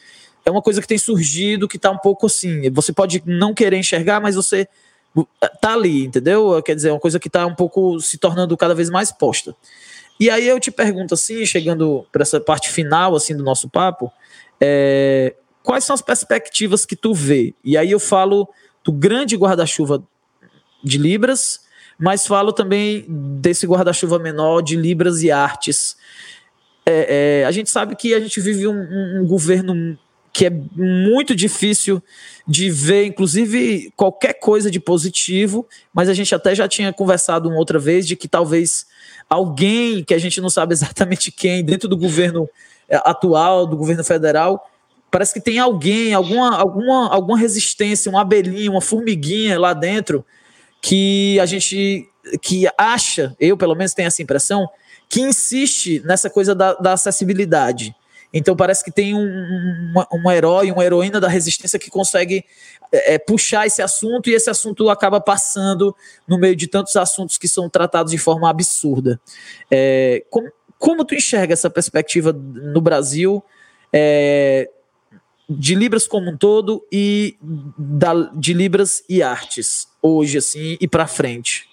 é 0.45 0.51
uma 0.51 0.61
coisa 0.61 0.81
que 0.81 0.89
tem 0.89 0.99
surgido 0.99 1.69
que 1.69 1.77
está 1.77 1.93
um 1.93 1.99
pouco 1.99 2.27
assim. 2.27 2.69
Você 2.71 2.93
pode 2.93 3.23
não 3.25 3.55
querer 3.55 3.77
enxergar, 3.77 4.21
mas 4.21 4.35
você 4.35 4.67
tá 5.61 5.75
ali, 5.75 6.05
entendeu? 6.05 6.61
Quer 6.63 6.75
dizer, 6.75 6.89
é 6.89 6.93
uma 6.93 7.01
coisa 7.01 7.21
que 7.21 7.29
está 7.29 7.47
um 7.47 7.55
pouco 7.55 8.01
se 8.01 8.19
tornando 8.19 8.57
cada 8.57 8.75
vez 8.75 8.91
mais 8.91 9.13
posta. 9.13 9.55
E 10.19 10.29
aí 10.29 10.49
eu 10.49 10.59
te 10.59 10.73
pergunto 10.73 11.15
assim, 11.15 11.47
chegando 11.47 12.05
para 12.11 12.23
essa 12.23 12.41
parte 12.41 12.69
final 12.69 13.15
assim 13.15 13.37
do 13.37 13.45
nosso 13.45 13.69
papo, 13.69 14.11
é, 14.61 15.37
quais 15.69 15.85
são 15.85 15.93
as 15.93 16.01
perspectivas 16.01 16.87
que 16.87 16.97
tu 16.97 17.13
vê? 17.13 17.55
E 17.63 17.77
aí 17.77 17.91
eu 17.91 18.01
falo 18.01 18.49
do 18.83 18.91
grande 18.91 19.37
guarda-chuva 19.37 20.03
de 20.83 20.97
Libras, 20.97 21.61
mas 21.99 22.27
falo 22.27 22.55
também 22.55 23.05
desse 23.07 23.67
guarda-chuva 23.67 24.19
menor 24.19 24.63
de 24.63 24.77
Libras 24.77 25.23
e 25.23 25.31
artes. 25.31 25.95
É, 26.87 27.43
é, 27.43 27.45
a 27.45 27.51
gente 27.51 27.69
sabe 27.69 27.95
que 27.97 28.15
a 28.15 28.21
gente 28.21 28.41
vive 28.41 28.67
um, 28.67 28.81
um, 28.81 29.21
um 29.21 29.27
governo 29.27 29.99
que 30.33 30.47
é 30.47 30.51
muito 30.51 31.37
difícil 31.37 32.03
de 32.47 32.71
ver, 32.71 33.05
inclusive, 33.05 33.93
qualquer 33.95 34.41
coisa 34.41 34.71
de 34.71 34.81
positivo, 34.81 35.67
mas 35.93 36.09
a 36.09 36.15
gente 36.15 36.35
até 36.35 36.55
já 36.55 36.67
tinha 36.67 36.95
conversado 36.95 37.47
uma 37.47 37.59
outra 37.59 37.79
vez 37.79 38.07
de 38.07 38.17
que 38.17 38.27
talvez 38.27 38.87
alguém, 39.29 40.03
que 40.03 40.15
a 40.15 40.19
gente 40.19 40.41
não 40.41 40.49
sabe 40.49 40.73
exatamente 40.73 41.31
quem, 41.31 41.63
dentro 41.63 41.91
do 41.91 41.97
governo 41.97 42.49
é, 42.89 42.97
atual, 43.05 43.67
do 43.67 43.77
governo 43.77 44.03
federal, 44.03 44.67
Parece 45.11 45.33
que 45.33 45.41
tem 45.41 45.59
alguém, 45.59 46.13
alguma, 46.13 46.57
alguma, 46.57 47.09
alguma 47.09 47.39
resistência, 47.39 48.11
uma 48.11 48.21
abelhinha, 48.21 48.71
uma 48.71 48.81
formiguinha 48.81 49.59
lá 49.59 49.73
dentro 49.73 50.25
que 50.83 51.39
a 51.41 51.47
gente 51.47 52.09
que 52.43 52.67
acha, 52.77 53.35
eu 53.41 53.57
pelo 53.57 53.75
menos 53.75 53.95
tenho 53.95 54.07
essa 54.07 54.23
impressão, 54.23 54.69
que 55.09 55.21
insiste 55.21 56.03
nessa 56.05 56.29
coisa 56.29 56.55
da, 56.55 56.75
da 56.75 56.93
acessibilidade. 56.93 57.95
Então 58.33 58.55
parece 58.55 58.85
que 58.85 58.91
tem 58.91 59.15
um, 59.15 59.21
um, 59.21 60.05
um, 60.13 60.31
herói, 60.31 60.71
uma 60.71 60.85
heroína 60.85 61.19
da 61.19 61.29
resistência 61.29 61.79
que 61.79 61.91
consegue 61.91 62.45
é, 62.93 63.15
é, 63.15 63.19
puxar 63.19 63.67
esse 63.67 63.81
assunto 63.81 64.29
e 64.29 64.35
esse 64.35 64.51
assunto 64.51 64.91
acaba 64.91 65.19
passando 65.19 65.97
no 66.27 66.39
meio 66.39 66.55
de 66.55 66.67
tantos 66.67 66.95
assuntos 66.97 67.39
que 67.39 67.49
são 67.49 67.71
tratados 67.71 68.13
de 68.13 68.19
forma 68.19 68.51
absurda. 68.51 69.19
É, 69.71 70.25
como, 70.29 70.53
como 70.79 71.05
tu 71.07 71.15
enxerga 71.15 71.55
essa 71.55 71.71
perspectiva 71.71 72.33
no 72.33 72.83
Brasil? 72.83 73.43
É, 73.91 74.69
de 75.49 75.75
Libras 75.75 76.07
como 76.07 76.31
um 76.31 76.37
todo 76.37 76.87
e 76.93 77.37
da, 77.79 78.15
de 78.35 78.53
Libras 78.53 79.03
e 79.09 79.23
artes, 79.23 79.89
hoje, 80.03 80.39
assim, 80.39 80.77
e 80.81 80.87
para 80.87 81.07
frente? 81.07 81.69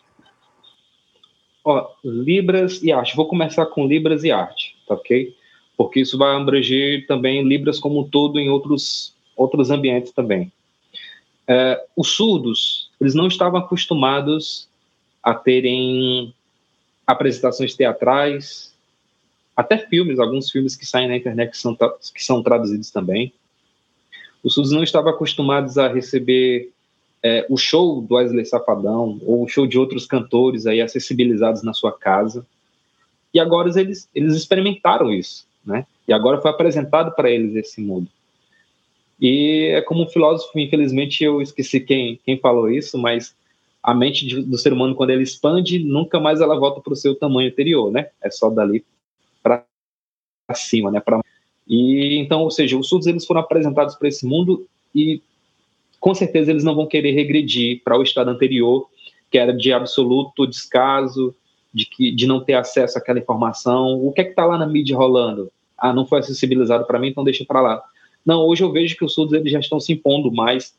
Ó, 1.63 1.89
Libras 2.03 2.81
e 2.81 2.91
arte. 2.91 3.15
Vou 3.15 3.27
começar 3.27 3.65
com 3.65 3.87
Libras 3.87 4.23
e 4.23 4.31
arte, 4.31 4.77
tá 4.87 4.93
ok? 4.93 5.35
Porque 5.75 5.99
isso 5.99 6.17
vai 6.17 6.35
abranger 6.35 7.05
também 7.07 7.43
Libras 7.43 7.79
como 7.79 7.99
um 7.99 8.07
todo 8.07 8.39
em 8.39 8.49
outros, 8.49 9.13
outros 9.35 9.71
ambientes 9.71 10.11
também. 10.11 10.51
É, 11.47 11.83
os 11.95 12.09
surdos, 12.09 12.89
eles 13.01 13.13
não 13.13 13.27
estavam 13.27 13.59
acostumados 13.59 14.69
a 15.21 15.33
terem 15.33 16.33
apresentações 17.05 17.75
teatrais, 17.75 18.73
até 19.55 19.77
filmes, 19.77 20.19
alguns 20.19 20.49
filmes 20.49 20.75
que 20.75 20.85
saem 20.85 21.07
na 21.07 21.17
internet 21.17 21.51
que 21.51 21.57
são, 21.57 21.75
que 21.75 22.23
são 22.23 22.41
traduzidos 22.41 22.89
também. 22.89 23.33
Os 24.45 24.53
surdos 24.53 24.71
não 24.71 24.83
estavam 24.83 25.11
acostumados 25.11 25.79
a 25.79 25.87
receber 25.87 26.69
é, 27.23 27.47
o 27.49 27.57
show 27.57 27.99
do 27.99 28.13
Wesley 28.13 28.45
Safadão 28.45 29.19
ou 29.25 29.43
o 29.43 29.47
show 29.47 29.65
de 29.65 29.79
outros 29.79 30.05
cantores 30.05 30.67
aí 30.67 30.79
acessibilizados 30.79 31.63
na 31.63 31.73
sua 31.73 31.91
casa. 31.91 32.45
E 33.33 33.39
agora 33.39 33.67
eles, 33.79 34.07
eles 34.13 34.35
experimentaram 34.35 35.11
isso, 35.11 35.47
né? 35.65 35.87
E 36.07 36.13
agora 36.13 36.39
foi 36.39 36.51
apresentado 36.51 37.15
para 37.15 37.31
eles 37.31 37.55
esse 37.55 37.81
mundo. 37.81 38.07
E 39.19 39.71
é 39.73 39.81
como 39.81 40.03
um 40.03 40.07
filósofo, 40.07 40.59
infelizmente 40.59 41.23
eu 41.23 41.41
esqueci 41.41 41.79
quem, 41.79 42.19
quem 42.23 42.37
falou 42.37 42.69
isso, 42.69 42.99
mas 42.99 43.35
a 43.81 43.95
mente 43.95 44.27
de, 44.27 44.43
do 44.43 44.59
ser 44.59 44.73
humano, 44.73 44.93
quando 44.93 45.09
ele 45.09 45.23
expande, 45.23 45.79
nunca 45.79 46.19
mais 46.19 46.39
ela 46.39 46.59
volta 46.59 46.81
para 46.81 46.93
o 46.93 46.95
seu 46.95 47.15
tamanho 47.15 47.49
anterior, 47.49 47.91
né? 47.91 48.09
É 48.21 48.29
só 48.29 48.51
dali 48.51 48.85
para 49.41 49.65
cima, 50.53 50.91
né? 50.91 50.99
Pra... 50.99 51.19
E 51.67 52.17
então, 52.17 52.41
ou 52.41 52.51
seja, 52.51 52.77
os 52.77 52.87
surdos 52.87 53.07
eles 53.07 53.25
foram 53.25 53.41
apresentados 53.41 53.95
para 53.95 54.07
esse 54.07 54.25
mundo 54.25 54.67
e 54.93 55.21
com 55.99 56.13
certeza 56.13 56.51
eles 56.51 56.63
não 56.63 56.75
vão 56.75 56.85
querer 56.85 57.11
regredir 57.11 57.81
para 57.83 57.97
o 57.97 58.03
estado 58.03 58.29
anterior, 58.29 58.87
que 59.31 59.37
era 59.37 59.51
de 59.51 59.73
absoluto 59.73 60.45
descaso, 60.45 61.33
de 61.73 61.85
que 61.85 62.11
de 62.11 62.27
não 62.27 62.39
ter 62.39 62.53
acesso 62.53 62.97
àquela 62.97 63.19
informação. 63.19 64.05
O 64.05 64.11
que 64.11 64.21
é 64.21 64.23
que 64.23 64.29
está 64.29 64.45
lá 64.45 64.57
na 64.57 64.67
mídia 64.67 64.95
rolando? 64.95 65.51
Ah, 65.77 65.91
não 65.91 66.05
foi 66.05 66.19
acessibilizado 66.19 66.85
para 66.85 66.99
mim, 66.99 67.07
então 67.07 67.23
deixa 67.23 67.43
para 67.43 67.61
lá. 67.61 67.83
Não, 68.25 68.41
hoje 68.45 68.63
eu 68.63 68.71
vejo 68.71 68.95
que 68.95 69.03
os 69.03 69.13
surdos 69.13 69.33
eles 69.33 69.51
já 69.51 69.59
estão 69.59 69.79
se 69.79 69.93
impondo 69.93 70.31
mais. 70.31 70.73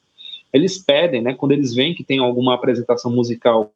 Eles 0.53 0.79
pedem, 0.79 1.21
né, 1.21 1.35
quando 1.35 1.53
eles 1.53 1.75
veem 1.75 1.95
que 1.95 2.03
tem 2.03 2.19
alguma 2.19 2.55
apresentação 2.55 3.11
musical 3.11 3.73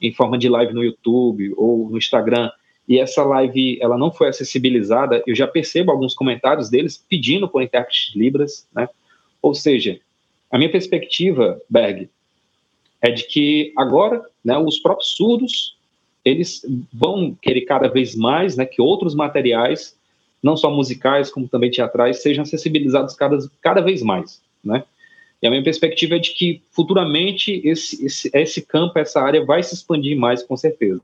em 0.00 0.12
forma 0.12 0.38
de 0.38 0.48
live 0.48 0.72
no 0.72 0.84
YouTube 0.84 1.54
ou 1.56 1.88
no 1.90 1.98
Instagram, 1.98 2.50
e 2.88 2.98
essa 2.98 3.22
live 3.22 3.78
ela 3.82 3.98
não 3.98 4.10
foi 4.10 4.28
acessibilizada, 4.28 5.22
eu 5.26 5.34
já 5.34 5.46
percebo 5.46 5.92
alguns 5.92 6.14
comentários 6.14 6.70
deles 6.70 7.04
pedindo 7.08 7.46
por 7.46 7.62
intérprete 7.62 8.12
de 8.12 8.18
Libras, 8.18 8.66
né? 8.74 8.88
Ou 9.42 9.54
seja, 9.54 10.00
a 10.50 10.56
minha 10.56 10.70
perspectiva, 10.70 11.60
Berg, 11.68 12.08
é 13.02 13.10
de 13.10 13.24
que 13.24 13.72
agora, 13.76 14.24
né, 14.42 14.56
os 14.58 14.78
próprios 14.78 15.14
surdos, 15.14 15.76
eles 16.24 16.62
vão 16.92 17.36
querer 17.40 17.60
cada 17.62 17.88
vez 17.88 18.16
mais, 18.16 18.56
né, 18.56 18.64
que 18.64 18.80
outros 18.80 19.14
materiais, 19.14 19.96
não 20.42 20.56
só 20.56 20.70
musicais, 20.70 21.30
como 21.30 21.46
também 21.46 21.70
teatrais, 21.70 22.22
sejam 22.22 22.42
acessibilizados 22.42 23.14
cada, 23.14 23.38
cada 23.60 23.80
vez 23.80 24.02
mais, 24.02 24.42
né? 24.64 24.84
E 25.40 25.46
a 25.46 25.50
minha 25.50 25.62
perspectiva 25.62 26.16
é 26.16 26.18
de 26.18 26.34
que 26.34 26.62
futuramente 26.72 27.60
esse, 27.64 28.04
esse, 28.04 28.30
esse 28.34 28.62
campo, 28.62 28.98
essa 28.98 29.20
área 29.20 29.44
vai 29.44 29.62
se 29.62 29.74
expandir 29.74 30.18
mais, 30.18 30.42
com 30.42 30.56
certeza. 30.56 31.00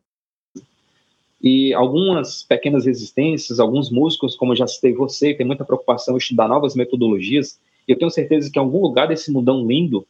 E 1.44 1.74
algumas 1.74 2.42
pequenas 2.42 2.86
resistências, 2.86 3.60
alguns 3.60 3.90
músicos, 3.90 4.34
como 4.34 4.56
já 4.56 4.66
citei 4.66 4.94
você, 4.94 5.34
tem 5.34 5.44
muita 5.44 5.62
preocupação 5.62 6.14
em 6.14 6.16
estudar 6.16 6.48
novas 6.48 6.74
metodologias. 6.74 7.60
E 7.86 7.92
eu 7.92 7.98
tenho 7.98 8.10
certeza 8.10 8.50
que 8.50 8.58
em 8.58 8.62
algum 8.62 8.80
lugar 8.80 9.08
desse 9.08 9.30
mundão 9.30 9.66
lindo 9.66 10.06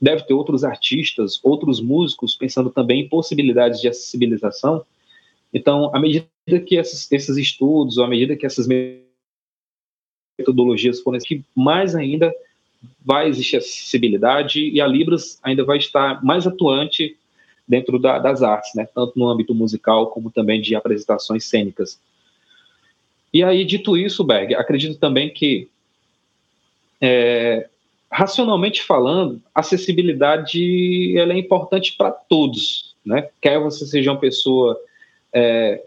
deve 0.00 0.22
ter 0.22 0.32
outros 0.32 0.62
artistas, 0.62 1.40
outros 1.42 1.80
músicos 1.80 2.36
pensando 2.36 2.70
também 2.70 3.00
em 3.00 3.08
possibilidades 3.08 3.80
de 3.80 3.88
acessibilização. 3.88 4.84
Então, 5.52 5.90
à 5.92 5.98
medida 5.98 6.28
que 6.64 6.76
esses, 6.76 7.10
esses 7.10 7.36
estudos, 7.36 7.98
ou 7.98 8.04
à 8.04 8.08
medida 8.08 8.36
que 8.36 8.46
essas 8.46 8.68
metodologias 10.38 11.00
forem, 11.00 11.20
que 11.20 11.42
mais 11.52 11.96
ainda 11.96 12.32
vai 13.04 13.28
existir 13.28 13.56
acessibilidade 13.56 14.70
e 14.70 14.80
a 14.80 14.86
Libras 14.86 15.40
ainda 15.42 15.64
vai 15.64 15.78
estar 15.78 16.24
mais 16.24 16.46
atuante 16.46 17.18
dentro 17.70 18.00
da, 18.00 18.18
das 18.18 18.42
artes, 18.42 18.74
né? 18.74 18.86
tanto 18.92 19.16
no 19.16 19.28
âmbito 19.28 19.54
musical 19.54 20.08
como 20.08 20.28
também 20.28 20.60
de 20.60 20.74
apresentações 20.74 21.44
cênicas. 21.44 22.00
E 23.32 23.44
aí, 23.44 23.64
dito 23.64 23.96
isso, 23.96 24.24
Berg, 24.24 24.56
acredito 24.56 24.98
também 24.98 25.30
que 25.30 25.68
é, 27.00 27.68
racionalmente 28.10 28.82
falando, 28.82 29.40
acessibilidade 29.54 31.16
ela 31.16 31.32
é 31.32 31.38
importante 31.38 31.94
para 31.96 32.10
todos, 32.10 32.96
né? 33.06 33.28
Quer 33.40 33.60
você 33.60 33.86
seja 33.86 34.10
uma 34.10 34.18
pessoa 34.18 34.76
é, 35.32 35.80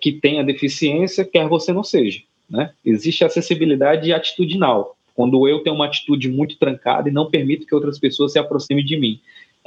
que 0.00 0.12
tenha 0.12 0.44
deficiência, 0.44 1.24
quer 1.24 1.48
você 1.48 1.72
não 1.72 1.82
seja, 1.82 2.22
né? 2.48 2.72
Existe 2.86 3.24
acessibilidade 3.24 4.12
atitudinal, 4.12 4.96
quando 5.16 5.48
eu 5.48 5.64
tenho 5.64 5.74
uma 5.74 5.86
atitude 5.86 6.28
muito 6.28 6.56
trancada 6.56 7.08
e 7.08 7.12
não 7.12 7.28
permito 7.28 7.66
que 7.66 7.74
outras 7.74 7.98
pessoas 7.98 8.32
se 8.32 8.38
aproximem 8.38 8.84
de 8.84 8.96
mim. 8.96 9.20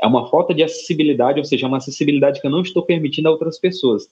É 0.03 0.05
uma 0.05 0.27
falta 0.29 0.53
de 0.53 0.61
acessibilidade, 0.61 1.39
ou 1.39 1.45
seja, 1.45 1.65
é 1.65 1.69
uma 1.69 1.77
acessibilidade 1.77 2.41
que 2.41 2.45
eu 2.45 2.51
não 2.51 2.61
estou 2.61 2.83
permitindo 2.83 3.29
a 3.29 3.31
outras 3.31 3.57
pessoas. 3.57 4.09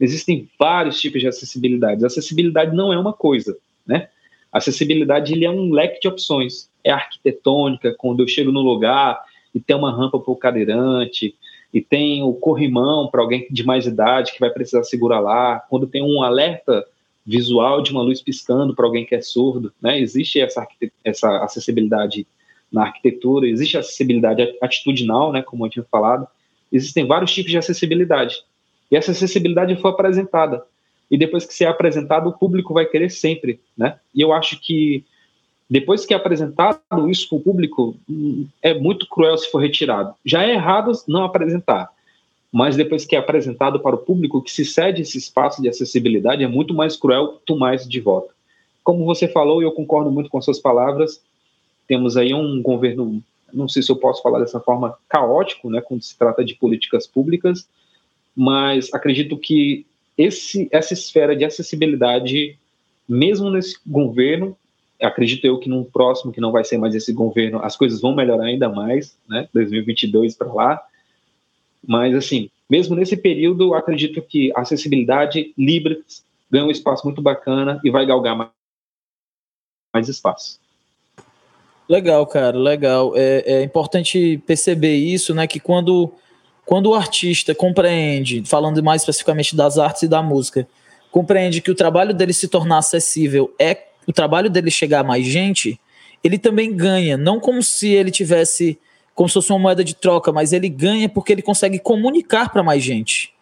Existem 0.00 0.48
vários 0.58 0.98
tipos 0.98 1.20
de 1.20 1.28
acessibilidade. 1.28 2.06
Acessibilidade 2.06 2.74
não 2.74 2.90
é 2.90 2.98
uma 2.98 3.12
coisa, 3.12 3.54
né? 3.86 4.08
Acessibilidade 4.50 5.34
ele 5.34 5.44
é 5.44 5.50
um 5.50 5.70
leque 5.72 6.00
de 6.00 6.08
opções. 6.08 6.70
É 6.82 6.90
arquitetônica, 6.90 7.94
quando 7.98 8.20
eu 8.20 8.28
chego 8.28 8.50
no 8.50 8.62
lugar 8.62 9.22
e 9.54 9.60
tem 9.60 9.76
uma 9.76 9.94
rampa 9.94 10.18
para 10.18 10.32
o 10.32 10.36
cadeirante, 10.36 11.34
e 11.72 11.82
tem 11.82 12.22
o 12.22 12.32
corrimão 12.32 13.08
para 13.08 13.20
alguém 13.20 13.46
de 13.50 13.62
mais 13.62 13.86
idade 13.86 14.32
que 14.32 14.40
vai 14.40 14.48
precisar 14.48 14.84
segurar 14.84 15.20
lá, 15.20 15.60
quando 15.68 15.86
tem 15.86 16.02
um 16.02 16.22
alerta 16.22 16.82
visual 17.26 17.82
de 17.82 17.92
uma 17.92 18.00
luz 18.00 18.22
piscando 18.22 18.74
para 18.74 18.86
alguém 18.86 19.04
que 19.04 19.14
é 19.14 19.20
surdo, 19.20 19.70
né? 19.82 20.00
Existe 20.00 20.40
essa, 20.40 20.66
essa 21.04 21.44
acessibilidade 21.44 22.26
na 22.72 22.82
arquitetura, 22.82 23.48
existe 23.48 23.76
acessibilidade 23.76 24.56
atitudinal, 24.62 25.32
né, 25.32 25.42
como 25.42 25.66
eu 25.66 25.70
tinha 25.70 25.84
falado. 25.90 26.26
Existem 26.72 27.06
vários 27.06 27.32
tipos 27.32 27.50
de 27.50 27.58
acessibilidade. 27.58 28.42
E 28.90 28.96
essa 28.96 29.10
acessibilidade 29.10 29.74
foi 29.76 29.90
apresentada 29.90 30.64
e 31.10 31.18
depois 31.18 31.44
que 31.44 31.52
ser 31.52 31.64
apresentado, 31.64 32.28
o 32.28 32.32
público 32.32 32.72
vai 32.72 32.86
querer 32.86 33.10
sempre, 33.10 33.58
né? 33.76 33.98
E 34.14 34.20
eu 34.20 34.32
acho 34.32 34.60
que 34.60 35.04
depois 35.68 36.06
que 36.06 36.14
é 36.14 36.16
apresentado 36.16 37.10
isso 37.10 37.28
para 37.28 37.38
o 37.38 37.40
público, 37.40 37.96
hum, 38.08 38.46
é 38.62 38.74
muito 38.74 39.08
cruel 39.08 39.36
se 39.36 39.50
for 39.50 39.58
retirado. 39.58 40.14
Já 40.24 40.44
é 40.44 40.52
errado 40.52 40.92
não 41.08 41.24
apresentar, 41.24 41.90
mas 42.52 42.76
depois 42.76 43.04
que 43.04 43.16
é 43.16 43.18
apresentado 43.18 43.80
para 43.80 43.96
o 43.96 43.98
público, 43.98 44.42
que 44.42 44.52
se 44.52 44.64
cede 44.64 45.02
esse 45.02 45.18
espaço 45.18 45.60
de 45.60 45.68
acessibilidade, 45.68 46.44
é 46.44 46.48
muito 46.48 46.74
mais 46.74 46.96
cruel 46.96 47.40
tomar 47.44 47.74
isso 47.74 47.88
de 47.88 48.00
volta. 48.00 48.32
Como 48.84 49.04
você 49.04 49.26
falou, 49.28 49.60
e 49.60 49.64
eu 49.64 49.72
concordo 49.72 50.10
muito 50.10 50.30
com 50.30 50.40
suas 50.40 50.58
palavras, 50.58 51.20
temos 51.90 52.16
aí 52.16 52.32
um 52.32 52.62
governo, 52.62 53.20
não 53.52 53.68
sei 53.68 53.82
se 53.82 53.90
eu 53.90 53.96
posso 53.96 54.22
falar 54.22 54.38
dessa 54.38 54.60
forma, 54.60 54.96
caótico, 55.08 55.68
né, 55.68 55.80
quando 55.80 56.02
se 56.02 56.16
trata 56.16 56.44
de 56.44 56.54
políticas 56.54 57.04
públicas, 57.04 57.68
mas 58.32 58.94
acredito 58.94 59.36
que 59.36 59.84
esse, 60.16 60.68
essa 60.70 60.94
esfera 60.94 61.34
de 61.34 61.44
acessibilidade, 61.44 62.56
mesmo 63.08 63.50
nesse 63.50 63.76
governo, 63.84 64.56
acredito 65.02 65.44
eu 65.44 65.58
que 65.58 65.68
no 65.68 65.84
próximo, 65.84 66.30
que 66.32 66.40
não 66.40 66.52
vai 66.52 66.62
ser 66.62 66.78
mais 66.78 66.94
esse 66.94 67.12
governo, 67.12 67.58
as 67.60 67.76
coisas 67.76 68.00
vão 68.00 68.14
melhorar 68.14 68.44
ainda 68.44 68.68
mais, 68.68 69.18
né? 69.28 69.48
2022 69.52 70.36
para 70.36 70.52
lá. 70.52 70.80
Mas, 71.84 72.14
assim, 72.14 72.50
mesmo 72.70 72.94
nesse 72.94 73.16
período, 73.16 73.74
acredito 73.74 74.22
que 74.22 74.52
a 74.54 74.60
acessibilidade, 74.60 75.52
Libras, 75.58 76.24
ganha 76.48 76.66
um 76.66 76.70
espaço 76.70 77.04
muito 77.04 77.20
bacana 77.20 77.80
e 77.82 77.90
vai 77.90 78.06
galgar 78.06 78.36
mais, 78.36 78.50
mais 79.92 80.08
espaço. 80.08 80.60
Legal, 81.90 82.24
cara, 82.24 82.56
legal. 82.56 83.16
É, 83.16 83.42
é 83.44 83.62
importante 83.64 84.40
perceber 84.46 84.94
isso, 84.94 85.34
né? 85.34 85.48
Que 85.48 85.58
quando 85.58 86.12
quando 86.64 86.86
o 86.86 86.94
artista 86.94 87.52
compreende, 87.52 88.44
falando 88.46 88.80
mais 88.80 89.02
especificamente 89.02 89.56
das 89.56 89.76
artes 89.76 90.02
e 90.02 90.08
da 90.08 90.22
música, 90.22 90.68
compreende 91.10 91.60
que 91.60 91.68
o 91.68 91.74
trabalho 91.74 92.14
dele 92.14 92.32
se 92.32 92.46
tornar 92.46 92.78
acessível 92.78 93.52
é 93.58 93.76
o 94.06 94.12
trabalho 94.12 94.48
dele 94.48 94.70
chegar 94.70 95.00
a 95.00 95.02
mais 95.02 95.26
gente, 95.26 95.80
ele 96.22 96.38
também 96.38 96.72
ganha, 96.72 97.16
não 97.16 97.40
como 97.40 97.60
se 97.60 97.88
ele 97.88 98.12
tivesse 98.12 98.78
como 99.12 99.28
se 99.28 99.34
fosse 99.34 99.50
uma 99.50 99.58
moeda 99.58 99.82
de 99.82 99.96
troca, 99.96 100.30
mas 100.30 100.52
ele 100.52 100.68
ganha 100.68 101.08
porque 101.08 101.32
ele 101.32 101.42
consegue 101.42 101.80
comunicar 101.80 102.52
para 102.52 102.62
mais 102.62 102.84
gente. 102.84 103.34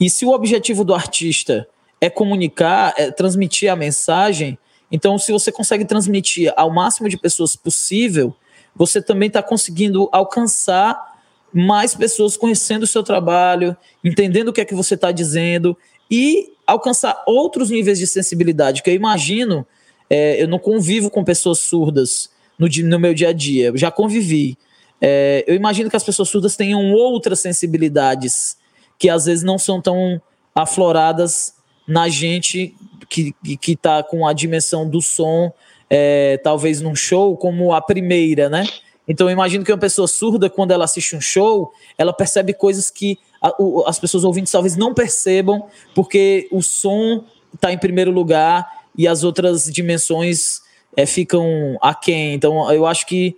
E 0.00 0.08
se 0.08 0.24
o 0.24 0.30
objetivo 0.30 0.84
do 0.84 0.94
artista 0.94 1.68
é 2.00 2.08
comunicar, 2.08 2.94
é 2.96 3.10
transmitir 3.10 3.70
a 3.70 3.76
mensagem, 3.76 4.58
então 4.90 5.18
se 5.18 5.32
você 5.32 5.50
consegue 5.50 5.84
transmitir 5.84 6.52
ao 6.56 6.70
máximo 6.70 7.08
de 7.08 7.16
pessoas 7.16 7.56
possível, 7.56 8.34
você 8.74 9.00
também 9.00 9.28
está 9.28 9.42
conseguindo 9.42 10.08
alcançar 10.12 11.14
mais 11.52 11.94
pessoas 11.94 12.36
conhecendo 12.36 12.82
o 12.82 12.86
seu 12.86 13.02
trabalho, 13.02 13.76
entendendo 14.02 14.48
o 14.48 14.52
que 14.52 14.60
é 14.60 14.64
que 14.64 14.74
você 14.74 14.94
está 14.94 15.12
dizendo 15.12 15.76
e 16.10 16.52
alcançar 16.66 17.22
outros 17.26 17.70
níveis 17.70 17.98
de 17.98 18.06
sensibilidade, 18.06 18.82
que 18.82 18.90
eu 18.90 18.94
imagino, 18.94 19.66
é, 20.10 20.42
eu 20.42 20.48
não 20.48 20.58
convivo 20.58 21.10
com 21.10 21.22
pessoas 21.22 21.60
surdas 21.60 22.30
no, 22.58 22.68
no 22.88 22.98
meu 22.98 23.14
dia 23.14 23.28
a 23.28 23.32
dia, 23.32 23.68
eu 23.68 23.76
já 23.76 23.90
convivi. 23.90 24.58
É, 25.00 25.44
eu 25.46 25.54
imagino 25.54 25.88
que 25.88 25.96
as 25.96 26.04
pessoas 26.04 26.28
surdas 26.28 26.56
tenham 26.56 26.92
outras 26.92 27.40
sensibilidades 27.40 28.56
que 28.98 29.08
às 29.08 29.26
vezes 29.26 29.44
não 29.44 29.58
são 29.58 29.80
tão 29.80 30.20
afloradas 30.54 31.54
na 31.86 32.08
gente 32.08 32.74
que 33.04 33.34
está 33.66 34.02
com 34.02 34.26
a 34.26 34.32
dimensão 34.32 34.88
do 34.88 35.00
som, 35.00 35.52
é, 35.88 36.38
talvez 36.42 36.80
num 36.80 36.94
show, 36.94 37.36
como 37.36 37.72
a 37.72 37.80
primeira, 37.80 38.48
né? 38.48 38.66
Então 39.06 39.28
eu 39.28 39.32
imagino 39.32 39.64
que 39.64 39.72
uma 39.72 39.78
pessoa 39.78 40.08
surda, 40.08 40.48
quando 40.48 40.70
ela 40.70 40.84
assiste 40.84 41.14
um 41.14 41.20
show, 41.20 41.72
ela 41.98 42.12
percebe 42.12 42.54
coisas 42.54 42.90
que 42.90 43.18
a, 43.40 43.54
o, 43.62 43.84
as 43.86 43.98
pessoas 43.98 44.24
ouvintes 44.24 44.50
talvez 44.50 44.76
não 44.76 44.94
percebam, 44.94 45.66
porque 45.94 46.48
o 46.50 46.62
som 46.62 47.24
está 47.54 47.72
em 47.72 47.78
primeiro 47.78 48.10
lugar 48.10 48.66
e 48.96 49.06
as 49.06 49.22
outras 49.22 49.64
dimensões 49.64 50.62
é, 50.96 51.04
ficam 51.04 51.76
aquém. 51.82 52.34
Então 52.34 52.72
eu 52.72 52.86
acho 52.86 53.06
que 53.06 53.36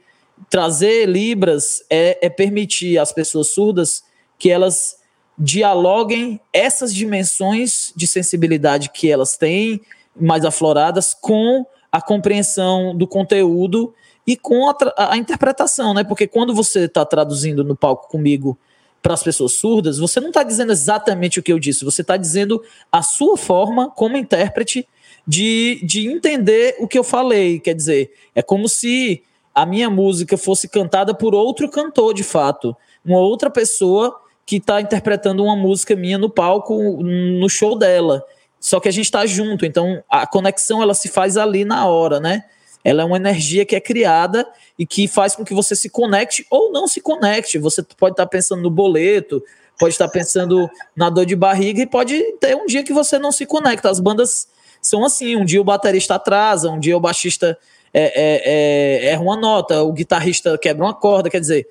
trazer 0.49 1.09
Libras 1.09 1.83
é, 1.91 2.27
é 2.27 2.31
permitir 2.31 2.99
às 2.99 3.13
pessoas 3.13 3.49
surdas 3.49 4.05
que 4.39 4.51
elas 4.51 4.97
dialoguem 5.39 6.41
essas 6.53 6.95
dimensões 6.95 7.93
de 7.95 8.07
sensibilidade 8.07 8.91
que 8.91 9.11
elas 9.11 9.37
têm, 9.37 9.81
mais 10.19 10.45
afloradas, 10.45 11.15
com 11.15 11.67
a 11.93 12.01
compreensão 12.01 12.97
do 12.97 13.07
conteúdo 13.07 13.95
e 14.27 14.37
com 14.37 14.69
a, 14.69 14.77
a 14.97 15.17
interpretação, 15.17 15.95
né? 15.95 16.03
Porque 16.03 16.27
quando 16.27 16.55
você 16.55 16.81
está 16.81 17.05
traduzindo 17.05 17.63
no 17.63 17.77
palco 17.77 18.09
comigo 18.09 18.59
para 19.03 19.15
as 19.15 19.23
pessoas 19.23 19.53
surdas, 19.53 19.99
você 19.99 20.19
não 20.19 20.29
está 20.29 20.43
dizendo 20.43 20.73
exatamente 20.73 21.39
o 21.39 21.43
que 21.43 21.53
eu 21.53 21.59
disse, 21.59 21.85
você 21.85 22.03
está 22.03 22.17
dizendo 22.17 22.63
a 22.91 23.03
sua 23.03 23.37
forma 23.37 23.91
como 23.91 24.17
intérprete 24.17 24.89
de, 25.27 25.81
de 25.85 26.09
entender 26.09 26.77
o 26.81 26.89
que 26.89 26.99
eu 26.99 27.05
falei. 27.05 27.61
Quer 27.61 27.75
dizer, 27.75 28.11
é 28.35 28.43
como 28.43 28.69
se 28.69 29.23
a 29.55 29.65
minha 29.65 29.89
música 29.89 30.37
fosse 30.37 30.69
cantada 30.69 31.15
por 31.15 31.35
outro 31.35 31.71
cantor, 31.71 32.15
de 32.15 32.25
fato, 32.25 32.77
uma 33.05 33.21
outra 33.21 33.49
pessoa 33.49 34.15
que 34.47 34.57
está 34.57 34.81
interpretando 34.81 35.43
uma 35.43 35.57
música 35.57 35.97
minha 35.97 36.17
no 36.17 36.31
palco, 36.31 37.03
no 37.03 37.49
show 37.49 37.77
dela. 37.77 38.25
Só 38.61 38.81
que 38.81 38.89
a 38.89 38.93
gente 38.93 39.05
está 39.07 39.27
junto, 39.27 39.67
então 39.67 40.03
a 40.09 40.27
conexão 40.27 40.81
ela 40.81 40.95
se 40.95 41.09
faz 41.09 41.37
ali 41.37 41.65
na 41.65 41.87
hora, 41.87 42.21
né? 42.21 42.45
ela 42.87 43.03
é 43.03 43.05
uma 43.05 43.17
energia 43.17 43.67
que 43.67 43.75
é 43.75 43.81
criada 43.81 44.47
e 44.79 44.87
que 44.87 45.09
faz 45.09 45.35
com 45.35 45.45
que 45.45 45.53
você 45.53 45.75
se 45.75 45.91
conecte 45.91 46.47
ou 46.49 46.71
não 46.71 46.87
se 46.87 47.01
conecte. 47.01 47.59
Você 47.59 47.83
pode 47.83 48.13
estar 48.13 48.27
pensando 48.27 48.63
no 48.63 48.71
boleto, 48.71 49.43
pode 49.77 49.95
estar 49.95 50.07
pensando 50.07 50.71
na 50.95 51.11
dor 51.11 51.27
de 51.27 51.35
barriga 51.35 51.83
e 51.83 51.87
pode 51.87 52.23
ter 52.35 52.55
um 52.55 52.65
dia 52.65 52.85
que 52.85 52.93
você 52.93 53.19
não 53.19 53.33
se 53.33 53.45
conecta. 53.45 53.91
As 53.91 53.99
bandas 53.99 54.47
são 54.81 55.05
assim: 55.05 55.35
um 55.35 55.45
dia 55.45 55.61
o 55.61 55.65
baterista 55.65 56.15
atrasa, 56.15 56.71
um 56.71 56.79
dia 56.79 56.97
o 56.97 57.01
baixista 57.01 57.59
é, 57.93 58.05
é, 58.05 58.43
é, 58.45 59.07
erra 59.11 59.23
uma 59.23 59.37
nota, 59.37 59.83
o 59.83 59.93
guitarrista 59.93 60.57
quebra 60.57 60.85
uma 60.85 60.95
corda. 60.95 61.29
Quer 61.29 61.41
dizer, 61.41 61.67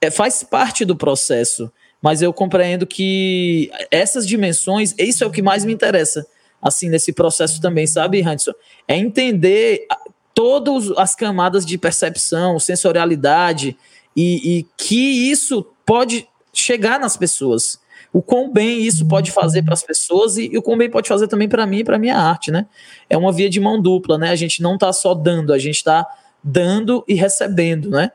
é, 0.00 0.10
faz 0.10 0.42
parte 0.42 0.84
do 0.84 0.96
processo. 0.96 1.70
Mas 2.00 2.22
eu 2.22 2.32
compreendo 2.32 2.86
que 2.86 3.70
essas 3.90 4.26
dimensões, 4.26 4.94
isso 4.98 5.24
é 5.24 5.26
o 5.26 5.30
que 5.30 5.42
mais 5.42 5.64
me 5.64 5.72
interessa 5.72 6.26
assim 6.60 6.88
nesse 6.88 7.12
processo 7.12 7.60
também, 7.60 7.86
sabe, 7.86 8.22
Hanson? 8.22 8.52
É 8.88 8.96
entender 8.96 9.86
todas 10.34 10.90
as 10.96 11.14
camadas 11.14 11.64
de 11.64 11.78
percepção, 11.78 12.58
sensorialidade 12.58 13.76
e, 14.14 14.58
e 14.58 14.66
que 14.76 15.30
isso 15.30 15.66
pode 15.84 16.28
chegar 16.52 16.98
nas 16.98 17.16
pessoas. 17.16 17.80
O 18.12 18.22
quão 18.22 18.50
bem 18.50 18.80
isso 18.80 19.06
pode 19.06 19.30
fazer 19.30 19.62
para 19.62 19.74
as 19.74 19.82
pessoas 19.82 20.36
e, 20.36 20.50
e, 20.52 20.58
o 20.58 20.62
quão 20.62 20.76
bem 20.76 20.90
pode 20.90 21.08
fazer 21.08 21.28
também 21.28 21.48
para 21.48 21.66
mim 21.66 21.78
e 21.78 21.84
para 21.84 21.98
minha 21.98 22.16
arte, 22.16 22.50
né? 22.50 22.66
É 23.10 23.16
uma 23.16 23.32
via 23.32 23.48
de 23.48 23.60
mão 23.60 23.80
dupla, 23.80 24.16
né? 24.16 24.30
A 24.30 24.36
gente 24.36 24.62
não 24.62 24.74
está 24.74 24.92
só 24.92 25.14
dando, 25.14 25.52
a 25.52 25.58
gente 25.58 25.76
está 25.76 26.06
dando 26.42 27.04
e 27.06 27.14
recebendo, 27.14 27.90
né? 27.90 28.10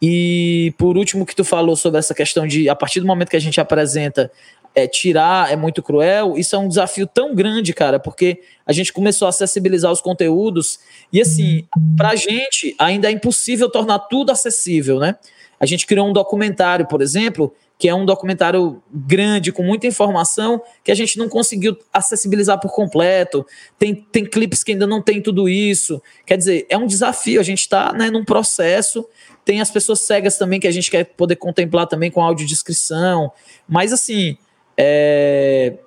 E 0.00 0.74
por 0.76 0.96
último, 0.96 1.24
que 1.24 1.34
tu 1.34 1.44
falou 1.44 1.74
sobre 1.76 1.98
essa 1.98 2.14
questão 2.14 2.46
de, 2.46 2.68
a 2.68 2.74
partir 2.74 3.00
do 3.00 3.06
momento 3.06 3.30
que 3.30 3.36
a 3.36 3.40
gente 3.40 3.60
apresenta 3.60 4.30
é, 4.74 4.86
tirar 4.86 5.50
é 5.50 5.56
muito 5.56 5.82
cruel, 5.82 6.36
isso 6.36 6.54
é 6.54 6.58
um 6.58 6.68
desafio 6.68 7.06
tão 7.06 7.34
grande, 7.34 7.72
cara, 7.72 7.98
porque 7.98 8.42
a 8.66 8.72
gente 8.72 8.92
começou 8.92 9.24
a 9.24 9.30
acessibilizar 9.30 9.90
os 9.90 10.02
conteúdos 10.02 10.78
e, 11.10 11.20
assim, 11.20 11.66
pra 11.96 12.14
gente 12.14 12.74
ainda 12.78 13.08
é 13.08 13.10
impossível 13.10 13.70
tornar 13.70 14.00
tudo 14.00 14.30
acessível, 14.30 14.98
né? 14.98 15.16
A 15.58 15.64
gente 15.64 15.86
criou 15.86 16.06
um 16.06 16.12
documentário, 16.12 16.86
por 16.86 17.00
exemplo, 17.00 17.54
que 17.78 17.88
é 17.88 17.94
um 17.94 18.06
documentário 18.06 18.82
grande, 18.90 19.52
com 19.52 19.62
muita 19.62 19.86
informação, 19.86 20.62
que 20.82 20.90
a 20.90 20.94
gente 20.94 21.18
não 21.18 21.28
conseguiu 21.28 21.76
acessibilizar 21.92 22.58
por 22.58 22.72
completo. 22.72 23.44
Tem, 23.78 23.94
tem 23.94 24.24
clipes 24.24 24.64
que 24.64 24.72
ainda 24.72 24.86
não 24.86 25.02
tem 25.02 25.20
tudo 25.20 25.48
isso. 25.48 26.00
Quer 26.24 26.38
dizer, 26.38 26.66
é 26.70 26.78
um 26.78 26.86
desafio, 26.86 27.38
a 27.38 27.42
gente 27.42 27.60
está 27.60 27.92
né, 27.92 28.10
num 28.10 28.24
processo. 28.24 29.06
Tem 29.44 29.60
as 29.60 29.70
pessoas 29.70 30.00
cegas 30.00 30.38
também 30.38 30.58
que 30.58 30.66
a 30.66 30.70
gente 30.70 30.90
quer 30.90 31.04
poder 31.04 31.36
contemplar 31.36 31.86
também 31.86 32.10
com 32.10 32.22
audiodescrição. 32.22 33.30
Mas 33.68 33.92
assim, 33.92 34.38
é, 34.76 35.78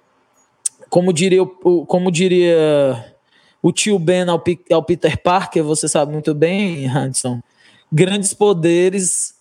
como 0.91 1.11
diria, 1.11 1.43
como 1.87 2.11
diria 2.11 3.15
o 3.63 3.71
tio 3.71 3.97
Ben 3.97 4.29
ao, 4.29 4.43
ao 4.71 4.83
Peter 4.83 5.21
Parker, 5.21 5.63
você 5.63 5.87
sabe 5.87 6.11
muito 6.11 6.35
bem, 6.35 6.87
Hanson, 6.87 7.41
grandes 7.91 8.31
poderes 8.33 9.38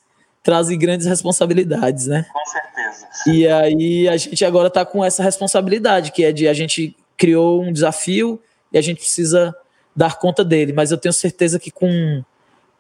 trazem 0.48 0.78
grandes 0.78 1.06
responsabilidades, 1.06 2.06
né? 2.06 2.24
Com 2.32 2.46
certeza. 2.46 3.06
E 3.26 3.46
aí 3.46 4.08
a 4.08 4.16
gente 4.16 4.42
agora 4.46 4.68
está 4.68 4.82
com 4.82 5.04
essa 5.04 5.22
responsabilidade, 5.22 6.10
que 6.10 6.24
é 6.24 6.32
de 6.32 6.48
a 6.48 6.54
gente 6.54 6.96
criou 7.18 7.62
um 7.62 7.70
desafio 7.70 8.40
e 8.72 8.78
a 8.78 8.80
gente 8.80 8.96
precisa 8.96 9.54
dar 9.94 10.18
conta 10.18 10.42
dele. 10.42 10.72
Mas 10.72 10.90
eu 10.90 10.96
tenho 10.96 11.12
certeza 11.12 11.58
que 11.58 11.70
com, 11.70 12.24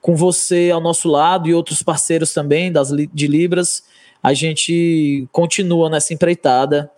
com 0.00 0.16
você 0.16 0.70
ao 0.72 0.80
nosso 0.80 1.10
lado 1.10 1.46
e 1.46 1.52
outros 1.52 1.82
parceiros 1.82 2.32
também 2.32 2.72
das, 2.72 2.88
de 2.88 3.26
Libras, 3.26 3.84
a 4.22 4.32
gente 4.32 5.28
continua 5.30 5.90
nessa 5.90 6.14
empreitada. 6.14 6.90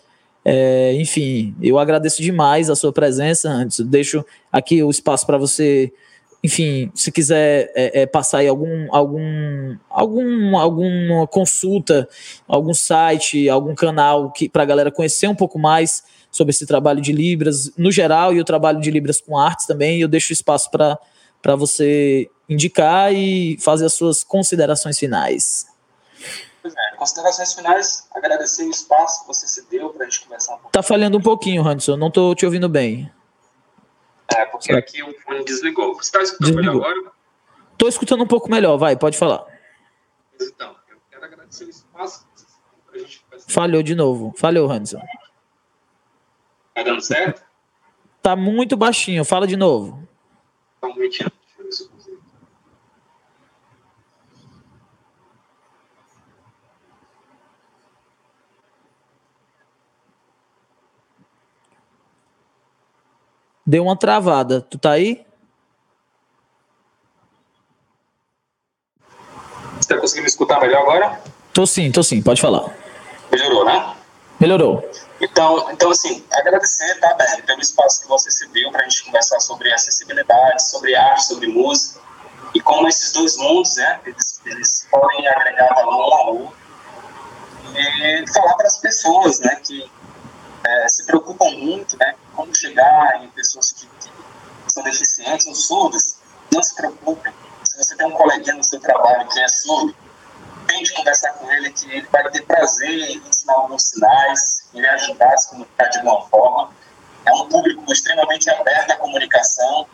É, 0.44 0.94
enfim, 0.94 1.52
eu 1.60 1.80
agradeço 1.80 2.22
demais 2.22 2.70
a 2.70 2.76
sua 2.76 2.92
presença. 2.92 3.50
Antes, 3.50 3.80
deixo 3.80 4.24
aqui 4.52 4.84
o 4.84 4.90
espaço 4.90 5.26
para 5.26 5.36
você 5.36 5.92
enfim, 6.43 6.91
se 6.95 7.12
quiser 7.12 7.70
é, 7.74 8.03
é, 8.03 8.07
passar 8.07 8.38
aí 8.38 8.49
algum, 8.49 8.88
algum, 8.95 9.76
algum, 9.91 10.57
alguma 10.57 11.26
consulta, 11.26 12.09
algum 12.49 12.72
site, 12.72 13.49
algum 13.49 13.74
canal 13.74 14.32
que 14.32 14.49
para 14.49 14.62
a 14.62 14.66
galera 14.66 14.91
conhecer 14.91 15.28
um 15.28 15.34
pouco 15.34 15.59
mais 15.59 16.03
sobre 16.30 16.51
esse 16.51 16.66
trabalho 16.66 17.01
de 17.03 17.12
Libras 17.12 17.72
no 17.76 17.93
geral 17.93 18.32
e 18.32 18.41
o 18.41 18.45
trabalho 18.45 18.80
de 18.80 18.91
Libras 18.91 19.20
com 19.20 19.38
artes 19.38 19.66
também, 19.66 20.01
eu 20.01 20.09
deixo 20.09 20.32
espaço 20.32 20.70
para 20.70 21.57
você 21.57 22.30
indicar 22.49 23.12
e 23.12 23.59
fazer 23.61 23.84
as 23.84 23.93
suas 23.93 24.24
considerações 24.24 24.99
finais. 24.99 25.66
Pois 26.62 26.74
é, 26.74 26.97
considerações 26.97 27.53
finais, 27.53 28.07
agradecer 28.14 28.64
o 28.64 28.70
espaço 28.70 29.22
que 29.22 29.28
você 29.28 29.47
se 29.47 29.66
deu 29.70 29.91
para 29.91 30.05
a 30.05 30.09
gente 30.09 30.22
conversar 30.22 30.55
um 30.55 30.59
pouco. 30.59 30.72
Tá 30.72 30.82
falhando 30.82 31.18
um 31.18 31.22
pouquinho, 31.22 31.66
Hanson, 31.66 31.97
não 31.97 32.09
estou 32.09 32.34
te 32.34 32.47
ouvindo 32.47 32.68
bem. 32.68 33.11
É, 34.37 34.47
porque 34.47 34.72
aqui 34.72 35.03
o 35.03 35.12
fone 35.20 35.45
desligou. 35.45 35.95
Você 35.95 36.03
está 36.03 36.22
escutando 36.22 36.55
desligou. 36.55 36.74
melhor 36.81 36.91
agora? 36.91 37.12
Estou 37.72 37.89
escutando 37.89 38.22
um 38.22 38.26
pouco 38.26 38.51
melhor, 38.51 38.76
vai, 38.76 38.97
pode 38.97 39.16
falar. 39.16 39.45
Então, 40.41 40.76
eu 40.91 40.97
quero 41.11 41.24
agradecer 41.24 41.64
o 41.64 41.70
espaço 41.70 42.26
para 42.87 42.97
a 42.97 42.99
gente 42.99 43.24
Falhou 43.49 43.83
de 43.83 43.95
novo. 43.95 44.33
Falhou, 44.37 44.70
Hanson. 44.70 45.01
Tá 46.74 46.83
dando 46.83 47.01
certo? 47.01 47.43
Tá 48.22 48.37
muito 48.37 48.76
baixinho, 48.76 49.24
fala 49.24 49.47
de 49.47 49.57
novo. 49.57 50.07
Tá 50.81 50.89
um 50.89 50.91
momentinho. 50.91 51.31
Deixa 51.31 51.59
eu 51.59 51.64
ver 51.64 51.72
se 51.72 51.83
eu 51.85 51.89
consigo. 51.89 52.20
Deu 63.70 63.84
uma 63.84 63.96
travada. 63.96 64.60
Tu 64.62 64.76
tá 64.76 64.90
aí? 64.90 65.24
Você 69.78 69.94
tá 69.94 70.00
conseguindo 70.00 70.26
escutar 70.26 70.60
melhor 70.60 70.82
agora? 70.82 71.20
Tô 71.54 71.64
sim, 71.64 71.92
tô 71.92 72.02
sim, 72.02 72.20
pode 72.20 72.42
falar. 72.42 72.76
Melhorou, 73.30 73.64
né? 73.64 73.94
Melhorou. 74.40 74.90
Então, 75.20 75.70
então 75.70 75.88
assim, 75.92 76.24
agradecer, 76.32 76.98
tá, 76.98 77.14
Ben, 77.14 77.42
pelo 77.42 77.60
espaço 77.60 78.02
que 78.02 78.08
você 78.08 78.28
se 78.32 78.48
deu 78.48 78.72
para 78.72 78.80
a 78.80 78.88
gente 78.88 79.04
conversar 79.04 79.38
sobre 79.38 79.72
acessibilidade, 79.72 80.68
sobre 80.68 80.96
arte, 80.96 81.26
sobre 81.26 81.46
música, 81.46 82.00
e 82.52 82.60
como 82.60 82.88
esses 82.88 83.12
dois 83.12 83.36
mundos, 83.36 83.76
né, 83.76 84.00
eles, 84.04 84.40
eles 84.46 84.88
podem 84.90 85.28
agregar 85.28 85.72
valor 85.76 86.08
um 86.08 86.14
ao 86.14 86.36
outro. 86.38 86.56
E 87.76 88.32
falar 88.32 88.54
para 88.54 88.66
as 88.66 88.78
pessoas, 88.78 89.38
né, 89.38 89.60
que 89.62 89.88
é, 90.64 90.88
se 90.88 91.06
preocupam 91.06 91.52
muito, 91.52 91.96
né, 91.96 92.16
como 92.35 92.55
chegar 92.55 93.22
em 93.22 93.28
pessoas 93.31 93.72
que, 93.72 93.87
que 93.87 94.11
são 94.68 94.83
deficientes 94.83 95.47
ou 95.47 95.55
surdas, 95.55 96.18
não 96.53 96.62
se 96.62 96.74
preocupem. 96.74 97.33
Se 97.64 97.76
você 97.76 97.97
tem 97.97 98.07
um 98.07 98.12
coleguinha 98.12 98.55
no 98.55 98.64
seu 98.64 98.81
trabalho 98.81 99.28
que 99.28 99.41
é 99.41 99.49
surdo, 99.49 99.95
tente 100.66 100.93
conversar 100.95 101.33
com 101.35 101.51
ele, 101.53 101.70
que 101.72 101.91
ele 101.91 102.07
vai 102.11 102.28
ter 102.31 102.43
prazer 102.43 102.89
em 102.89 103.16
ensinar 103.28 103.55
alguns 103.55 103.89
sinais, 103.89 104.62
em 104.74 104.85
ajudar 104.85 105.33
a 105.33 105.37
se 105.39 105.51
comunicar 105.51 105.89
de 105.89 105.99
alguma 105.99 106.26
forma. 106.28 106.72
É 107.26 107.33
um 107.33 107.49
público 107.49 107.93
extremamente 107.93 108.49
aberto 108.51 108.91
à 108.93 108.97
comunicação. 108.97 109.87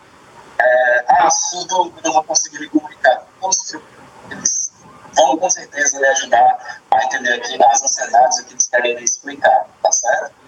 É, 0.59 1.05
ah, 1.09 1.31
surdo, 1.31 1.93
não 2.05 2.13
vou 2.13 2.25
conseguir 2.25 2.61
me 2.61 2.69
comunicar. 2.69 3.27
Não 3.43 3.53
se 3.53 3.69
preocupe. 3.69 3.97
Eles 4.31 4.73
vão 5.15 5.37
com 5.37 5.51
certeza 5.51 5.99
lhe 5.99 6.07
ajudar 6.07 6.81
a 6.91 7.05
entender 7.05 7.33
aqui 7.35 7.59
as 7.65 7.83
ansiedades 7.83 8.41
que 8.43 8.53
eles 8.53 8.67
querem 8.69 9.03
explicar, 9.03 9.67
tá 9.83 9.93
certo? 9.93 10.46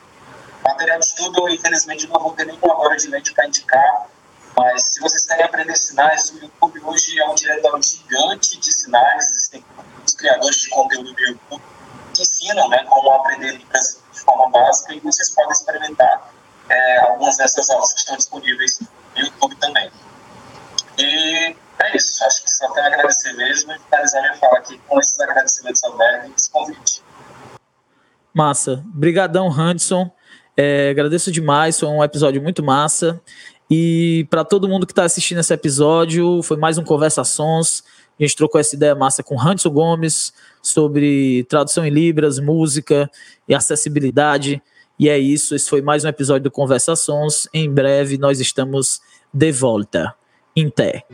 Material 0.69 0.99
de 0.99 1.07
estudo, 1.07 1.49
infelizmente, 1.49 2.07
não 2.09 2.21
vou 2.21 2.33
ter 2.35 2.45
nenhuma 2.45 2.79
hora 2.79 2.95
de 2.95 3.09
leite 3.09 3.33
para 3.33 3.47
indicar, 3.47 4.07
mas 4.55 4.83
se 4.93 5.01
vocês 5.01 5.25
querem 5.25 5.47
aprender 5.47 5.75
sinais, 5.77 6.31
o 6.31 6.39
YouTube 6.39 6.81
hoje 6.85 7.19
é 7.19 7.27
um 7.27 7.35
diretório 7.35 7.83
gigante 7.83 8.59
de 8.59 8.71
sinais, 8.71 9.31
existem 9.31 9.65
os 10.07 10.15
criadores 10.15 10.57
de 10.59 10.69
conteúdo 10.69 11.13
do 11.15 11.21
YouTube 11.21 11.63
que 12.15 12.21
ensinam 12.23 12.69
né, 12.69 12.85
como 12.85 13.11
aprender 13.13 13.57
de 13.57 14.21
forma 14.21 14.51
básica 14.51 14.93
e 14.93 15.01
vocês 15.01 15.31
podem 15.31 15.53
experimentar 15.53 16.33
é, 16.69 16.99
algumas 17.01 17.39
dessas 17.39 17.71
aulas 17.71 17.95
que 17.95 18.01
estão 18.01 18.17
disponíveis 18.17 18.79
no 19.17 19.23
YouTube 19.23 19.57
também. 19.57 19.91
E 20.99 21.57
é 21.79 21.97
isso, 21.97 22.23
acho 22.25 22.43
que 22.43 22.51
só 22.51 22.71
tenho 22.73 22.85
a 22.85 22.89
agradecer 22.91 23.33
mesmo 23.33 23.73
e 23.73 23.79
finalizar 23.79 24.21
minha 24.21 24.37
fala 24.37 24.59
aqui 24.59 24.77
com 24.87 25.01
esses 25.01 25.19
agradecimentos 25.19 25.83
ao 25.83 25.97
Berg 25.97 26.29
e 26.29 26.35
esse 26.37 26.51
convite. 26.51 27.03
Massa. 28.35 28.85
Brigadão, 28.87 29.49
Hanson. 29.51 30.11
É, 30.61 30.91
agradeço 30.91 31.31
demais, 31.31 31.79
foi 31.79 31.89
um 31.89 32.03
episódio 32.03 32.43
muito 32.43 32.65
massa. 32.65 33.21
E 33.71 34.27
para 34.29 34.43
todo 34.45 34.69
mundo 34.69 34.85
que 34.85 34.91
está 34.91 35.05
assistindo 35.05 35.39
esse 35.39 35.55
episódio, 35.55 36.43
foi 36.43 36.57
mais 36.57 36.77
um 36.79 36.83
Conversações. 36.83 37.85
A 38.19 38.25
gente 38.25 38.35
trocou 38.35 38.61
essa 38.61 38.75
ideia 38.75 38.93
massa 38.93 39.23
com 39.23 39.41
Hanson 39.41 39.71
Gomes 39.71 40.33
sobre 40.61 41.45
tradução 41.45 41.87
em 41.87 41.91
Libras, 41.91 42.41
música 42.41 43.09
e 43.49 43.55
acessibilidade. 43.55 44.61
E 44.99 45.09
é 45.09 45.17
isso, 45.17 45.55
esse 45.55 45.71
foi 45.71 45.81
mais 45.81 46.05
um 46.05 46.09
episódio 46.09 46.43
do 46.43 46.51
Conversações. 46.51 47.47
Em 47.55 47.73
breve 47.73 48.19
nós 48.19 48.41
estamos 48.41 49.01
de 49.33 49.53
volta. 49.53 50.13
Em 50.57 50.69
té. 50.69 51.05